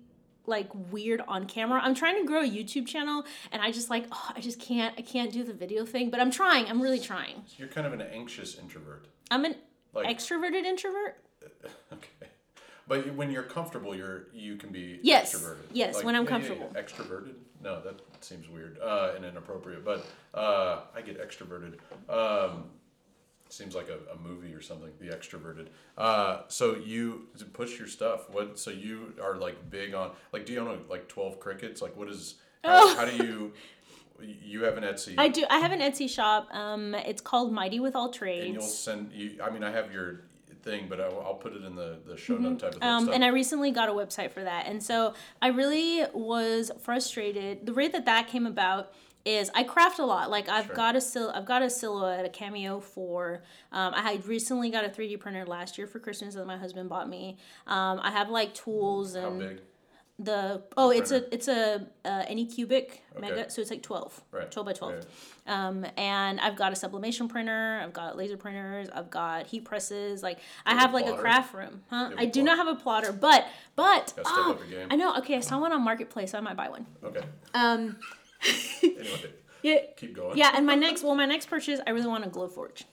like 0.48 0.70
weird 0.92 1.22
on 1.28 1.46
camera. 1.46 1.80
I'm 1.84 1.94
trying 1.94 2.20
to 2.20 2.26
grow 2.26 2.42
a 2.42 2.50
YouTube 2.50 2.88
channel 2.88 3.24
and 3.52 3.62
I 3.62 3.72
just 3.72 3.92
like 3.92 4.06
oh, 4.12 4.32
I 4.36 4.42
just 4.42 4.60
can't 4.60 4.96
I 4.98 5.04
can't 5.04 5.32
do 5.32 5.44
the 5.44 5.54
video 5.54 5.86
thing, 5.86 6.10
but 6.10 6.20
I'm 6.20 6.32
trying. 6.32 6.66
I'm 6.66 6.82
really 6.82 7.00
trying. 7.00 7.44
You're 7.56 7.68
kind 7.68 7.86
of 7.86 7.94
an 7.94 8.02
anxious 8.02 8.58
introvert. 8.58 9.06
I'm 9.30 9.46
an 9.46 9.56
Like- 9.94 10.08
extroverted 10.18 10.64
introvert. 10.64 11.18
Okay. 11.94 12.21
But 12.92 13.16
when 13.16 13.32
you're 13.32 13.44
comfortable, 13.44 13.96
you're 13.96 14.28
you 14.34 14.58
can 14.58 14.70
be 14.70 15.00
Yes. 15.02 15.34
extroverted. 15.34 15.64
Yes, 15.72 16.04
when 16.04 16.14
I'm 16.14 16.24
yeah, 16.26 16.30
comfortable. 16.30 16.70
yeah. 16.76 16.82
Extroverted? 16.82 17.36
No, 17.64 17.80
that 17.84 18.02
seems 18.20 18.50
weird 18.50 18.80
uh, 18.84 19.14
and 19.16 19.24
inappropriate. 19.24 19.86
But 19.86 20.06
uh, 20.34 20.82
I 20.94 21.00
get 21.02 21.18
extroverted. 21.26 21.76
Um, 22.10 22.66
seems 23.48 23.76
like 23.76 23.88
a, 23.88 24.00
a 24.14 24.18
movie 24.20 24.54
or 24.54 24.62
something. 24.62 24.92
The 25.00 25.08
extroverted. 25.08 25.68
Uh, 25.98 26.42
so 26.50 26.76
you 26.76 27.30
to 27.38 27.46
push 27.46 27.80
your 27.80 27.88
stuff. 27.88 28.30
What? 28.30 28.60
So 28.60 28.72
you 28.72 29.14
are 29.24 29.38
like 29.38 29.70
big 29.70 29.94
on 29.94 30.12
like? 30.34 30.46
Do 30.46 30.52
you 30.52 30.60
own 30.60 30.82
like 30.90 31.08
twelve 31.08 31.40
Cricuts? 31.40 31.82
Like 31.82 31.96
what 31.96 32.10
is? 32.10 32.36
How, 32.62 32.94
how 32.94 33.06
do 33.06 33.16
you? 33.24 33.54
You 34.20 34.64
have 34.66 34.76
an 34.76 34.84
Etsy. 34.84 35.16
I 35.18 35.30
do. 35.30 35.46
I 35.50 35.60
have 35.60 35.72
an 35.72 35.80
Etsy 35.80 36.10
shop. 36.10 36.50
Um, 36.54 36.94
it's 36.94 37.22
called 37.22 37.54
Mighty 37.54 37.80
with 37.80 37.96
All 37.96 38.12
Trades. 38.12 38.44
and 38.48 38.54
you'll 38.56 38.64
send 38.64 39.14
you. 39.14 39.40
I 39.42 39.50
mean, 39.50 39.64
I 39.64 39.72
have 39.72 39.94
your 39.94 40.26
thing, 40.64 40.88
but 40.90 41.00
I'll, 41.02 41.22
I'll 41.26 41.34
put 41.36 41.54
it 41.54 41.64
in 41.64 41.76
the 41.76 42.00
the 42.06 42.18
show 42.18 42.38
note 42.38 42.60
type 42.60 42.76
of 42.76 42.80
thing. 42.82 42.90
Um, 42.90 43.10
and 43.10 43.24
I 43.24 43.28
recently 43.30 43.72
got 43.72 43.90
a 43.90 43.92
website 43.94 44.32
for 44.32 44.44
that, 44.44 44.68
and 44.68 44.82
so 44.82 45.14
I 45.42 45.48
really 45.48 46.06
was 46.14 46.72
frustrated. 46.82 47.66
The 47.66 47.74
way 47.74 47.88
that 47.88 48.06
that 48.06 48.28
came 48.28 48.46
about 48.46 48.94
is 49.24 49.52
I 49.54 49.64
craft 49.64 50.00
a 50.00 50.06
lot. 50.06 50.32
Like 50.32 50.50
I've 50.50 50.66
Sure. 50.66 50.76
got 50.76 50.96
a 50.96 51.02
sil- 51.06 51.32
I've 51.36 51.46
got 51.46 51.62
a 51.62 51.70
silhouette, 51.70 52.26
a 52.26 52.30
cameo 52.30 52.80
for. 52.80 53.44
Um, 53.72 53.94
I 53.94 54.02
had 54.02 54.26
recently 54.26 54.70
got 54.72 54.84
a 54.84 54.90
3D 54.90 55.20
printer 55.20 55.46
last 55.46 55.78
year 55.78 55.86
for 55.88 56.00
Christmas 56.00 56.34
that 56.36 56.46
my 56.48 56.58
husband 56.58 56.90
bought 56.90 57.08
me. 57.08 57.38
Um, 57.68 58.00
I 58.02 58.12
have 58.12 58.30
like 58.30 58.54
tools 58.56 59.16
How 59.16 59.28
and 59.28 59.40
big? 59.40 59.62
The 60.24 60.62
oh, 60.78 60.92
it's 60.92 61.10
a 61.12 61.34
it's 61.34 61.48
a 61.48 61.88
uh, 62.06 62.24
any 62.28 62.46
cubic 62.46 63.02
Okay. 63.18 63.22
mega, 63.22 63.50
so 63.50 63.60
it's 63.62 63.72
like 63.72 63.82
12, 63.82 64.22
Right. 64.32 64.52
12 64.52 64.66
by 64.66 64.74
12. 64.74 64.94
Right. 64.94 65.06
Um, 65.48 65.86
and 65.98 66.40
I've 66.40 66.56
got 66.56 66.72
a 66.72 66.76
sublimation 66.76 67.28
printer, 67.28 67.82
I've 67.84 67.92
got 67.94 68.16
laser 68.18 68.38
printers, 68.38 68.88
I've 68.94 69.10
got 69.10 69.48
heat 69.48 69.66
presses. 69.66 70.22
Like 70.22 70.38
I 70.66 70.76
have 70.76 70.92
a 70.92 70.94
like 70.94 71.08
a 71.08 71.14
craft 71.16 71.54
room, 71.56 71.82
huh? 71.90 72.12
I 72.18 72.26
do 72.26 72.44
not 72.44 72.58
have 72.58 72.68
a 72.68 72.76
plotter, 72.76 73.12
but 73.12 73.46
but 73.76 74.14
Gotta 74.16 74.30
step 74.30 74.46
up 74.46 74.60
your 74.60 74.68
game. 74.80 74.88
I 74.92 74.96
know. 74.96 75.16
Okay, 75.18 75.36
I 75.38 75.40
saw 75.40 75.60
one 75.60 75.72
on 75.74 75.82
marketplace. 75.82 76.32
So 76.32 76.38
I 76.38 76.42
might 76.42 76.56
buy 76.56 76.70
one. 76.70 76.86
Okay. 77.04 77.24
Um, 77.56 77.98
Anyway, 78.84 79.32
yeah, 79.64 79.78
keep 79.98 80.16
going. 80.16 80.38
yeah. 80.38 80.52
And 80.56 80.66
my 80.68 80.76
next, 80.76 81.04
well, 81.04 81.16
my 81.16 81.26
next 81.26 81.48
purchase, 81.48 81.80
I 81.86 81.92
really 81.92 82.08
want 82.08 82.26
a 82.26 82.30
Glowforge, 82.30 82.84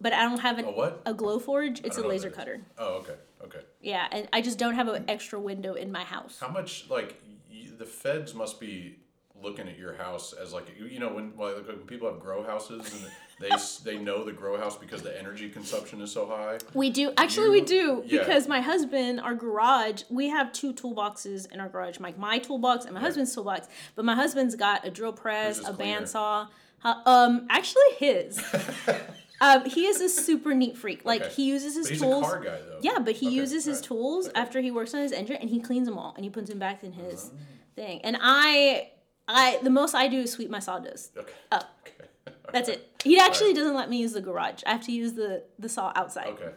but 0.00 0.12
I 0.12 0.22
don't 0.22 0.38
have 0.40 0.58
an, 0.58 0.64
A 0.66 0.70
what? 0.70 1.02
a 1.06 1.12
Glowforge. 1.14 1.80
It's 1.80 1.80
a 1.80 1.88
don't 1.88 1.96
know 1.98 2.02
what 2.04 2.08
laser 2.10 2.30
cutter. 2.30 2.60
Oh, 2.78 2.94
okay. 3.00 3.14
Okay. 3.44 3.60
Yeah, 3.80 4.06
and 4.10 4.28
I 4.32 4.40
just 4.40 4.58
don't 4.58 4.74
have 4.74 4.88
an 4.88 5.04
extra 5.08 5.38
window 5.38 5.74
in 5.74 5.92
my 5.92 6.04
house. 6.04 6.38
How 6.40 6.48
much 6.48 6.88
like 6.88 7.20
y 7.50 7.68
the 7.78 7.86
feds 7.86 8.34
must 8.34 8.60
be 8.60 8.98
looking 9.42 9.68
at 9.68 9.78
your 9.78 9.94
house 9.94 10.32
as 10.32 10.52
like 10.52 10.66
you- 10.78 10.86
you 10.86 10.98
know 10.98 11.12
when 11.12 11.32
like 11.36 11.66
when 11.66 11.78
people 11.86 12.10
have 12.10 12.20
grow 12.20 12.42
houses 12.42 12.80
and 12.94 13.12
they 13.40 13.50
they 13.84 13.98
know 13.98 14.24
the 14.24 14.32
grow 14.32 14.56
house 14.56 14.76
because 14.76 15.02
the 15.02 15.16
energy 15.18 15.48
consumption 15.48 16.00
is 16.00 16.10
so 16.12 16.26
high. 16.26 16.58
We 16.72 16.90
do 16.90 17.12
actually 17.16 17.50
we 17.50 17.60
do 17.60 18.02
yeah. 18.06 18.20
because 18.20 18.48
my 18.48 18.60
husband, 18.60 19.20
our 19.20 19.34
garage, 19.34 20.02
we 20.08 20.28
have 20.28 20.52
two 20.52 20.72
toolboxes 20.72 21.50
in 21.52 21.60
our 21.60 21.68
garage, 21.68 21.98
like 22.00 22.18
my 22.18 22.38
toolbox 22.38 22.84
and 22.84 22.94
my 22.94 23.00
husband's 23.00 23.34
toolbox. 23.34 23.68
But 23.96 24.04
my 24.04 24.14
husband's 24.14 24.54
got 24.54 24.86
a 24.86 24.90
drill 24.90 25.12
press, 25.12 25.58
a 25.58 25.72
cleaner? 25.72 26.00
bandsaw. 26.00 26.48
Uh, 26.84 27.00
um, 27.06 27.46
actually 27.48 27.82
his. 27.98 28.38
um, 29.40 29.64
he 29.68 29.86
is 29.86 30.00
a 30.00 30.08
super 30.08 30.54
neat 30.54 30.76
freak. 30.76 31.04
Like 31.04 31.22
Okay. 31.22 31.34
he 31.34 31.44
uses 31.46 31.74
his 31.76 31.98
tools. 31.98 32.26
a 32.26 32.30
car 32.30 32.40
guy 32.40 32.58
though. 32.58 32.78
Yeah, 32.80 32.98
but 32.98 33.14
he 33.16 33.26
Okay, 33.26 33.36
uses 33.36 33.64
his 33.64 33.80
tools 33.80 34.28
Okay. 34.28 34.40
after 34.40 34.60
he 34.60 34.70
works 34.70 34.94
on 34.94 35.00
his 35.02 35.12
engine 35.12 35.36
and 35.36 35.50
he 35.50 35.60
cleans 35.60 35.86
them 35.88 35.98
all 35.98 36.12
and 36.16 36.24
he 36.24 36.30
puts 36.30 36.48
them 36.50 36.58
back 36.58 36.82
in 36.84 36.92
Uh-huh. 36.92 37.02
his 37.10 37.30
thing. 37.74 38.00
And 38.02 38.16
I, 38.20 38.90
I 39.26 39.58
the 39.62 39.70
most 39.70 39.94
I 39.94 40.08
do 40.08 40.20
is 40.20 40.32
sweep 40.32 40.50
my 40.50 40.60
sawdust. 40.60 41.16
Okay. 41.16 41.32
Up. 41.52 41.88
That's 42.52 42.68
it. 42.68 42.88
He 43.02 43.18
actually 43.18 43.52
doesn't 43.54 43.74
let 43.74 43.90
me 43.90 43.98
use 43.98 44.12
the 44.12 44.20
garage. 44.20 44.62
I 44.66 44.72
have 44.72 44.84
to 44.86 44.92
use 44.92 45.14
the 45.14 45.42
the 45.58 45.68
saw 45.68 45.92
outside. 45.96 46.28
Okay. 46.28 46.50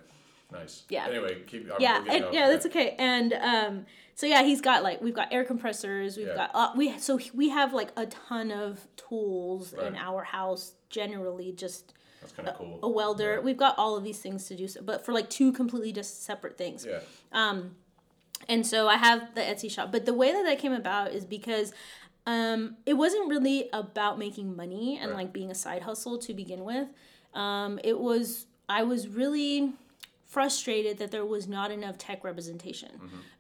Nice. 0.52 0.84
Yeah. 0.90 1.08
Anyway, 1.08 1.42
keep. 1.48 1.70
I'm 1.74 1.82
yeah, 1.82 2.04
and, 2.08 2.26
yeah, 2.32 2.48
that's 2.48 2.66
okay. 2.68 2.96
And 2.98 3.34
um, 3.34 3.86
so 4.16 4.26
yeah, 4.28 4.44
he's 4.44 4.62
got 4.62 4.82
like 4.84 5.02
we've 5.02 5.14
got 5.14 5.34
air 5.34 5.44
compressors. 5.44 6.16
We've 6.16 6.28
Yeah. 6.28 6.36
got 6.36 6.52
uh, 6.54 6.72
we 6.76 6.98
so 7.00 7.20
we 7.34 7.50
have 7.50 7.74
like 7.74 7.92
a 7.98 8.06
ton 8.06 8.52
of 8.52 8.88
tools 8.96 9.74
in 9.74 9.96
our 9.96 10.24
house. 10.24 10.74
Generally, 10.90 11.52
just 11.54 11.94
That's 12.28 12.36
kind 12.38 12.50
of 12.50 12.56
cool. 12.56 12.80
a 12.84 12.90
welder. 12.90 13.36
Yeah. 13.36 13.40
We've 13.40 13.58
got 13.58 13.78
all 13.78 13.96
of 13.96 14.04
these 14.04 14.20
things 14.20 14.46
to 14.48 14.56
do, 14.56 14.68
so, 14.68 14.82
but 14.82 15.06
for 15.06 15.14
like 15.14 15.30
two 15.30 15.52
completely 15.52 15.92
just 15.92 16.24
separate 16.24 16.58
things. 16.58 16.86
Yeah. 16.86 17.00
Um, 17.32 17.76
and 18.48 18.66
so 18.66 18.88
I 18.88 18.98
have 18.98 19.34
the 19.36 19.42
Etsy 19.42 19.70
shop. 19.72 19.92
But 19.92 20.06
the 20.06 20.14
way 20.14 20.32
that 20.32 20.44
that 20.44 20.60
came 20.60 20.74
about 20.74 21.12
is 21.14 21.26
because 21.26 21.74
um, 22.26 22.76
it 22.86 22.94
wasn't 22.94 23.30
really 23.30 23.70
about 23.74 24.20
making 24.20 24.56
money 24.56 24.98
and 25.02 25.12
Right. 25.12 25.18
like 25.20 25.34
being 25.34 25.50
a 25.52 25.56
side 25.56 25.82
hustle 25.84 26.18
to 26.20 26.34
begin 26.34 26.64
with. 26.64 26.88
Um, 27.34 27.80
it 27.84 27.98
was, 28.00 28.46
I 28.70 28.84
was 28.84 29.08
really 29.08 29.74
frustrated 30.26 30.98
that 31.00 31.12
there 31.12 31.26
was 31.26 31.48
not 31.48 31.72
enough 31.72 31.98
tech 31.98 32.24
representation, 32.24 32.90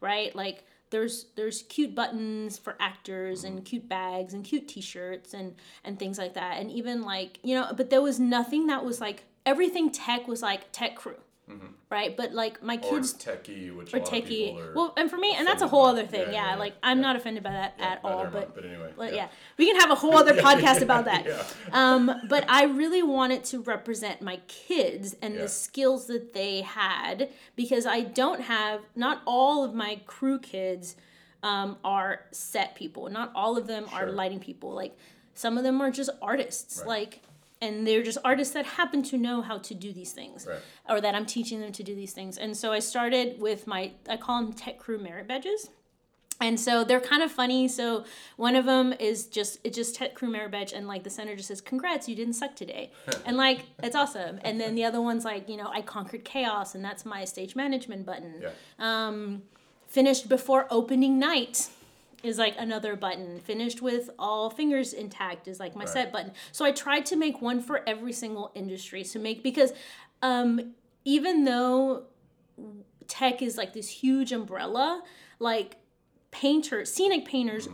right? 0.01 0.33
Like, 0.35 0.63
there's 0.89 1.25
there's 1.35 1.63
cute 1.63 1.93
buttons 1.93 2.57
for 2.57 2.75
actors 2.79 3.43
and 3.43 3.65
cute 3.65 3.87
bags 3.89 4.33
and 4.33 4.43
cute 4.43 4.67
t-shirts 4.67 5.33
and 5.33 5.55
and 5.83 5.99
things 5.99 6.17
like 6.17 6.33
that. 6.35 6.59
And 6.59 6.71
even 6.71 7.01
like 7.01 7.39
you 7.43 7.55
know 7.55 7.71
but 7.75 7.89
there 7.89 8.01
was 8.01 8.19
nothing 8.19 8.67
that 8.67 8.83
was 8.83 9.01
like 9.01 9.23
everything 9.45 9.91
tech 9.91 10.27
was 10.27 10.41
like 10.41 10.71
tech 10.71 10.95
crew 10.95 11.17
right 11.89 12.17
but 12.17 12.33
like 12.33 12.61
my 12.61 12.75
Or 12.75 12.89
kids 12.89 13.13
techie, 13.13 13.73
which 13.75 13.93
or 13.93 13.97
a 13.97 13.99
lot 14.01 14.07
of 14.13 14.13
techie. 14.13 14.27
people 14.27 14.59
are. 14.61 14.73
Well, 14.73 14.93
and 14.97 15.09
for 15.09 15.17
me, 15.17 15.33
and 15.37 15.47
that's 15.47 15.61
a 15.61 15.67
whole 15.67 15.85
other 15.85 16.05
thing. 16.05 16.21
Yeah, 16.21 16.31
Yeah, 16.31 16.49
yeah, 16.51 16.55
like 16.57 16.73
I'm 16.83 16.99
not 16.99 17.15
offended 17.15 17.43
by 17.43 17.51
that 17.51 17.75
at 17.79 18.01
all. 18.03 18.19
am 18.21 18.27
I, 18.27 18.29
But 18.31 18.55
but 18.55 18.65
anyway. 18.65 18.91
but 18.97 19.13
yeah. 19.13 19.27
we 19.57 19.65
can 19.65 19.79
have 19.79 19.89
a 19.91 19.95
whole 19.95 20.17
other 20.17 20.33
podcast 20.47 20.81
about 20.81 21.05
that. 21.05 21.25
Yeah. 21.27 21.43
Um, 21.71 22.11
but 22.29 22.45
I 22.49 22.65
really 22.65 23.01
wanted 23.03 23.43
to 23.45 23.61
represent 23.61 24.21
my 24.21 24.37
kids 24.47 25.15
and 25.21 25.35
the 25.37 25.47
skills 25.47 26.07
that 26.07 26.33
they 26.33 26.61
had 26.61 27.29
because 27.55 27.85
I 27.85 28.01
don't 28.01 28.41
have 28.41 28.81
not 28.95 29.21
all 29.25 29.63
of 29.63 29.73
my 29.73 30.01
crew 30.05 30.39
kids 30.39 30.95
um, 31.43 31.77
are 31.83 32.21
set 32.31 32.75
people. 32.75 33.09
Not 33.09 33.31
all 33.35 33.57
of 33.57 33.67
them 33.67 33.85
are 33.93 34.11
lighting 34.11 34.39
people. 34.39 34.71
Like 34.73 34.97
some 35.33 35.57
of 35.57 35.63
them 35.63 35.79
are 35.81 35.91
just 35.91 36.09
artists. 36.21 36.79
Right. 36.79 36.87
Like 36.87 37.21
and 37.61 37.87
they're 37.87 38.03
just 38.03 38.17
artists 38.23 38.53
that 38.53 38.65
happen 38.65 39.01
to 39.03 39.17
know 39.17 39.41
how 39.41 39.57
to 39.57 39.73
do 39.73 39.91
these 39.91 40.11
things 40.13 40.45
Right. 40.47 40.59
or 40.89 41.01
that 41.01 41.15
I'm 41.15 41.25
teaching 41.25 41.59
them 41.61 41.71
to 41.71 41.83
do 41.83 41.95
these 41.95 42.13
things. 42.13 42.37
And 42.37 42.55
so 42.55 42.71
I 42.71 42.79
started 42.79 43.39
with 43.41 43.67
my 43.67 43.91
I 44.07 44.17
call 44.17 44.41
them 44.43 44.53
tech 44.53 44.77
crew 44.79 44.97
merit 44.99 45.27
badges. 45.27 45.69
And 46.39 46.59
so 46.59 46.83
they're 46.83 46.99
kind 47.01 47.23
of 47.23 47.31
funny. 47.31 47.67
So 47.67 48.05
one 48.35 48.55
of 48.55 48.65
them 48.65 48.93
is 48.99 49.25
just 49.25 49.57
it's 49.63 49.75
just 49.75 49.95
tech 49.95 50.13
crew 50.13 50.29
merit 50.29 50.51
badge, 50.51 50.71
and 50.71 50.87
like 50.87 51.03
the 51.03 51.09
center 51.09 51.35
just 51.35 51.47
says, 51.47 51.61
"Congrats, 51.61 52.07
you 52.07 52.15
didn't 52.15 52.33
suck 52.35 52.55
today," 52.55 52.91
and 53.25 53.37
like 53.37 53.61
it's 53.81 53.95
awesome. 53.95 54.39
And 54.43 54.61
then 54.61 54.75
the 54.75 54.83
other 54.83 55.01
one's 55.01 55.25
like, 55.25 55.49
you 55.49 55.57
know, 55.57 55.67
I 55.73 55.81
conquered 55.81 56.23
chaos, 56.23 56.75
and 56.75 56.85
that's 56.85 57.05
my 57.05 57.25
stage 57.25 57.55
management 57.55 58.05
button. 58.05 58.35
Yeah. 58.39 58.49
Um, 58.77 59.41
finished 59.87 60.29
before 60.29 60.67
opening 60.69 61.17
night 61.17 61.69
is 62.23 62.37
like 62.37 62.55
another 62.57 62.95
button. 62.95 63.39
Finished 63.39 63.81
with 63.81 64.09
all 64.17 64.49
fingers 64.49 64.93
intact 64.93 65.47
is 65.47 65.59
like 65.59 65.75
my 65.75 65.81
Right. 65.85 65.89
set 65.89 66.11
button. 66.11 66.31
So 66.51 66.65
I 66.65 66.71
tried 66.71 67.05
to 67.07 67.15
make 67.15 67.41
one 67.41 67.61
for 67.61 67.87
every 67.87 68.13
single 68.13 68.51
industry 68.55 69.03
to 69.03 69.19
make 69.19 69.43
because 69.43 69.71
um, 70.21 70.73
even 71.05 71.43
though 71.45 72.03
tech 73.07 73.41
is 73.41 73.57
like 73.57 73.73
this 73.73 73.87
huge 73.89 74.31
umbrella, 74.31 75.03
like 75.39 75.77
painters, 76.31 76.91
scenic 76.91 77.25
painters 77.25 77.67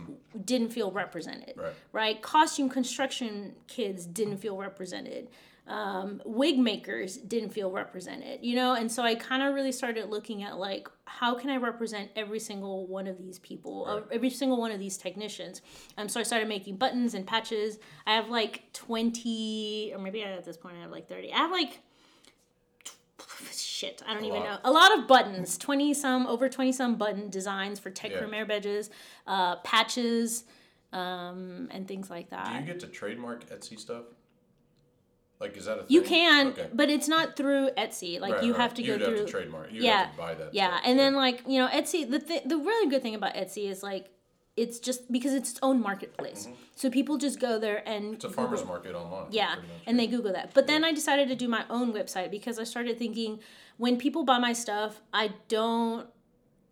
didn't 0.44 0.70
feel 0.70 0.92
represented, 0.92 1.54
Right. 1.56 1.72
right? 1.92 2.22
Costume 2.22 2.68
construction 2.68 3.54
kids 3.66 4.06
didn't 4.06 4.36
feel 4.38 4.56
represented. 4.56 5.28
Um, 5.66 6.20
wig 6.26 6.58
makers 6.58 7.16
didn't 7.16 7.48
feel 7.48 7.70
represented, 7.70 8.40
you 8.42 8.54
know? 8.54 8.74
And 8.74 8.92
so 8.92 9.02
I 9.02 9.14
kind 9.14 9.42
of 9.42 9.54
really 9.54 9.72
started 9.72 10.10
looking 10.10 10.42
at 10.42 10.58
like, 10.58 10.88
how 11.06 11.34
can 11.36 11.48
I 11.48 11.56
represent 11.56 12.10
every 12.16 12.38
single 12.38 12.86
one 12.86 13.06
of 13.06 13.16
these 13.16 13.38
people, 13.38 13.86
uh, 13.88 14.02
every 14.12 14.28
single 14.28 14.58
one 14.58 14.72
of 14.72 14.78
these 14.78 14.98
technicians? 14.98 15.62
Um, 15.96 16.08
so 16.10 16.20
I 16.20 16.22
started 16.22 16.48
making 16.48 16.76
buttons 16.76 17.14
and 17.14 17.26
patches. 17.26 17.78
I 18.06 18.14
have 18.14 18.28
like 18.28 18.70
20, 18.74 19.92
or 19.94 20.00
maybe 20.00 20.22
at 20.22 20.44
this 20.44 20.58
point 20.58 20.76
I 20.76 20.82
have 20.82 20.90
like 20.90 21.08
30. 21.08 21.32
I 21.32 21.36
have 21.38 21.50
like 21.50 21.80
shit 23.52 24.02
i 24.06 24.14
don't 24.14 24.24
even 24.24 24.40
lot. 24.40 24.62
know 24.64 24.70
a 24.70 24.70
lot 24.72 24.96
of 24.98 25.06
buttons 25.06 25.56
20 25.58 25.94
some 25.94 26.26
over 26.26 26.48
20 26.48 26.72
some 26.72 26.96
button 26.96 27.28
designs 27.28 27.78
for 27.78 27.90
tech 27.90 28.10
Yeah. 28.10 28.18
premier 28.18 28.44
badges 28.46 28.90
uh, 29.26 29.56
patches 29.56 30.44
um, 30.92 31.68
and 31.72 31.88
things 31.88 32.08
like 32.08 32.30
that. 32.30 32.46
Do 32.46 32.54
you 32.54 32.60
get 32.62 32.78
to 32.80 32.86
trademark 32.86 33.48
Etsy 33.50 33.78
stuff? 33.78 34.04
Like, 35.44 35.56
is 35.60 35.66
that 35.68 35.78
a 35.78 35.82
thing? 35.82 35.86
you 35.94 36.02
can 36.02 36.42
Okay. 36.48 36.68
but 36.80 36.88
it's 36.96 37.08
not 37.16 37.36
through 37.38 37.64
etsy 37.84 38.12
like 38.24 38.34
Right, 38.34 38.44
you 38.44 38.52
right. 38.52 38.60
have 38.62 38.72
to 38.74 38.82
You'd 38.82 38.98
go 39.00 39.04
through 39.06 39.16
have 39.18 39.26
to 39.26 39.32
trademark. 39.36 39.66
You'd 39.72 39.82
yeah 39.88 40.02
have 40.06 40.12
to 40.12 40.18
buy 40.26 40.34
that. 40.40 40.48
yeah 40.60 40.70
stuff. 40.70 40.82
and 40.86 40.94
then 41.00 41.12
like 41.24 41.38
you 41.52 41.58
know 41.60 41.68
etsy 41.78 42.00
the 42.14 42.18
th- 42.30 42.44
the 42.52 42.58
really 42.68 42.88
good 42.92 43.02
thing 43.06 43.14
about 43.20 43.32
etsy 43.42 43.64
is 43.74 43.82
like 43.82 44.04
it's 44.62 44.78
just 44.88 45.00
because 45.16 45.32
it's 45.38 45.50
its 45.52 45.60
own 45.68 45.80
marketplace 45.88 46.42
so 46.76 46.84
people 46.98 47.16
just 47.26 47.38
go 47.40 47.52
there 47.64 47.80
and 47.88 48.04
Mm-hmm. 48.04 48.14
it's 48.14 48.24
a 48.24 48.30
farmer's 48.30 48.64
market 48.64 48.94
online. 48.94 49.26
Yeah, 49.40 49.56
and 49.86 49.94
they 49.98 50.06
Google 50.14 50.32
that. 50.38 50.46
But 50.54 50.64
then 50.70 50.80
I 50.84 50.92
decided 51.00 51.26
to 51.28 51.36
do 51.44 51.48
my 51.58 51.64
own 51.70 51.92
website 51.98 52.30
because 52.38 52.56
I 52.58 52.64
started 52.74 52.94
thinking 53.04 53.32
when 53.84 53.96
people 54.04 54.22
buy 54.24 54.38
my 54.38 54.52
stuff, 54.64 54.92
I 55.12 55.24
don't 55.48 56.06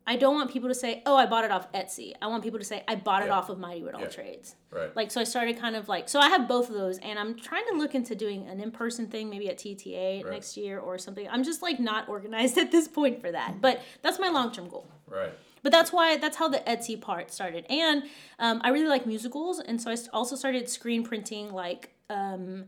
I 0.06 0.16
don't 0.16 0.34
want 0.34 0.50
people 0.50 0.68
to 0.68 0.74
say, 0.74 1.02
"Oh, 1.06 1.14
I 1.16 1.26
bought 1.26 1.44
it 1.44 1.50
off 1.52 1.70
Etsy." 1.72 2.12
I 2.20 2.26
want 2.26 2.42
people 2.42 2.58
to 2.58 2.64
say, 2.64 2.82
"I 2.88 2.96
bought 2.96 3.22
it 3.22 3.26
Yeah. 3.26 3.34
off 3.34 3.48
of 3.50 3.58
Mighty 3.58 3.82
Wood 3.82 3.94
All 3.94 4.00
Yeah. 4.00 4.08
Trades." 4.08 4.56
Right. 4.70 4.94
Like 4.96 5.10
so, 5.10 5.20
I 5.20 5.24
started 5.24 5.58
kind 5.58 5.76
of 5.76 5.88
like 5.88 6.08
so. 6.08 6.18
I 6.18 6.28
have 6.28 6.48
both 6.48 6.68
of 6.68 6.74
those, 6.74 6.98
and 6.98 7.18
I'm 7.18 7.34
trying 7.38 7.64
to 7.70 7.74
look 7.76 7.94
into 7.94 8.14
doing 8.14 8.48
an 8.48 8.58
in-person 8.60 9.06
thing, 9.08 9.30
maybe 9.30 9.48
at 9.48 9.58
TTA 9.58 10.22
Right. 10.24 10.32
next 10.32 10.56
year 10.56 10.78
or 10.80 10.98
something. 10.98 11.28
I'm 11.30 11.44
just 11.44 11.62
like 11.62 11.78
not 11.78 12.08
organized 12.08 12.58
at 12.64 12.70
this 12.72 12.88
point 12.88 13.20
for 13.20 13.30
that, 13.30 13.60
but 13.60 13.80
that's 14.02 14.18
my 14.18 14.28
long-term 14.28 14.68
goal. 14.68 14.86
right. 15.06 15.32
But 15.62 15.70
that's 15.70 15.92
why 15.92 16.16
that's 16.16 16.36
how 16.36 16.48
the 16.48 16.58
Etsy 16.66 17.00
part 17.00 17.30
started, 17.30 17.64
and 17.70 18.02
um, 18.40 18.60
I 18.64 18.70
really 18.70 18.88
like 18.88 19.06
musicals, 19.06 19.60
and 19.60 19.80
so 19.80 19.92
I 19.92 19.96
also 20.12 20.34
started 20.34 20.68
screen 20.68 21.04
printing 21.04 21.52
like 21.52 21.94
um, 22.10 22.64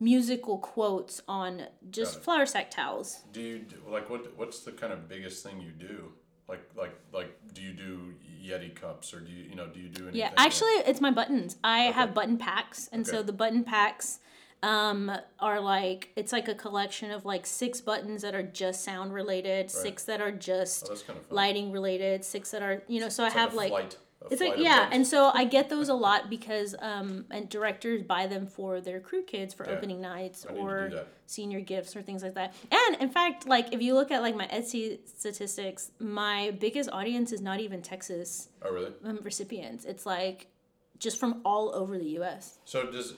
musical 0.00 0.56
quotes 0.58 1.20
on 1.28 1.64
just 1.90 2.22
flour 2.22 2.46
sack 2.46 2.70
towels. 2.70 3.20
Do 3.32 3.42
you 3.42 3.64
like 3.86 4.08
what? 4.08 4.34
What's 4.38 4.60
the 4.60 4.72
kind 4.72 4.94
of 4.94 5.08
biggest 5.10 5.44
thing 5.44 5.60
you 5.60 5.72
do? 5.72 6.12
Like 6.48 6.62
like 6.76 6.94
like 7.12 7.28
do 7.54 7.62
you 7.62 7.72
do 7.72 8.14
Yeti 8.42 8.74
cups 8.74 9.12
or 9.12 9.20
do 9.20 9.30
you 9.30 9.44
you 9.50 9.54
know 9.54 9.66
do 9.66 9.80
you 9.80 9.88
do 9.88 10.04
anything? 10.04 10.20
Yeah, 10.20 10.28
like- 10.30 10.40
actually, 10.46 10.68
it's 10.86 11.00
my 11.00 11.10
buttons. 11.10 11.56
I 11.62 11.84
Okay. 11.88 11.92
have 11.92 12.14
button 12.14 12.38
packs, 12.38 12.88
and 12.92 13.06
so 13.06 13.22
the 13.22 13.32
button 13.34 13.64
packs 13.64 14.20
um, 14.62 15.12
are 15.38 15.60
like 15.60 16.08
it's 16.16 16.32
like 16.32 16.48
a 16.48 16.54
collection 16.54 17.10
of 17.10 17.24
like 17.26 17.44
six 17.46 17.80
buttons 17.82 18.22
that 18.22 18.34
are 18.34 18.42
just 18.42 18.82
sound 18.82 19.12
related, 19.12 19.70
six 19.70 20.04
that 20.04 20.20
are 20.22 20.32
just 20.32 20.84
Oh, 20.86 20.88
that's 20.88 21.02
kind 21.02 21.18
of 21.18 21.26
fun. 21.26 21.36
lighting 21.36 21.70
related, 21.70 22.24
six 22.24 22.50
that 22.52 22.62
are 22.62 22.82
you 22.88 23.00
know. 23.00 23.08
So 23.10 23.24
It's 23.26 23.34
I 23.36 23.38
have 23.38 23.52
a 23.52 23.56
like. 23.56 23.68
flight, 23.68 23.96
it's 24.30 24.40
like 24.40 24.54
yeah, 24.58 24.88
and 24.92 25.06
so 25.06 25.30
I 25.32 25.44
get 25.44 25.68
those 25.70 25.88
a 25.88 25.94
lot 25.94 26.28
because 26.28 26.74
um, 26.80 27.24
and 27.30 27.48
directors 27.48 28.02
buy 28.02 28.26
them 28.26 28.46
for 28.46 28.80
their 28.80 29.00
crew 29.00 29.22
kids 29.22 29.54
for 29.54 29.64
Yeah. 29.66 29.72
opening 29.76 30.00
nights 30.00 30.44
I 30.48 30.52
need 30.52 30.58
to 30.58 30.62
do 30.62 30.66
or 30.68 31.06
senior 31.26 31.60
gifts 31.60 31.94
or 31.94 32.02
things 32.02 32.22
like 32.22 32.34
that. 32.34 32.54
And 32.70 33.00
in 33.00 33.10
fact, 33.10 33.46
like 33.46 33.72
if 33.72 33.80
you 33.82 33.94
look 33.94 34.10
at 34.10 34.22
like 34.22 34.34
my 34.34 34.46
Etsy 34.48 34.98
statistics, 35.06 35.92
my 35.98 36.50
biggest 36.58 36.90
audience 36.90 37.32
is 37.32 37.40
not 37.40 37.60
even 37.60 37.80
Texas 37.82 38.48
oh 38.62 38.72
really? 38.72 38.92
um, 39.04 39.20
recipients. 39.22 39.84
It's 39.84 40.04
like 40.06 40.48
just 40.98 41.18
from 41.20 41.40
all 41.44 41.72
over 41.74 41.96
the 41.98 42.08
U.S. 42.20 42.58
So 42.64 42.90
does 42.90 43.14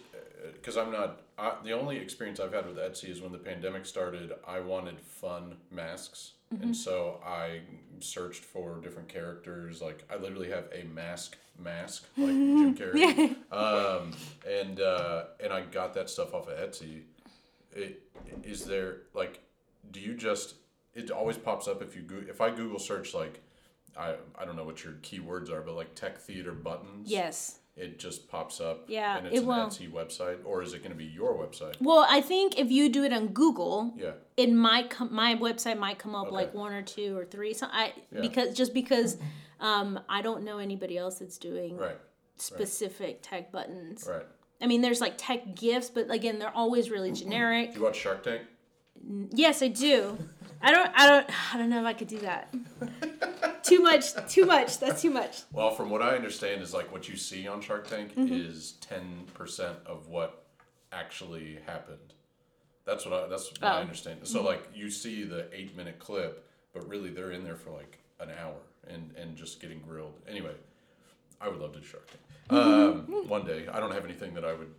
because 0.55 0.77
I'm 0.77 0.93
not 0.93 1.23
I, 1.39 1.55
the 1.65 1.73
only 1.73 1.97
experience 1.97 2.41
I've 2.41 2.53
had 2.53 2.67
with 2.67 2.77
Etsy 2.77 3.09
is 3.11 3.23
when 3.23 3.33
the 3.33 3.39
pandemic 3.39 3.87
started. 3.87 4.33
I 4.47 4.61
wanted 4.61 5.01
fun 5.01 5.57
masks, 5.71 6.33
Mm-hmm. 6.53 6.65
and 6.65 6.77
so 6.77 7.21
I 7.25 7.61
searched 8.03 8.45
for 8.45 8.81
different 8.81 9.09
characters. 9.09 9.81
Like 9.81 10.05
I 10.11 10.17
literally 10.17 10.51
have 10.51 10.65
a 10.73 10.85
mask 10.85 11.37
mask 11.59 12.07
like 12.17 12.29
Jim 12.29 12.75
Carrey, 12.77 13.37
um, 13.53 14.13
and 14.49 14.81
uh, 14.81 15.25
and 15.43 15.53
I 15.53 15.63
got 15.63 15.95
that 15.95 16.11
stuff 16.11 16.35
off 16.35 16.49
of 16.49 16.59
Etsy. 16.59 17.03
It, 17.73 18.03
is 18.43 18.65
there 18.65 19.03
like, 19.15 19.41
do 19.91 20.01
you 20.01 20.15
just? 20.15 20.55
It 20.95 21.11
always 21.11 21.39
pops 21.39 21.69
up 21.69 21.83
if 21.83 21.95
you 21.95 22.03
go, 22.03 22.17
if 22.29 22.41
I 22.41 22.51
Google 22.51 22.79
search 22.79 23.15
like. 23.15 23.41
I, 23.97 24.15
I 24.39 24.45
don't 24.45 24.55
know 24.55 24.63
what 24.63 24.85
your 24.85 24.93
keywords 25.03 25.51
are, 25.51 25.63
but 25.63 25.75
like 25.75 25.97
tech 25.97 26.21
theater 26.21 26.53
buttons 26.53 27.11
Yes. 27.11 27.59
It 27.77 27.99
just 27.99 28.29
pops 28.29 28.61
up 28.61 28.85
Yeah, 28.89 29.17
and 29.19 29.27
it's 29.27 29.37
it 29.37 29.41
an 29.41 29.47
will. 29.47 29.67
Etsy 29.67 29.91
website 29.91 30.39
or 30.45 30.63
is 30.63 30.73
it 30.75 30.79
going 30.81 30.91
to 30.93 30.97
be 30.99 31.05
your 31.05 31.35
website? 31.35 31.77
Well, 31.81 32.07
I 32.09 32.21
think 32.21 32.59
if 32.59 32.71
you 32.71 32.89
do 32.89 33.05
it 33.05 33.13
on 33.13 33.29
Google, 33.29 33.95
Yeah. 33.97 34.13
it 34.37 34.53
might 34.53 34.91
come. 34.91 35.13
My 35.15 35.35
website 35.37 35.79
might 35.79 35.99
come 35.99 36.15
up 36.15 36.27
Okay. 36.27 36.35
like 36.37 36.55
one 36.55 36.73
or 36.73 36.83
two 36.83 37.17
or 37.17 37.25
three. 37.25 37.55
So 37.55 37.67
I 37.71 37.93
Yeah. 38.13 38.21
because 38.21 38.57
just 38.57 38.75
because 38.75 39.17
um, 39.61 40.01
I 40.09 40.23
don't 40.23 40.43
know 40.45 40.59
anybody 40.59 40.97
else 40.99 41.19
that's 41.19 41.39
doing 41.39 41.77
Right. 41.77 41.97
specific 42.37 43.21
tech 43.23 43.53
buttons. 43.53 44.07
Right. 44.11 44.25
I 44.63 44.67
mean, 44.67 44.81
there's 44.83 45.01
like 45.01 45.15
tech 45.17 45.55
gifts, 45.55 45.89
but 45.91 46.11
again, 46.11 46.39
they're 46.39 46.55
always 46.55 46.91
really 46.91 47.13
generic. 47.13 47.73
Do 47.73 47.79
you 47.79 47.85
watch 47.85 47.97
Shark 47.97 48.23
Tank? 48.25 48.43
Yes, 49.33 49.63
I 49.63 49.69
do. 49.69 50.19
I 50.61 50.71
don't. 50.71 50.91
I 50.95 51.07
don't. 51.09 51.31
I 51.55 51.59
don't 51.59 51.71
know 51.71 51.81
if 51.81 51.87
I 51.87 51.93
could 51.95 52.09
do 52.09 52.19
that. 52.19 52.53
too 53.71 53.81
much. 53.81 54.13
Too 54.29 54.45
much. 54.47 54.79
That's 54.79 55.01
too 55.03 55.11
much. 55.11 55.43
Well, 55.53 55.71
from 55.71 55.89
what 55.91 56.03
I 56.03 56.11
understand 56.17 56.61
is 56.63 56.75
like 56.75 56.93
what 56.93 57.09
you 57.09 57.17
see 57.17 57.49
on 57.49 57.61
Shark 57.63 57.89
Tank 57.89 58.15
Mm-hmm. 58.17 58.33
is 58.35 58.75
10% 58.89 59.75
of 59.87 60.09
what 60.09 60.45
actually 60.93 61.59
happened. 61.67 61.99
That's 62.85 63.05
what 63.07 63.15
I 63.15 63.27
that's 63.29 63.51
what 63.53 63.63
I 63.63 63.79
Oh. 63.79 63.81
understand. 63.81 64.21
So 64.25 64.43
like 64.43 64.63
you 64.75 64.91
see 64.91 65.25
the 65.25 65.43
8-minute 65.55 65.99
clip, 65.99 66.47
but 66.73 66.89
really 66.89 67.11
they're 67.11 67.33
in 67.33 67.45
there 67.45 67.57
for 67.57 67.71
like 67.71 67.99
an 68.19 68.29
hour 68.43 68.57
and 68.89 69.13
and 69.17 69.37
just 69.37 69.61
getting 69.61 69.81
grilled. 69.81 70.15
Anyway, 70.29 70.55
I 71.41 71.49
would 71.49 71.61
love 71.61 71.73
to 71.75 71.81
do 71.81 71.87
Shark 71.87 72.07
Tank. 72.09 72.21
Um, 72.53 73.29
one 73.29 73.45
day. 73.47 73.69
I 73.73 73.79
don't 73.79 73.93
have 73.93 74.05
anything 74.05 74.35
that 74.35 74.45
I 74.45 74.53
would 74.55 74.75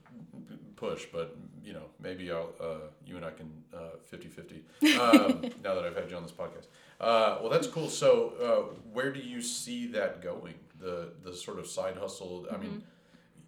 push, 0.82 1.06
but 1.14 1.38
you 1.64 1.74
know, 1.74 1.86
maybe 2.00 2.32
I'll 2.32 2.54
uh, 2.60 2.88
you 3.06 3.16
and 3.16 3.24
I 3.24 3.32
can 3.32 3.50
uh, 3.72 3.98
50-50 4.12 4.98
um, 5.00 5.42
now 5.64 5.76
that 5.76 5.86
I've 5.86 5.96
had 5.96 6.10
you 6.10 6.18
on 6.18 6.24
this 6.24 6.32
podcast. 6.32 6.66
Uh, 7.00 7.38
well, 7.40 7.50
that's 7.50 7.68
cool. 7.68 7.88
So, 7.88 8.34
uh, 8.42 8.76
where 8.92 9.12
do 9.14 9.20
you 9.20 9.42
see 9.42 9.88
that 9.88 10.22
going? 10.22 10.56
The 10.80 11.14
the 11.24 11.34
sort 11.34 11.60
of 11.60 11.68
side 11.68 11.96
hustle. 11.98 12.48
I 12.52 12.58
mean, 12.58 12.84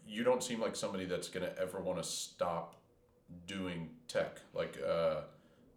you 0.08 0.24
don't 0.24 0.44
seem 0.44 0.62
like 0.62 0.76
somebody 0.76 1.06
that's 1.06 1.28
gonna 1.28 1.54
ever 1.60 1.80
want 1.82 1.98
to 1.98 2.08
stop 2.08 2.76
doing 3.48 3.90
tech. 4.08 4.40
Like, 4.54 4.78
uh, 4.88 5.22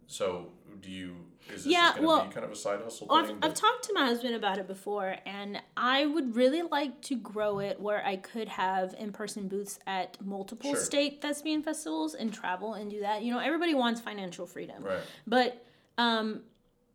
so 0.05 0.51
do 0.81 0.91
you? 0.91 1.15
Is 1.53 1.63
this 1.63 1.71
Yeah, 1.71 1.99
well, 2.01 2.25
be 2.25 2.31
kind 2.33 2.45
of 2.45 2.51
a 2.51 2.55
side 2.55 2.81
hustle 2.81 3.07
Well, 3.09 3.19
I've. 3.19 3.31
I've 3.41 3.53
talked 3.53 3.83
to 3.85 3.93
my 3.93 4.05
husband 4.05 4.35
about 4.35 4.57
it 4.57 4.67
before, 4.67 5.15
and 5.25 5.61
I 5.77 6.05
would 6.05 6.35
really 6.35 6.61
like 6.61 7.01
to 7.03 7.15
grow 7.15 7.59
it 7.59 7.79
where 7.79 8.05
I 8.05 8.17
could 8.17 8.49
have 8.49 8.93
in 8.97 9.11
person 9.13 9.47
booths 9.47 9.79
at 9.87 10.17
multiple 10.25 10.71
Sure. 10.73 10.79
state 10.83 11.21
thespian 11.21 11.63
festivals 11.63 12.15
and 12.15 12.33
travel 12.33 12.73
and 12.73 12.91
do 12.91 12.99
that. 13.01 13.21
You 13.23 13.31
know, 13.33 13.39
everybody 13.39 13.73
wants 13.75 14.01
financial 14.01 14.45
freedom. 14.45 14.83
Right. 14.83 14.99
But 15.25 15.63
um, 15.97 16.41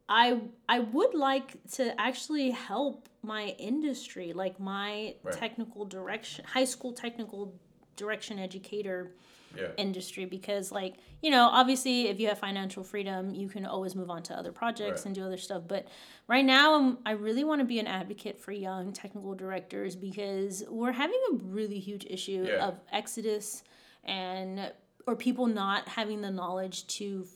I 0.08 0.40
I 0.68 0.80
would 0.80 1.14
like 1.14 1.56
to 1.72 1.98
actually 2.00 2.50
help 2.50 3.08
my 3.22 3.54
industry, 3.58 4.32
like 4.34 4.60
my 4.60 5.14
Right. 5.22 5.34
technical 5.34 5.86
direction, 5.86 6.44
high 6.44 6.64
school 6.64 6.92
technical 6.92 7.54
direction 7.96 8.38
educator 8.38 9.12
yeah. 9.56 9.68
industry 9.76 10.24
because 10.24 10.72
like 10.72 10.94
you 11.22 11.30
know 11.30 11.48
obviously 11.52 12.08
if 12.08 12.18
you 12.20 12.28
have 12.28 12.38
financial 12.38 12.82
freedom 12.84 13.34
you 13.34 13.48
can 13.48 13.64
always 13.66 13.94
move 13.94 14.10
on 14.10 14.22
to 14.22 14.34
other 14.34 14.52
projects 14.52 15.00
Right. 15.00 15.06
and 15.06 15.14
do 15.14 15.24
other 15.24 15.36
stuff 15.36 15.62
but 15.66 15.86
right 16.28 16.44
now 16.44 16.74
I'm, 16.74 16.98
i 17.06 17.12
really 17.12 17.44
want 17.44 17.60
to 17.60 17.64
be 17.64 17.78
an 17.78 17.86
advocate 17.86 18.40
for 18.40 18.52
young 18.52 18.92
technical 18.92 19.34
directors 19.34 19.94
because 19.96 20.64
we're 20.68 20.92
having 20.92 21.20
a 21.32 21.34
really 21.36 21.78
huge 21.78 22.04
issue 22.08 22.44
Yeah. 22.48 22.66
of 22.68 22.80
exodus 22.92 23.62
and 24.04 24.72
or 25.06 25.16
people 25.16 25.46
not 25.46 25.88
having 25.88 26.20
the 26.20 26.30
knowledge 26.30 26.86
to 26.98 27.26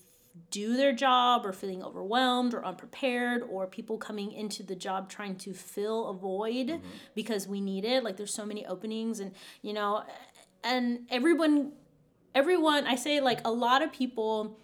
do 0.50 0.76
their 0.76 0.92
job 0.92 1.46
or 1.46 1.52
feeling 1.52 1.82
overwhelmed 1.82 2.52
or 2.52 2.62
unprepared 2.64 3.42
or 3.50 3.66
people 3.66 3.96
coming 3.96 4.32
into 4.32 4.62
the 4.62 4.74
job 4.76 5.08
trying 5.08 5.34
to 5.36 5.54
fill 5.54 6.08
a 6.08 6.12
void 6.12 6.66
Mm-hmm. 6.68 6.86
because 7.14 7.48
we 7.48 7.60
need 7.60 7.84
it 7.86 8.04
like 8.04 8.16
there's 8.18 8.34
so 8.34 8.44
many 8.44 8.66
openings 8.66 9.18
and 9.20 9.32
you 9.62 9.72
know 9.72 10.02
and 10.62 11.06
everyone 11.10 11.72
everyone 12.36 12.86
i 12.86 12.94
say 12.94 13.20
like 13.20 13.40
a 13.44 13.50
lot 13.50 13.82
of 13.82 13.92
people 13.92 14.56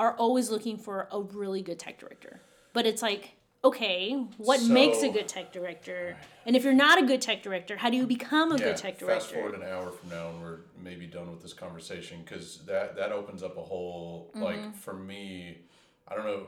are 0.00 0.14
always 0.16 0.50
looking 0.50 0.76
for 0.76 1.08
a 1.12 1.20
really 1.20 1.62
good 1.62 1.78
tech 1.78 1.98
director 1.98 2.40
but 2.72 2.86
it's 2.86 3.02
like 3.02 3.34
okay 3.64 4.12
what 4.38 4.62
makes 4.64 5.02
a 5.02 5.08
good 5.08 5.26
tech 5.28 5.52
director 5.52 6.16
and 6.46 6.54
if 6.56 6.62
you're 6.64 6.72
not 6.72 7.02
a 7.02 7.06
good 7.06 7.20
tech 7.20 7.42
director 7.42 7.76
how 7.76 7.90
do 7.90 7.96
you 7.96 8.06
become 8.06 8.52
a 8.52 8.56
yeah, 8.56 8.66
good 8.66 8.76
tech 8.76 8.98
director 8.98 9.20
Fast 9.20 9.34
forward 9.34 9.54
an 9.54 9.64
hour 9.64 9.90
from 9.90 10.08
now, 10.10 10.28
and 10.30 10.40
we're 10.40 10.58
maybe 10.80 11.06
done 11.06 11.28
with 11.30 11.42
this 11.42 11.52
conversation 11.52 12.22
because 12.24 12.58
that 12.66 12.94
that 12.96 13.10
opens 13.10 13.42
up 13.42 13.56
a 13.56 13.62
whole 13.62 14.30
Mm-hmm. 14.34 14.42
like 14.42 14.76
for 14.76 14.94
me. 14.94 15.58
I 16.06 16.14
don't 16.14 16.24
know 16.24 16.46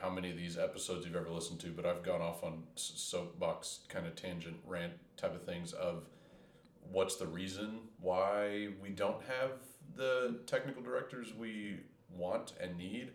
how 0.00 0.10
many 0.10 0.30
of 0.30 0.36
these 0.36 0.58
episodes 0.58 1.06
you've 1.06 1.16
ever 1.16 1.30
listened 1.30 1.58
to, 1.60 1.68
but 1.68 1.86
I've 1.86 2.02
gone 2.02 2.20
off 2.20 2.44
on 2.44 2.62
soapbox 2.74 3.80
kind 3.88 4.06
of 4.06 4.14
tangent 4.14 4.56
rant 4.66 4.92
type 5.16 5.34
of 5.34 5.44
things 5.44 5.72
of 5.72 6.04
what's 6.90 7.16
the 7.16 7.26
reason 7.26 7.80
why 8.00 8.68
we 8.82 8.90
don't 8.90 9.22
have 9.22 9.52
the 9.96 10.40
technical 10.46 10.82
directors 10.82 11.34
we 11.34 11.80
want 12.10 12.52
and 12.60 12.76
need 12.76 13.10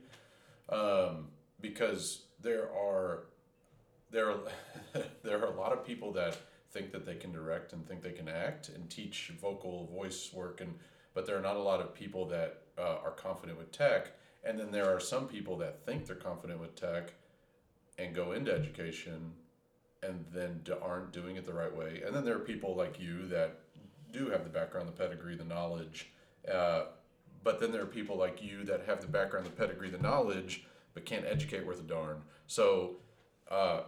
um, 0.70 1.28
because 1.62 2.24
there 2.42 2.70
are 2.72 3.26
there 4.12 4.30
are 4.30 4.40
there 5.24 5.42
are 5.42 5.52
a 5.52 5.56
lot 5.56 5.72
of 5.72 5.86
people 5.86 6.12
that 6.14 6.38
think 6.72 6.92
that 6.92 7.06
they 7.06 7.16
can 7.16 7.32
direct 7.32 7.74
and 7.74 7.88
think 7.88 8.02
they 8.02 8.12
can 8.12 8.28
act 8.28 8.70
and 8.70 8.90
teach 8.90 9.32
vocal 9.42 9.88
voice 9.88 10.32
work 10.34 10.62
and 10.62 10.74
but 11.18 11.26
there 11.26 11.36
are 11.36 11.42
not 11.42 11.56
a 11.56 11.62
lot 11.62 11.80
of 11.80 11.96
people 11.96 12.28
that 12.28 12.62
uh, 12.78 12.98
are 13.04 13.10
confident 13.10 13.58
with 13.58 13.72
tech. 13.72 14.12
And 14.44 14.60
then 14.60 14.72
there 14.72 14.94
are 14.94 15.00
some 15.00 15.28
people 15.28 15.58
that 15.58 15.84
think 15.84 16.06
they're 16.06 16.16
confident 16.16 16.60
with 16.60 16.76
tech 16.76 17.14
and 17.98 18.14
go 18.14 18.34
into 18.34 18.54
education 18.54 19.32
and 20.04 20.26
then 20.32 20.62
aren't 20.82 21.12
doing 21.12 21.36
it 21.36 21.46
the 21.46 21.54
right 21.54 21.76
way. 21.76 22.04
And 22.06 22.16
then 22.16 22.24
there 22.24 22.36
are 22.36 22.42
people 22.42 22.76
like 22.76 23.00
you 23.00 23.26
that 23.30 23.62
do 24.14 24.30
have 24.30 24.44
the 24.44 24.50
background 24.52 24.88
the 24.88 24.92
pedigree 24.92 25.36
the 25.36 25.44
knowledge 25.44 26.12
uh, 26.54 26.84
but 27.44 27.60
then 27.60 27.72
there 27.72 27.82
are 27.82 27.86
people 27.88 28.18
like 28.18 28.42
you 28.44 28.64
that 28.66 28.84
have 28.86 29.02
the 29.02 29.08
background 29.08 29.46
the 29.46 29.50
pedigree 29.52 29.90
the 29.90 29.98
knowledge 29.98 30.66
but 30.94 31.06
can't 31.06 31.26
educate 31.26 31.66
worth 31.66 31.80
a 31.80 31.84
darn 31.84 32.22
so 32.48 32.96
uh, 33.52 33.82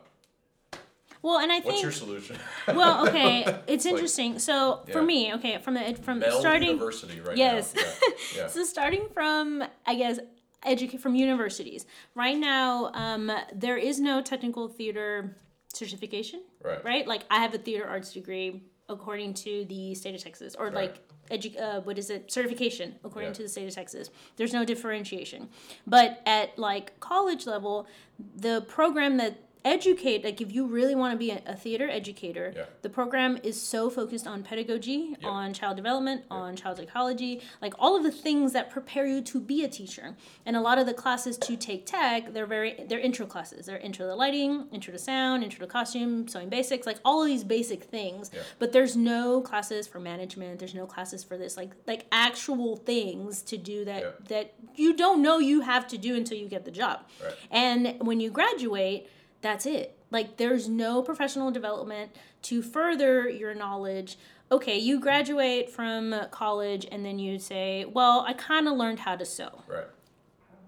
well 1.22 1.40
and 1.40 1.52
i 1.52 1.56
What's 1.60 1.68
think 1.68 1.82
your 1.84 1.92
solution? 1.92 2.38
well 2.68 3.08
okay 3.08 3.44
it's 3.68 3.86
Like- 3.86 3.94
interesting 3.94 4.40
so 4.40 4.82
for 4.92 5.02
me 5.02 5.34
okay 5.34 5.58
from 5.58 5.74
the 5.74 5.96
from 6.02 6.20
Mel 6.20 6.40
starting 6.40 6.70
University 6.70 7.20
right 7.20 7.36
Yes. 7.38 7.74
now. 7.76 7.82
Yeah. 7.82 8.14
yeah. 8.44 8.48
So 8.48 8.64
starting 8.64 9.08
from, 9.14 9.64
I 9.86 9.96
guess, 9.96 10.20
educate 10.64 11.00
from 11.02 11.16
universities. 11.16 11.86
Right 12.16 12.38
now, 12.38 12.92
um, 12.94 13.32
there 13.54 13.78
is 13.78 14.00
no 14.00 14.22
technical 14.22 14.68
theater 14.68 15.36
certification. 15.74 16.42
Right. 16.64 16.84
Right. 16.84 17.08
Like 17.08 17.24
I 17.30 17.40
have 17.40 17.54
a 17.54 17.58
theater 17.58 17.86
arts 17.88 18.14
degree 18.14 18.64
according 18.90 19.36
to 19.36 19.66
the 19.66 19.94
state 19.96 20.16
of 20.16 20.22
Texas, 20.24 20.56
or 20.56 20.72
like 20.72 21.00
edu- 21.32 21.60
uh, 21.60 21.82
what 21.82 21.98
is 21.98 22.10
it 22.10 22.32
certification 22.32 22.96
according 23.04 23.30
Yeah. 23.30 23.34
to 23.36 23.44
the 23.44 23.50
state 23.50 23.68
of 23.68 23.74
Texas. 23.76 24.10
There's 24.38 24.54
no 24.54 24.66
differentiation. 24.66 25.50
But 25.88 26.22
at 26.26 26.58
like 26.58 27.00
college 27.00 27.46
level, 27.46 27.88
the 28.36 28.62
program 28.62 29.18
that 29.18 29.38
educate 29.66 30.24
like 30.24 30.40
if 30.40 30.52
you 30.54 30.66
really 30.66 30.96
want 30.96 31.12
to 31.14 31.18
be 31.18 31.32
a, 31.32 31.56
theater 31.56 31.90
educator 31.90 32.54
Yeah. 32.56 32.64
the 32.82 32.90
program 32.90 33.38
is 33.44 33.62
so 33.62 33.90
focused 33.90 34.26
on 34.26 34.42
pedagogy 34.44 35.16
Yeah. 35.20 35.28
on 35.28 35.54
child 35.54 35.76
development 35.76 36.24
on 36.32 36.56
child 36.56 36.78
psychology 36.78 37.42
like 37.62 37.74
all 37.78 37.98
of 37.98 38.04
the 38.04 38.12
things 38.12 38.54
that 38.54 38.70
prepare 38.70 39.06
you 39.06 39.22
to 39.22 39.40
be 39.40 39.64
a 39.66 39.68
teacher 39.68 40.16
and 40.46 40.56
a 40.56 40.62
lot 40.62 40.80
of 40.80 40.86
the 40.86 40.94
classes 40.94 41.38
to 41.40 41.58
take 41.58 41.86
tech 41.86 42.34
they're 42.34 42.46
very 42.46 42.86
they're 42.88 43.00
intro 43.00 43.26
classes 43.26 43.66
they're 43.66 43.78
intro 43.80 44.08
to 44.08 44.16
lighting 44.16 44.68
intro 44.72 44.94
to 44.94 44.98
sound 45.00 45.44
intro 45.44 45.60
to 45.66 45.68
costume 45.72 46.28
sewing 46.28 46.48
basics 46.48 46.86
like 46.88 47.00
all 47.04 47.22
of 47.22 47.28
these 47.28 47.44
basic 47.44 47.84
things 47.84 48.32
Yeah. 48.34 48.42
but 48.60 48.72
there's 48.72 48.96
no 48.96 49.42
classes 49.42 49.88
for 49.88 50.00
management 50.00 50.60
there's 50.60 50.74
no 50.76 50.86
classes 50.86 51.22
for 51.24 51.38
this 51.38 51.58
like 51.58 51.72
like 51.86 52.06
actual 52.14 52.78
things 52.78 53.42
to 53.44 53.58
do 53.58 53.84
that 53.86 54.02
Yeah. 54.02 54.12
that 54.30 54.54
you 54.76 54.94
don't 54.96 55.22
know 55.22 55.40
you 55.40 55.62
have 55.62 55.86
to 55.90 55.98
do 55.98 56.16
until 56.16 56.38
you 56.38 56.48
get 56.48 56.64
the 56.64 56.72
job 56.72 57.00
Right. 57.22 57.34
and 57.52 57.96
when 58.00 58.22
you 58.22 58.30
graduate 58.32 59.08
that's 59.42 59.66
it 59.66 59.98
like 60.12 60.38
there's 60.38 60.68
no 60.68 61.02
professional 61.02 61.52
development 61.52 62.12
to 62.42 62.62
further 62.62 63.30
your 63.30 63.54
knowledge 63.54 64.18
okay 64.52 64.78
you 64.78 65.00
graduate 65.00 65.70
from 65.70 66.16
college 66.32 66.86
and 66.92 67.06
then 67.06 67.20
you 67.20 67.38
say 67.40 67.86
well 67.86 68.26
i 68.28 68.34
kind 68.34 68.68
of 68.68 68.76
learned 68.76 69.00
how 69.00 69.16
to 69.16 69.26
sew 69.26 69.64
Right. 69.68 69.86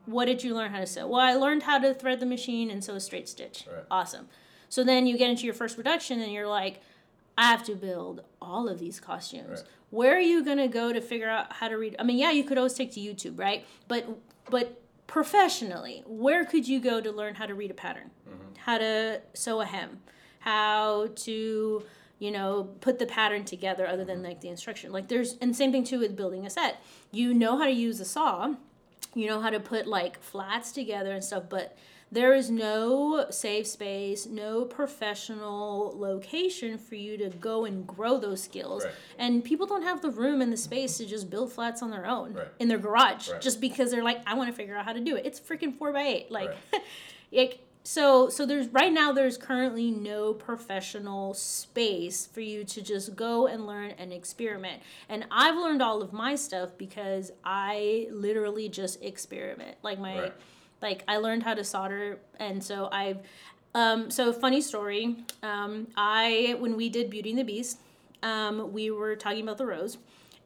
what 0.05 0.26
did 0.26 0.43
you 0.43 0.53
learn 0.55 0.72
how 0.72 0.80
to 0.80 0.88
sew? 0.88 1.07
Well, 1.07 1.22
I 1.22 1.34
learned 1.36 1.63
how 1.63 1.78
to 1.80 1.93
thread 1.93 2.19
the 2.19 2.26
machine 2.26 2.72
and 2.72 2.84
sew 2.84 2.95
a 2.95 2.99
straight 2.99 3.30
stitch. 3.30 3.65
Right. 3.72 3.84
Awesome. 3.91 4.28
So 4.67 4.84
then 4.84 5.05
you 5.05 5.17
get 5.17 5.30
into 5.30 5.45
your 5.45 5.53
first 5.53 5.76
production 5.76 6.22
and 6.22 6.32
you're 6.32 6.47
like, 6.47 6.82
I 7.38 7.45
have 7.45 7.63
to 7.65 7.76
build 7.76 8.22
all 8.41 8.67
of 8.67 8.80
these 8.80 8.99
costumes. 8.99 9.59
Right. 9.61 9.69
Where 9.91 10.15
are 10.17 10.19
you 10.19 10.43
gonna 10.43 10.67
go 10.67 10.91
to 10.91 11.01
figure 11.01 11.30
out 11.30 11.53
how 11.53 11.67
to 11.67 11.78
read? 11.78 11.95
I 11.99 12.03
mean, 12.03 12.17
yeah, 12.17 12.32
you 12.32 12.43
could 12.43 12.57
always 12.57 12.74
take 12.74 12.91
to 12.93 12.99
YouTube, 12.99 13.39
right? 13.39 13.65
But 13.88 14.07
but 14.49 14.82
professionally, 15.07 16.03
where 16.07 16.45
could 16.45 16.67
you 16.67 16.80
go 16.80 16.99
to 16.99 17.11
learn 17.11 17.36
how 17.36 17.45
to 17.45 17.53
read 17.53 17.69
a 17.72 17.74
pattern, 17.76 18.09
mm-hmm. 18.28 18.51
How 18.66 18.78
to 18.78 19.22
sew 19.34 19.62
a 19.62 19.66
hem, 19.66 19.99
how 20.39 21.07
to 21.16 21.84
you 22.20 22.32
know 22.32 22.70
put 22.82 22.99
the 22.99 23.05
pattern 23.05 23.45
together 23.45 23.88
other 23.88 24.05
than 24.05 24.18
mm-hmm. 24.18 24.26
like 24.26 24.41
the 24.41 24.49
instruction? 24.49 24.91
Like 24.91 25.07
there's 25.07 25.38
and 25.41 25.55
same 25.55 25.72
thing 25.72 25.84
too 25.84 25.99
with 25.99 26.16
building 26.16 26.45
a 26.45 26.49
set. 26.49 26.82
You 27.12 27.34
know 27.34 27.57
how 27.57 27.66
to 27.66 27.72
use 27.72 27.99
a 27.99 28.05
saw 28.05 28.55
you 29.14 29.28
know 29.28 29.41
how 29.41 29.49
to 29.49 29.59
put 29.59 29.88
like 29.88 30.22
flats 30.22 30.72
together 30.72 31.12
and 31.12 31.24
stuff 31.24 31.43
but 31.49 31.76
there 32.14 32.34
is 32.34 32.49
no 32.49 33.26
safe 33.30 33.68
space 33.68 34.26
no 34.26 34.64
professional 34.64 35.93
location 35.97 36.78
for 36.78 36.95
you 36.95 37.18
to 37.18 37.30
go 37.30 37.66
and 37.66 37.86
grow 37.86 38.18
those 38.18 38.41
skills 38.41 38.86
Right. 38.86 38.93
and 39.18 39.43
people 39.43 39.68
don't 39.68 39.84
have 39.84 40.01
the 40.01 40.09
room 40.09 40.41
and 40.41 40.51
the 40.51 40.57
space 40.57 40.97
to 40.97 41.05
just 41.05 41.30
build 41.30 41.51
flats 41.51 41.82
on 41.82 41.91
their 41.91 42.05
own 42.05 42.34
Right. 42.34 42.47
in 42.59 42.68
their 42.68 42.78
garage 42.78 43.30
Right. 43.30 43.41
just 43.41 43.59
because 43.59 43.91
they're 43.91 44.03
like 44.03 44.22
i 44.26 44.34
want 44.34 44.49
to 44.49 44.55
figure 44.55 44.76
out 44.78 44.86
how 44.86 44.93
to 44.93 45.01
do 45.01 45.16
it 45.16 45.26
it's 45.26 45.39
freaking 45.39 45.78
four 45.78 45.91
by 45.91 46.01
eight 46.03 46.32
like 46.32 46.51
like 47.32 47.59
so 47.84 48.29
so 48.29 48.45
there's 48.45 48.67
right 48.67 48.93
now 48.93 49.11
there's 49.11 49.38
currently 49.38 49.89
no 49.91 50.34
professional 50.34 51.34
space 51.34 52.27
for 52.27 52.41
you 52.41 52.63
to 52.63 52.82
just 52.82 53.15
go 53.15 53.47
and 53.47 53.65
learn 53.65 53.91
and 53.97 54.13
experiment. 54.13 54.82
And 55.09 55.25
i've 55.32 55.55
learned 55.55 55.82
all 55.82 56.01
of 56.01 56.13
my 56.13 56.36
stuff 56.36 56.69
because 56.77 57.32
i 57.43 58.07
literally 58.11 58.69
just 58.69 59.01
experiment. 59.03 59.77
Like 59.84 59.99
my 59.99 60.19
Right. 60.19 60.34
like 60.82 61.03
i 61.07 61.17
learned 61.17 61.43
how 61.43 61.53
to 61.55 61.63
solder 61.63 62.19
and 62.39 62.63
so 62.63 62.88
i've 62.91 63.19
um, 63.73 64.11
so 64.11 64.34
funny 64.34 64.59
story 64.61 65.15
um, 65.41 65.88
i 65.95 66.55
when 66.59 66.75
we 66.75 66.89
did 66.89 67.09
beauty 67.09 67.29
and 67.32 67.39
the 67.39 67.43
beast 67.43 67.79
um, 68.21 68.71
we 68.73 68.91
were 68.91 69.15
talking 69.15 69.41
about 69.43 69.57
the 69.57 69.65
rose. 69.65 69.97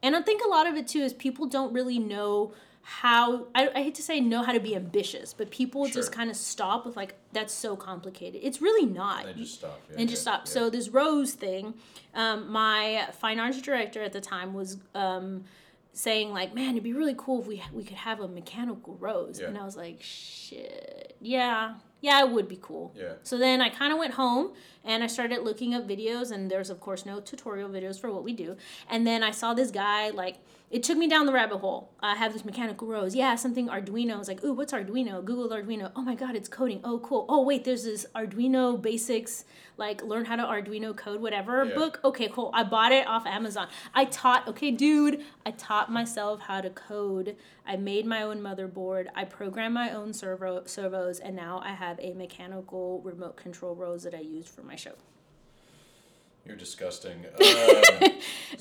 And 0.03 0.15
i 0.15 0.21
think 0.21 0.41
a 0.45 0.47
lot 0.47 0.67
of 0.67 0.75
it 0.75 0.87
too 0.87 0.99
is 0.99 1.11
people 1.13 1.47
don't 1.47 1.73
really 1.73 1.99
know 1.99 2.53
how 2.87 3.47
I, 3.55 3.69
I 3.73 3.81
hate 3.81 3.95
to 3.95 4.03
say 4.03 4.19
know 4.19 4.43
how 4.43 4.51
to 4.53 4.59
be 4.59 4.75
ambitious 4.75 5.33
but 5.33 5.49
people 5.49 5.87
just 5.87 6.11
kind 6.11 6.29
of 6.29 6.35
stop 6.35 6.85
with 6.85 6.95
like 6.95 7.15
that's 7.33 7.51
so 7.51 7.75
complicated 7.75 8.41
it's 8.43 8.61
really 8.61 8.85
not 8.85 9.25
They 9.25 9.33
just 9.33 9.55
stop. 9.55 9.81
Yeah, 9.89 9.95
and 9.99 10.07
just 10.07 10.21
stop. 10.21 10.41
yeah. 10.45 10.51
So 10.51 10.69
this 10.69 10.89
rose 10.89 11.33
thing, 11.33 11.73
um, 12.13 12.51
my 12.51 13.07
fine 13.19 13.39
arts 13.39 13.59
director 13.59 14.03
at 14.03 14.13
the 14.13 14.21
time 14.21 14.53
was 14.53 14.77
um, 14.93 15.45
saying 15.93 16.31
like, 16.31 16.53
"Man, 16.53 16.71
it'd 16.71 16.83
be 16.83 16.93
really 16.93 17.15
cool 17.17 17.41
if 17.41 17.47
we 17.47 17.63
we 17.73 17.83
could 17.83 17.97
have 17.97 18.19
a 18.19 18.27
mechanical 18.27 18.95
rose." 18.99 19.39
Yeah. 19.39 19.47
And 19.47 19.57
I 19.57 19.65
was 19.65 19.75
like, 19.75 19.97
"Shit, 20.01 21.15
yeah, 21.21 21.75
yeah, 22.01 22.19
it 22.23 22.29
would 22.29 22.47
be 22.47 22.59
cool." 22.61 22.93
Yeah. 22.95 23.13
So 23.23 23.37
then 23.39 23.61
I 23.61 23.69
kind 23.69 23.93
of 23.93 23.97
went 23.99 24.13
home 24.13 24.53
and 24.83 25.03
I 25.03 25.07
started 25.07 25.39
looking 25.41 25.73
up 25.73 25.87
videos, 25.87 26.29
and 26.31 26.51
there's 26.51 26.69
of 26.69 26.79
course 26.79 27.03
no 27.03 27.19
tutorial 27.19 27.67
videos 27.69 27.99
for 27.99 28.11
what 28.11 28.23
we 28.23 28.33
do. 28.33 28.57
And 28.89 29.07
then 29.07 29.23
I 29.23 29.31
saw 29.31 29.55
this 29.55 29.71
guy 29.71 30.11
like. 30.11 30.37
It 30.75 30.83
took 30.83 30.97
me 30.97 31.07
down 31.07 31.25
the 31.25 31.31
rabbit 31.31 31.59
hole. 31.59 31.89
I 32.01 32.15
have 32.15 32.33
this 32.33 32.43
mechanical 32.43 32.85
rose. 32.89 33.15
Yeah, 33.15 33.35
something 33.35 33.69
Arduino. 33.69 34.15
I 34.15 34.17
was 34.17 34.27
like, 34.27 34.43
ooh, 34.43 34.51
what's 34.51 34.73
Arduino? 34.73 35.23
Google 35.23 35.47
Arduino. 35.47 35.89
Oh 35.95 36.01
my 36.01 36.15
god, 36.15 36.35
it's 36.35 36.49
coding. 36.49 36.81
Oh, 36.83 36.99
cool. 36.99 37.25
Oh, 37.29 37.43
wait, 37.43 37.63
there's 37.63 37.85
this 37.85 38.05
Arduino 38.13 38.81
basics, 38.81 39.45
like 39.77 40.03
learn 40.03 40.25
how 40.25 40.35
to 40.35 40.43
Arduino 40.43 40.93
code, 40.93 41.21
whatever 41.21 41.63
Yeah. 41.63 41.75
book. 41.75 42.01
Okay, 42.03 42.27
cool. 42.27 42.51
I 42.53 42.65
bought 42.65 42.91
it 42.91 43.07
off 43.07 43.25
Amazon. 43.25 43.69
I 43.93 44.03
taught, 44.03 44.49
okay, 44.49 44.69
dude, 44.69 45.23
I 45.45 45.51
taught 45.51 45.89
myself 45.89 46.41
how 46.41 46.59
to 46.59 46.69
code. 46.69 47.37
I 47.65 47.77
made 47.77 48.05
my 48.05 48.21
own 48.23 48.41
motherboard. 48.41 49.07
I 49.15 49.23
programmed 49.23 49.75
my 49.75 49.91
own 49.91 50.11
servo 50.11 50.63
servos, 50.65 51.21
and 51.21 51.37
now 51.37 51.61
I 51.63 51.71
have 51.71 51.97
a 52.01 52.13
mechanical 52.15 52.99
remote 53.01 53.37
control 53.37 53.75
rose 53.75 54.03
that 54.03 54.13
I 54.13 54.19
used 54.19 54.49
for 54.49 54.61
my 54.61 54.75
show. 54.75 54.95
You're 56.45 56.55
disgusting. 56.57 57.25
Um, 57.35 58.11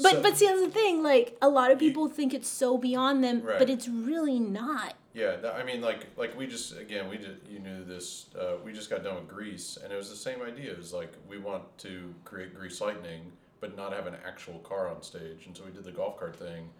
But 0.02 0.12
so- 0.12 0.22
but 0.22 0.36
see, 0.36 0.46
that's 0.46 0.60
the 0.60 0.70
thing. 0.70 1.02
Like 1.02 1.36
a 1.40 1.48
lot 1.48 1.70
of 1.70 1.78
people 1.78 2.08
think 2.08 2.34
it's 2.34 2.48
so 2.48 2.76
beyond 2.78 3.22
them, 3.22 3.42
Right. 3.42 3.58
but 3.58 3.70
it's 3.70 3.86
really 3.88 4.40
not. 4.40 4.94
Yeah, 5.12 5.36
I 5.56 5.62
mean, 5.62 5.80
like, 5.80 6.06
like 6.16 6.36
we 6.36 6.46
just 6.48 6.76
again, 6.76 7.08
we 7.08 7.16
did. 7.18 7.40
You 7.48 7.60
knew 7.60 7.84
this. 7.84 8.26
Uh, 8.38 8.54
we 8.64 8.72
just 8.72 8.90
got 8.90 9.04
done 9.04 9.14
with 9.14 9.28
Grease, 9.28 9.78
and 9.82 9.92
it 9.92 9.96
was 9.96 10.10
the 10.10 10.16
same 10.16 10.42
idea. 10.42 10.72
It 10.72 10.78
was 10.78 10.92
like 10.92 11.12
we 11.28 11.38
want 11.38 11.62
to 11.78 12.12
create 12.24 12.54
Grease 12.54 12.80
Lightning, 12.80 13.30
but 13.60 13.76
not 13.76 13.92
have 13.92 14.08
an 14.08 14.16
actual 14.26 14.58
car 14.60 14.88
on 14.88 15.00
stage, 15.02 15.46
and 15.46 15.56
so 15.56 15.62
we 15.64 15.70
did 15.70 15.84
the 15.84 15.92
golf 15.92 16.18
cart 16.18 16.34
thing. 16.36 16.70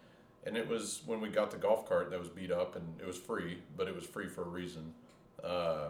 And 0.45 0.57
it 0.57 0.67
was 0.67 1.01
when 1.05 1.21
we 1.21 1.29
got 1.29 1.49
the 1.51 1.57
golf 1.57 1.87
cart 1.87 2.09
that 2.11 2.19
was 2.19 2.27
beat 2.29 2.51
up, 2.51 2.75
and 2.75 2.85
it 2.99 3.07
was 3.07 3.17
free, 3.17 3.59
but 3.77 3.87
it 3.87 3.95
was 3.95 4.03
free 4.05 4.27
for 4.27 4.41
a 4.41 4.49
reason. 4.49 4.93
Uh, 5.43 5.89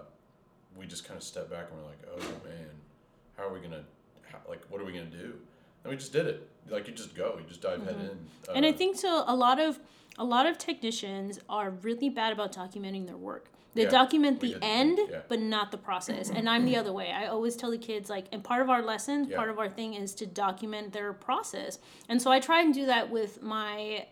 we 0.78 0.86
just 0.86 1.06
kind 1.08 1.18
of 1.18 1.24
stepped 1.24 1.50
back 1.50 1.68
and 1.72 1.80
we're 1.80 1.88
like, 1.88 2.04
oh 2.16 2.48
man, 2.48 2.70
how 3.38 3.48
are 3.48 3.54
we 3.54 3.60
gonna, 3.60 3.84
how, 4.44 4.50
like, 4.50 4.62
what 4.70 4.82
are 4.82 4.86
we 4.86 4.92
gonna 4.92 5.06
do? 5.06 5.34
And 5.84 5.92
we 5.92 5.98
just 5.98 6.14
did 6.14 6.26
it. 6.28 6.48
Like 6.70 6.88
you 6.88 6.94
just 6.94 7.16
go, 7.16 7.36
you 7.40 7.46
just 7.48 7.62
dive 7.62 7.84
head 7.84 7.96
in. 7.96 8.28
Uh, 8.50 8.54
And 8.56 8.66
I 8.66 8.72
think 8.72 8.98
so. 8.98 9.24
A 9.28 9.36
lot 9.36 9.60
of 9.60 9.80
a 10.18 10.24
lot 10.24 10.46
of 10.46 10.58
technicians 10.58 11.40
are 11.50 11.72
really 11.72 12.10
bad 12.10 12.32
about 12.32 12.54
documenting 12.54 13.06
their 13.06 13.18
work. 13.18 13.50
They 13.74 13.84
Yeah, 13.84 13.90
document 13.90 14.40
the 14.40 14.56
end, 14.62 14.98
yeah. 15.12 15.20
but 15.28 15.42
not 15.42 15.72
the 15.72 15.78
process. 15.78 16.30
And 16.36 16.50
I'm 16.50 16.64
the 16.66 16.78
other 16.78 16.94
way. 16.94 17.12
I 17.12 17.28
always 17.28 17.58
tell 17.58 17.70
the 17.70 17.78
kids 17.78 18.10
like, 18.10 18.26
and 18.32 18.42
part 18.42 18.62
of 18.62 18.70
our 18.70 18.82
lesson, 18.82 19.26
Yeah. 19.26 19.36
part 19.36 19.50
of 19.50 19.60
our 19.60 19.68
thing 19.70 19.94
is 19.94 20.16
to 20.16 20.26
document 20.26 20.94
their 20.94 21.12
process. 21.12 21.80
And 22.08 22.22
so 22.22 22.32
I 22.32 22.40
try 22.40 22.62
and 22.62 22.74
do 22.74 22.86
that 22.88 23.10
with 23.12 23.42
my 23.44 24.08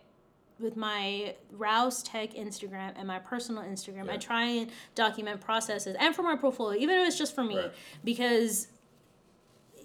with 0.60 0.76
my 0.76 1.34
Rouse 1.50 2.00
Tech 2.04 2.34
Instagram 2.34 2.92
and 2.96 3.08
my 3.08 3.18
personal 3.18 3.64
Instagram. 3.64 4.08
I 4.08 4.18
try 4.18 4.44
and 4.44 4.70
document 4.94 5.40
processes 5.40 5.96
and 5.98 6.14
for 6.14 6.22
my 6.22 6.36
portfolio, 6.36 6.78
even 6.80 6.94
if 7.00 7.08
it's 7.08 7.18
just 7.18 7.34
for 7.34 7.42
me, 7.42 7.56
Right. 7.58 7.72
because 8.04 8.68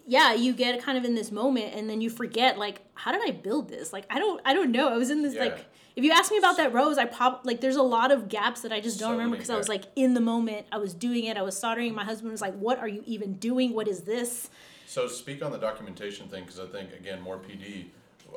yeah, 0.10 0.34
you 0.34 0.53
get 0.53 0.82
kind 0.84 0.97
of 0.97 1.05
in 1.05 1.14
this 1.14 1.32
moment 1.32 1.76
and 1.76 1.88
then 1.89 2.01
you 2.01 2.10
forget 2.10 2.57
like 2.57 2.82
how 2.95 3.12
did 3.12 3.22
I 3.24 3.32
build 3.32 3.70
this? 3.70 3.93
Like 3.93 4.05
I 4.10 4.18
don't 4.18 4.41
I 4.43 4.53
don't 4.53 4.72
know. 4.72 4.89
I 4.89 4.97
was 4.97 5.10
in 5.12 5.22
this 5.22 5.36
Yeah. 5.36 5.43
like 5.45 5.66
if 5.95 6.03
you 6.03 6.12
ask 6.12 6.32
me 6.32 6.38
about 6.38 6.57
that 6.57 6.74
rose, 6.74 6.97
I 6.97 7.05
pop 7.05 7.41
like 7.45 7.62
there's 7.62 7.76
a 7.76 7.84
lot 7.84 8.12
of 8.12 8.28
gaps 8.28 8.62
that 8.62 8.72
I 8.72 8.80
just 8.80 8.99
don't 8.99 9.10
So 9.10 9.12
remember 9.14 9.36
because 9.36 9.49
I 9.51 9.57
was 9.57 9.70
like 9.70 9.86
in 9.95 10.14
the 10.16 10.22
moment. 10.22 10.66
I 10.72 10.78
was 10.78 10.93
doing 10.93 11.26
it. 11.26 11.38
I 11.38 11.41
was 11.43 11.55
soldering. 11.57 11.93
My 11.93 12.03
husband 12.05 12.32
was 12.32 12.41
like, 12.41 12.55
"What 12.55 12.80
are 12.80 12.88
you 12.88 13.03
even 13.05 13.34
doing? 13.36 13.74
What 13.74 13.88
is 13.88 14.01
this?" 14.01 14.49
So 14.88 15.07
speak 15.07 15.43
on 15.43 15.51
the 15.51 15.57
documentation 15.60 16.28
thing 16.28 16.43
because 16.45 16.60
I 16.60 16.66
think 16.66 16.91
again 16.93 17.22
more 17.22 17.38
PD. 17.38 17.86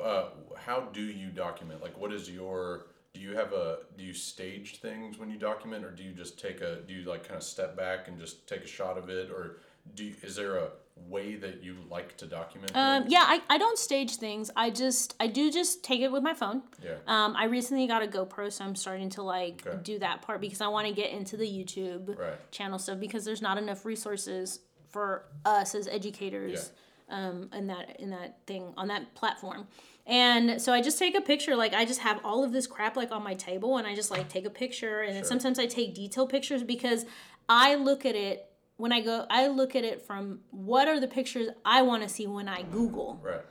Uh, 0.01 0.25
how 0.57 0.81
do 0.93 1.01
you 1.01 1.29
document? 1.29 1.81
Like, 1.81 1.97
what 1.97 2.13
is 2.13 2.29
your? 2.29 2.85
Do 3.13 3.19
you 3.19 3.35
have 3.35 3.53
a? 3.53 3.79
Do 3.97 4.03
you 4.03 4.13
stage 4.13 4.79
things 4.79 5.17
when 5.17 5.29
you 5.29 5.37
document, 5.37 5.85
or 5.85 5.91
do 5.91 6.03
you 6.03 6.11
just 6.11 6.39
take 6.39 6.61
a? 6.61 6.81
Do 6.87 6.93
you 6.93 7.03
like 7.05 7.23
kind 7.27 7.37
of 7.37 7.43
step 7.43 7.75
back 7.77 8.07
and 8.07 8.19
just 8.19 8.45
take 8.47 8.61
a 8.63 8.67
shot 8.67 8.97
of 8.97 9.09
it, 9.09 9.29
or 9.31 9.57
do? 9.95 10.03
You, 10.03 10.15
is 10.21 10.35
there 10.35 10.57
a 10.57 10.69
way 10.95 11.35
that 11.35 11.63
you 11.63 11.77
like 11.89 12.17
to 12.17 12.25
document? 12.25 12.71
Um, 12.75 13.05
yeah, 13.07 13.23
I, 13.27 13.41
I 13.49 13.57
don't 13.57 13.77
stage 13.77 14.15
things. 14.17 14.51
I 14.55 14.69
just 14.69 15.15
I 15.19 15.27
do 15.27 15.51
just 15.51 15.83
take 15.83 16.01
it 16.01 16.11
with 16.11 16.23
my 16.23 16.33
phone. 16.33 16.63
Yeah. 16.83 16.95
Um, 17.07 17.35
I 17.35 17.45
recently 17.45 17.87
got 17.87 18.03
a 18.03 18.07
GoPro, 18.07 18.51
so 18.51 18.63
I'm 18.63 18.75
starting 18.75 19.09
to 19.11 19.23
like 19.23 19.63
Okay. 19.65 19.77
do 19.83 19.99
that 19.99 20.21
part 20.21 20.41
because 20.41 20.61
I 20.61 20.67
want 20.67 20.87
to 20.87 20.93
get 20.93 21.11
into 21.11 21.37
the 21.37 21.45
YouTube 21.47 22.17
Right. 22.17 22.51
channel 22.51 22.79
stuff 22.79 22.99
because 22.99 23.25
there's 23.25 23.41
not 23.41 23.57
enough 23.57 23.85
resources 23.85 24.59
for 24.89 25.25
us 25.45 25.73
as 25.75 25.87
educators 25.87 26.71
um, 27.09 27.49
in 27.53 27.67
that 27.67 27.99
in 27.99 28.11
that 28.11 28.37
thing 28.45 28.73
on 28.77 28.87
that 28.87 29.13
platform. 29.15 29.67
And 30.05 30.61
so 30.61 30.73
I 30.73 30.81
just 30.81 30.99
take 30.99 31.15
a 31.15 31.21
picture, 31.21 31.55
like 31.55 31.73
I 31.73 31.85
just 31.85 32.01
have 32.01 32.19
all 32.25 32.43
of 32.43 32.51
this 32.51 32.67
crap 32.67 32.95
like 32.97 33.11
on 33.11 33.23
my 33.23 33.33
table, 33.35 33.77
and 33.77 33.87
I 33.87 33.95
just 33.95 34.11
like 34.11 34.29
take 34.29 34.45
a 34.45 34.49
picture, 34.49 35.01
and 35.01 35.15
then 35.15 35.23
Sure. 35.23 35.29
sometimes 35.29 35.59
I 35.59 35.65
take 35.65 35.95
detailed 35.95 36.29
pictures 36.29 36.61
because 36.63 37.05
I 37.49 37.75
look 37.75 38.05
at 38.05 38.15
it 38.15 38.49
when 38.77 38.91
I 38.91 39.01
go, 39.01 39.25
I 39.29 39.47
look 39.47 39.75
at 39.75 39.83
it 39.83 40.01
from 40.01 40.39
what 40.51 40.87
are 40.87 40.99
the 40.99 41.07
pictures 41.07 41.49
I 41.63 41.81
want 41.83 42.03
to 42.03 42.09
see 42.09 42.27
when 42.27 42.47
I 42.47 42.63
Google 42.63 43.19
Right. 43.23 43.41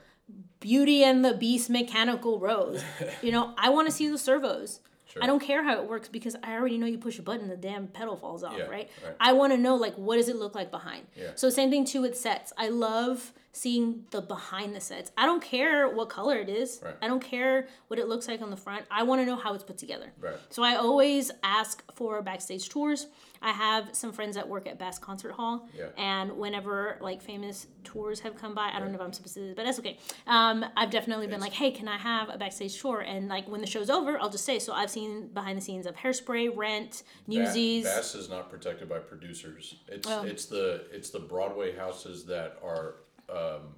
Beauty 0.61 1.03
and 1.05 1.25
the 1.25 1.35
Beast 1.35 1.69
mechanical 1.71 2.39
rose. 2.39 2.83
you 3.23 3.33
know, 3.33 3.55
I 3.59 3.71
want 3.71 3.89
to 3.89 3.93
see 3.93 4.09
the 4.09 4.19
servos. 4.19 4.81
Sure. 5.07 5.23
I 5.23 5.27
don't 5.27 5.41
care 5.41 5.63
how 5.63 5.79
it 5.83 5.87
works 5.89 6.09
because 6.09 6.37
I 6.43 6.55
already 6.55 6.79
know 6.79 6.87
you 6.87 6.97
push 6.97 7.19
a 7.19 7.23
button, 7.23 7.49
the 7.49 7.57
damn 7.57 7.87
petal 7.89 8.17
falls 8.17 8.43
off, 8.43 8.55
Yeah, 8.57 8.65
right? 8.65 8.89
right. 9.05 9.15
I 9.21 9.33
want 9.35 9.53
to 9.53 9.59
know 9.59 9.75
like 9.75 9.95
what 9.97 10.17
does 10.17 10.29
it 10.31 10.37
look 10.37 10.55
like 10.55 10.71
behind. 10.71 11.07
Yeah. 11.15 11.33
So 11.35 11.51
same 11.51 11.69
thing 11.71 11.85
too 11.85 12.01
with 12.01 12.17
sets. 12.17 12.53
I 12.57 12.69
love 12.69 13.33
seeing 13.53 14.05
the 14.11 14.23
behind 14.23 14.75
the 14.75 14.81
sets. 14.81 15.13
I 15.19 15.27
don't 15.27 15.43
care 15.43 15.87
what 15.89 16.09
color 16.09 16.37
it 16.39 16.49
is. 16.49 16.81
Right. 16.83 16.95
I 17.03 17.09
don't 17.09 17.23
care 17.23 17.69
what 17.89 17.99
it 17.99 18.09
looks 18.09 18.27
like 18.27 18.41
on 18.41 18.49
the 18.49 18.57
front. 18.57 18.87
I 18.91 19.03
want 19.03 19.21
to 19.21 19.27
know 19.27 19.37
how 19.37 19.53
it's 19.53 19.65
put 19.65 19.77
together. 19.77 20.13
Right. 20.19 20.37
So 20.49 20.63
I 20.63 20.77
always 20.77 21.31
ask 21.43 21.83
for 21.93 22.23
backstage 22.23 22.71
tours. 22.71 23.09
I 23.43 23.51
have 23.51 23.91
some 23.93 24.13
friends 24.13 24.37
that 24.37 24.49
work 24.49 24.67
at 24.69 24.79
Bass 24.79 24.99
Concert 24.99 25.33
Hall, 25.33 25.69
Yeah. 25.77 25.87
and 25.99 26.33
whenever 26.39 26.97
like 27.01 27.21
famous 27.21 27.67
tours 27.85 28.21
have 28.21 28.37
come 28.37 28.55
by, 28.55 28.71
I 28.73 28.79
don't 28.79 28.91
know 28.91 28.95
if 28.97 29.01
I'm 29.01 29.13
supposed 29.13 29.35
to, 29.35 29.53
but 29.57 29.65
that's 29.65 29.79
okay. 29.81 29.99
Um, 30.27 30.65
I've 30.77 30.91
definitely 30.91 31.27
been 31.27 31.41
like, 31.41 31.53
hey, 31.53 31.73
can 31.73 31.89
I 31.89 31.97
have 31.99 32.29
a 32.29 32.39
backstage 32.39 32.81
tour? 32.81 33.01
And 33.01 33.29
like 33.29 33.49
when 33.49 33.61
the 33.61 33.67
show's 33.67 33.91
over, 33.91 34.19
I'll 34.21 34.31
just 34.31 34.45
say. 34.45 34.59
So 34.59 34.73
I've 34.73 34.91
seen 34.91 35.29
behind 35.29 35.57
the 35.59 35.63
scenes 35.63 35.87
of 35.87 35.97
Hairspray, 35.97 36.57
Rent, 36.57 37.03
Newsies. 37.27 37.85
Bass 37.85 38.15
is 38.15 38.31
not 38.31 38.49
protected 38.49 38.89
by 38.89 38.99
producers. 39.01 39.77
It's 39.89 40.09
Oh. 40.09 40.23
it's 40.23 40.47
the 40.47 40.87
it's 40.93 41.11
the 41.11 41.21
Broadway 41.21 41.75
houses 41.77 42.25
that 42.27 42.59
are 42.63 42.97
um, 43.29 43.75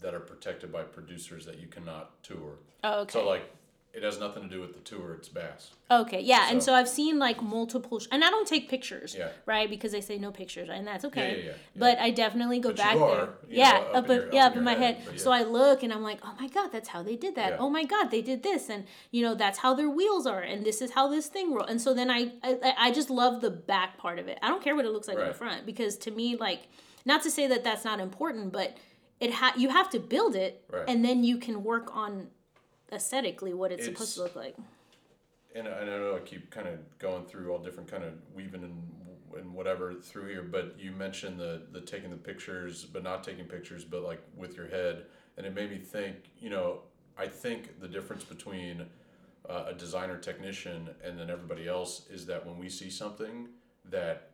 that 0.00 0.14
are 0.14 0.20
protected 0.20 0.72
by 0.72 0.82
producers 0.82 1.46
that 1.46 1.58
you 1.60 1.66
cannot 1.68 2.22
tour. 2.22 2.58
Oh, 2.82 3.00
okay. 3.02 3.12
So 3.20 3.26
like, 3.26 3.44
it 3.94 4.02
has 4.02 4.18
nothing 4.18 4.42
to 4.42 4.48
do 4.48 4.60
with 4.60 4.74
the 4.74 4.80
tour. 4.80 5.14
It's 5.14 5.28
Bass. 5.28 5.70
Okay, 5.90 6.20
yeah, 6.20 6.48
and 6.50 6.60
So- 6.62 6.72
so 6.72 6.74
I've 6.74 6.88
seen 6.88 7.18
like 7.18 7.40
multiple, 7.42 8.00
sh- 8.00 8.08
and 8.10 8.24
I 8.24 8.30
don't 8.30 8.48
take 8.48 8.68
pictures, 8.68 9.14
Yeah. 9.16 9.28
right? 9.46 9.70
Because 9.70 9.92
they 9.92 10.00
say 10.00 10.18
no 10.18 10.32
pictures, 10.32 10.68
and 10.68 10.86
that's 10.86 11.04
okay. 11.04 11.30
yeah, 11.30 11.36
yeah, 11.36 11.50
yeah. 11.50 11.56
But 11.76 11.98
I 11.98 12.10
definitely 12.10 12.58
go 12.58 12.70
But 12.70 12.76
back 12.78 12.96
are, 12.96 13.16
there. 13.16 13.28
yeah, 13.48 13.70
know, 13.72 13.76
up 13.78 13.94
up, 13.96 14.10
in 14.10 14.16
your- 14.16 14.34
yeah, 14.34 14.46
up 14.46 14.56
in 14.56 14.64
my 14.64 14.74
head. 14.74 14.96
head, 14.96 15.20
So. 15.20 15.30
I 15.30 15.42
look 15.44 15.82
and 15.82 15.92
I'm 15.92 16.02
like, 16.02 16.18
oh 16.24 16.34
my 16.40 16.48
god, 16.48 16.70
that's 16.72 16.88
how 16.88 17.02
they 17.02 17.14
did 17.16 17.34
that. 17.36 17.50
Yeah. 17.52 17.56
Oh 17.60 17.70
my 17.70 17.84
god, 17.84 18.10
they 18.10 18.22
did 18.22 18.42
this, 18.42 18.68
and 18.68 18.84
you 19.12 19.22
know 19.22 19.34
that's 19.34 19.58
how 19.58 19.74
their 19.74 19.90
wheels 19.90 20.26
are, 20.26 20.40
and 20.40 20.64
this 20.66 20.82
is 20.82 20.90
how 20.92 21.06
this 21.08 21.28
thing 21.28 21.52
rolls. 21.54 21.70
And 21.70 21.80
so 21.80 21.94
then 21.94 22.10
I, 22.10 22.32
I, 22.42 22.74
I 22.78 22.90
just 22.90 23.10
love 23.10 23.40
the 23.42 23.50
back 23.50 23.96
part 23.98 24.18
of 24.18 24.26
it. 24.28 24.38
I 24.42 24.48
don't 24.48 24.62
care 24.62 24.74
what 24.74 24.84
it 24.84 24.90
looks 24.90 25.06
like 25.08 25.16
in 25.18 25.20
the 25.22 25.26
Right. 25.28 25.36
front 25.36 25.66
because 25.66 25.96
to 25.98 26.10
me, 26.10 26.34
like, 26.36 26.62
not 27.04 27.22
to 27.22 27.30
say 27.30 27.46
that 27.46 27.62
that's 27.62 27.84
not 27.84 28.00
important, 28.00 28.52
but 28.52 28.76
it 29.20 29.32
ha- 29.34 29.54
you 29.56 29.68
have 29.68 29.88
to 29.90 30.00
build 30.00 30.34
it, 30.34 30.64
Right. 30.68 30.84
and 30.88 31.04
then 31.04 31.22
you 31.22 31.36
can 31.38 31.62
work 31.62 31.94
on 31.94 32.28
aesthetically 32.94 33.52
what 33.54 33.72
it's, 33.72 33.84
supposed 33.84 34.14
to 34.14 34.22
look 34.22 34.36
like. 34.36 34.56
and, 35.54 35.68
I- 35.68 35.70
and 35.72 35.90
I 35.90 35.98
know 35.98 36.16
I 36.16 36.20
keep 36.20 36.50
kind 36.50 36.68
of 36.68 36.78
going 36.98 37.24
through 37.26 37.52
all 37.52 37.58
different 37.58 37.90
kind 37.90 38.04
of 38.04 38.14
weaving 38.34 38.62
and 38.64 38.82
and 39.36 39.52
whatever 39.52 39.92
through 39.94 40.28
here, 40.28 40.42
but 40.44 40.76
you 40.78 40.92
mentioned 40.92 41.40
the 41.40 41.62
the 41.72 41.80
taking 41.80 42.10
the 42.10 42.16
pictures, 42.16 42.84
but 42.84 43.02
not 43.02 43.24
taking 43.24 43.44
pictures, 43.46 43.84
but 43.84 44.02
like 44.04 44.20
with 44.36 44.56
your 44.56 44.68
head, 44.68 45.06
and 45.36 45.44
it 45.44 45.52
made 45.52 45.70
me 45.72 45.78
think. 45.78 46.16
You 46.38 46.50
know, 46.50 46.78
I 47.18 47.26
think 47.26 47.80
the 47.80 47.88
difference 47.88 48.22
between 48.22 48.86
uh, 49.50 49.64
a 49.68 49.74
designer 49.74 50.18
technician 50.18 50.88
and 51.04 51.18
then 51.18 51.30
everybody 51.30 51.66
else 51.66 52.06
is 52.10 52.26
that 52.26 52.46
when 52.46 52.58
we 52.58 52.68
see 52.68 52.88
something 52.90 53.48
that 53.90 54.30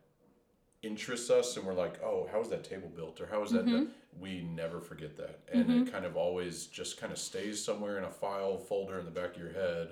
interests 0.82 1.30
us 1.30 1.56
and 1.56 1.66
we're 1.66 1.74
like, 1.74 1.98
oh, 2.04 2.28
how 2.30 2.40
is 2.40 2.48
that 2.50 2.62
table 2.64 2.88
built 2.94 3.20
or 3.20 3.26
how 3.26 3.42
is 3.42 3.50
that 3.52 3.64
done? 3.66 3.90
We 4.18 4.42
never 4.42 4.80
forget 4.80 5.16
that. 5.16 5.40
And 5.52 5.88
it 5.88 5.92
kind 5.92 6.04
of 6.04 6.16
always 6.16 6.66
just 6.66 7.00
kind 7.00 7.12
of 7.12 7.18
stays 7.18 7.62
somewhere 7.62 7.98
in 7.98 8.04
a 8.04 8.10
file 8.10 8.58
folder 8.58 8.98
in 8.98 9.04
the 9.04 9.10
back 9.10 9.36
of 9.36 9.40
your 9.40 9.52
head 9.52 9.90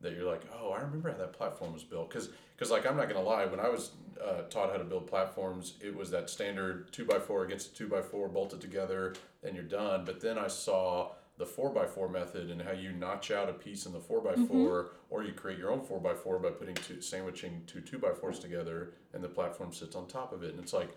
that 0.00 0.12
you're 0.12 0.30
like, 0.30 0.42
oh, 0.60 0.70
I 0.70 0.80
remember 0.80 1.10
how 1.10 1.18
that 1.18 1.32
platform 1.32 1.72
was 1.72 1.82
built. 1.82 2.10
Because, 2.10 2.28
cause 2.58 2.70
like, 2.70 2.86
I'm 2.86 2.96
not 2.96 3.08
going 3.08 3.22
to 3.22 3.26
lie, 3.28 3.46
when 3.46 3.60
I 3.60 3.68
was 3.68 3.92
uh, 4.22 4.42
taught 4.50 4.70
how 4.70 4.76
to 4.76 4.84
build 4.84 5.06
platforms, 5.06 5.74
it 5.80 5.96
was 5.96 6.10
that 6.10 6.28
standard 6.28 6.92
two 6.92 7.04
by 7.04 7.18
four 7.18 7.44
against 7.44 7.76
two 7.76 7.88
by 7.88 8.02
four 8.02 8.28
bolted 8.28 8.60
together 8.60 9.14
and 9.42 9.54
you're 9.54 9.64
done. 9.64 10.04
But 10.04 10.20
then 10.20 10.38
I 10.38 10.48
saw 10.48 11.12
the 11.36 11.46
four 11.46 11.70
by 11.70 11.86
four 11.86 12.08
method 12.08 12.50
and 12.50 12.62
how 12.62 12.72
you 12.72 12.92
notch 12.92 13.30
out 13.30 13.48
a 13.48 13.52
piece 13.52 13.86
in 13.86 13.92
the 13.92 13.98
four 13.98 14.20
by 14.20 14.34
4 14.34 14.90
or 15.10 15.24
you 15.24 15.32
create 15.32 15.58
your 15.58 15.72
own 15.72 15.80
four 15.80 15.98
by 16.00 16.14
four 16.14 16.38
by 16.38 16.50
putting 16.50 16.76
two, 16.76 17.00
sandwiching 17.00 17.62
two 17.66 17.80
two 17.80 17.98
by 17.98 18.12
fours 18.12 18.38
together 18.38 18.92
and 19.12 19.24
the 19.24 19.28
platform 19.28 19.72
sits 19.72 19.96
on 19.96 20.06
top 20.06 20.32
of 20.32 20.44
it. 20.44 20.50
And 20.50 20.60
it's 20.60 20.72
like, 20.72 20.90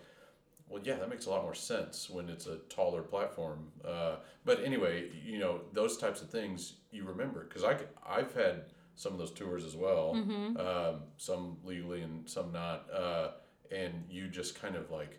well, 0.68 0.82
yeah, 0.84 0.96
that 0.96 1.08
makes 1.08 1.26
a 1.26 1.30
lot 1.30 1.42
more 1.42 1.54
sense 1.54 2.08
when 2.10 2.28
it's 2.28 2.46
a 2.46 2.56
taller 2.68 3.02
platform. 3.02 3.68
Uh, 3.84 4.16
but 4.44 4.62
anyway, 4.64 5.10
you 5.24 5.38
know, 5.38 5.60
those 5.72 5.96
types 5.96 6.22
of 6.22 6.30
things 6.30 6.74
you 6.90 7.04
remember 7.04 7.44
because 7.48 7.64
I 7.64 7.76
I've 8.06 8.34
had 8.34 8.64
some 8.94 9.12
of 9.12 9.18
those 9.18 9.30
tours 9.32 9.64
as 9.64 9.76
well, 9.76 10.14
um, 10.58 11.02
some 11.18 11.56
legally 11.64 12.02
and 12.02 12.28
some 12.28 12.52
not. 12.52 12.86
Uh, 12.92 13.28
and 13.70 14.04
you 14.08 14.28
just 14.28 14.60
kind 14.60 14.74
of 14.76 14.90
like, 14.90 15.18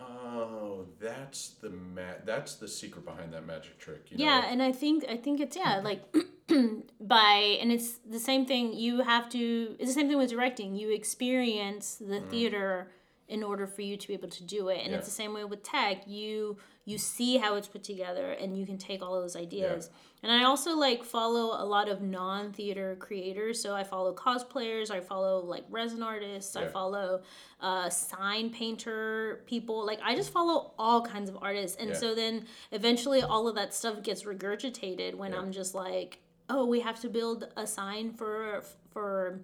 oh, 0.00 0.86
that's 1.00 1.50
the 1.60 1.70
ma- 1.70 2.20
that's 2.24 2.54
the 2.56 2.68
secret 2.68 3.04
behind 3.04 3.32
that 3.32 3.46
magic 3.46 3.78
trick. 3.78 4.06
You 4.10 4.18
yeah 4.18 4.40
know? 4.40 4.46
and 4.48 4.62
i 4.62 4.72
think 4.72 5.04
i 5.08 5.16
think 5.16 5.40
it's 5.40 5.56
yeah 5.56 5.80
like 5.84 6.02
by 7.00 7.58
and 7.60 7.72
it's 7.72 7.98
the 8.08 8.18
same 8.20 8.46
thing 8.46 8.72
you 8.72 9.02
have 9.02 9.28
to 9.30 9.76
it's 9.78 9.90
the 9.90 10.00
same 10.00 10.08
thing 10.08 10.18
with 10.18 10.30
directing 10.30 10.74
you 10.74 10.92
experience 10.92 11.96
the 11.96 12.20
theater 12.20 12.90
in 13.28 13.42
order 13.42 13.66
for 13.66 13.82
you 13.82 13.96
to 13.96 14.06
be 14.08 14.14
able 14.14 14.28
to 14.28 14.44
do 14.44 14.68
it 14.68 14.80
and. 14.82 14.90
Yeah. 14.90 14.98
it's 14.98 15.06
the 15.06 15.12
same 15.14 15.32
way 15.32 15.44
with 15.44 15.62
tech 15.62 16.06
you 16.06 16.56
you 16.84 16.98
see 16.98 17.38
how 17.38 17.54
it's 17.56 17.66
put 17.68 17.82
together 17.82 18.32
and 18.32 18.58
you 18.58 18.66
can 18.66 18.76
take 18.76 19.00
all 19.02 19.14
of 19.14 19.22
those 19.22 19.34
ideas 19.36 19.88
and 20.22 20.30
i 20.30 20.44
also 20.44 20.76
like 20.76 21.02
follow 21.02 21.62
a 21.62 21.64
lot 21.64 21.88
of 21.88 22.02
non-theater 22.02 22.96
creators 23.00 23.60
so 23.62 23.74
i 23.74 23.82
follow 23.82 24.14
cosplayers 24.14 24.90
i 24.90 25.00
follow 25.00 25.40
like 25.40 25.64
resin 25.70 26.02
artists 26.02 26.54
i 26.56 26.66
follow 26.66 27.22
uh, 27.62 27.88
sign 27.88 28.50
painter 28.50 29.42
people 29.46 29.86
like 29.86 29.98
i 30.04 30.14
just 30.14 30.30
follow 30.30 30.72
all 30.78 31.00
kinds 31.00 31.30
of 31.30 31.38
artists 31.40 31.76
and 31.80 31.90
Yeah. 31.90 31.96
so 31.96 32.14
then 32.14 32.44
eventually 32.72 33.22
all 33.22 33.48
of 33.48 33.54
that 33.54 33.72
stuff 33.72 34.02
gets 34.02 34.24
regurgitated 34.24 35.14
when 35.14 35.32
Yeah. 35.32 35.38
i'm 35.38 35.52
just 35.52 35.74
like 35.74 36.18
oh 36.50 36.66
we 36.66 36.80
have 36.80 37.00
to 37.00 37.08
build 37.08 37.48
a 37.56 37.66
sign 37.66 38.12
for 38.12 38.62
for 38.92 39.40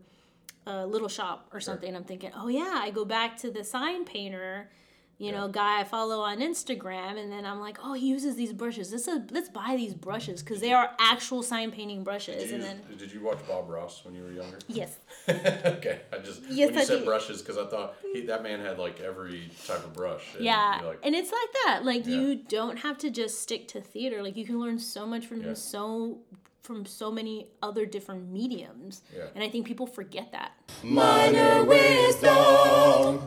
a 0.70 0.86
little 0.86 1.08
shop 1.08 1.48
or 1.52 1.60
something 1.60 1.94
i'm 1.96 2.04
thinking 2.04 2.30
oh 2.36 2.48
yeah 2.48 2.74
i 2.84 2.90
go 2.90 3.04
back 3.04 3.36
to 3.36 3.50
the 3.50 3.64
sign 3.64 4.04
painter 4.04 4.70
you 5.18 5.30
know 5.32 5.48
guy 5.48 5.80
i 5.80 5.84
follow 5.84 6.20
on 6.20 6.38
instagram 6.38 7.18
and 7.22 7.30
then 7.30 7.44
i'm 7.44 7.60
like 7.60 7.78
oh 7.84 7.92
he 7.92 8.06
uses 8.06 8.36
these 8.36 8.52
brushes 8.54 8.90
let's 8.92 9.06
uh, 9.06 9.18
let's 9.36 9.50
buy 9.50 9.74
these 9.76 9.92
brushes 9.92 10.42
because 10.42 10.60
they 10.60 10.72
are 10.72 10.88
actual 10.98 11.42
sign 11.42 11.70
painting 11.70 12.02
brushes 12.02 12.36
Did 12.44 12.52
and 12.54 12.62
you, 12.62 12.68
then 12.88 12.98
did 13.02 13.12
you 13.12 13.20
watch 13.28 13.38
Bob 13.46 13.68
Ross 13.68 14.02
when 14.04 14.14
you 14.14 14.22
were 14.22 14.32
younger? 14.32 14.58
yes 14.68 14.96
okay, 15.28 16.00
I 16.12 16.18
just 16.18 16.40
Yes, 16.48 16.66
when 16.68 16.74
you 16.76 16.80
I 16.80 16.84
said 16.84 16.96
did. 17.00 17.04
brushes 17.04 17.42
because 17.42 17.58
I 17.58 17.66
thought 17.66 17.96
he, 18.14 18.22
that 18.22 18.42
man 18.42 18.60
had 18.60 18.78
like 18.78 19.00
every 19.00 19.50
type 19.66 19.84
of 19.84 19.92
brush. 19.92 20.24
and 20.36 20.44
yeah 20.44 20.80
like, 20.84 20.98
and 21.02 21.14
it's 21.14 21.30
like 21.30 21.52
that 21.66 21.84
like 21.84 22.06
Yeah. 22.06 22.16
you 22.16 22.36
don't 22.36 22.78
have 22.78 22.96
to 23.04 23.10
just 23.10 23.42
stick 23.42 23.68
to 23.68 23.80
theater 23.80 24.22
like 24.22 24.36
you 24.36 24.46
can 24.46 24.58
learn 24.58 24.78
so 24.78 25.04
much 25.06 25.26
from 25.26 25.42
Yeah. 25.42 25.54
so 25.54 26.20
from 26.62 26.84
so 26.86 27.10
many 27.10 27.48
other 27.62 27.86
different 27.86 28.30
mediums 28.30 29.02
Yeah. 29.16 29.26
and 29.34 29.42
i 29.44 29.48
think 29.48 29.66
people 29.66 29.86
forget 29.86 30.32
that 30.32 30.52
Minor 30.82 31.64
wisdom. 31.64 33.20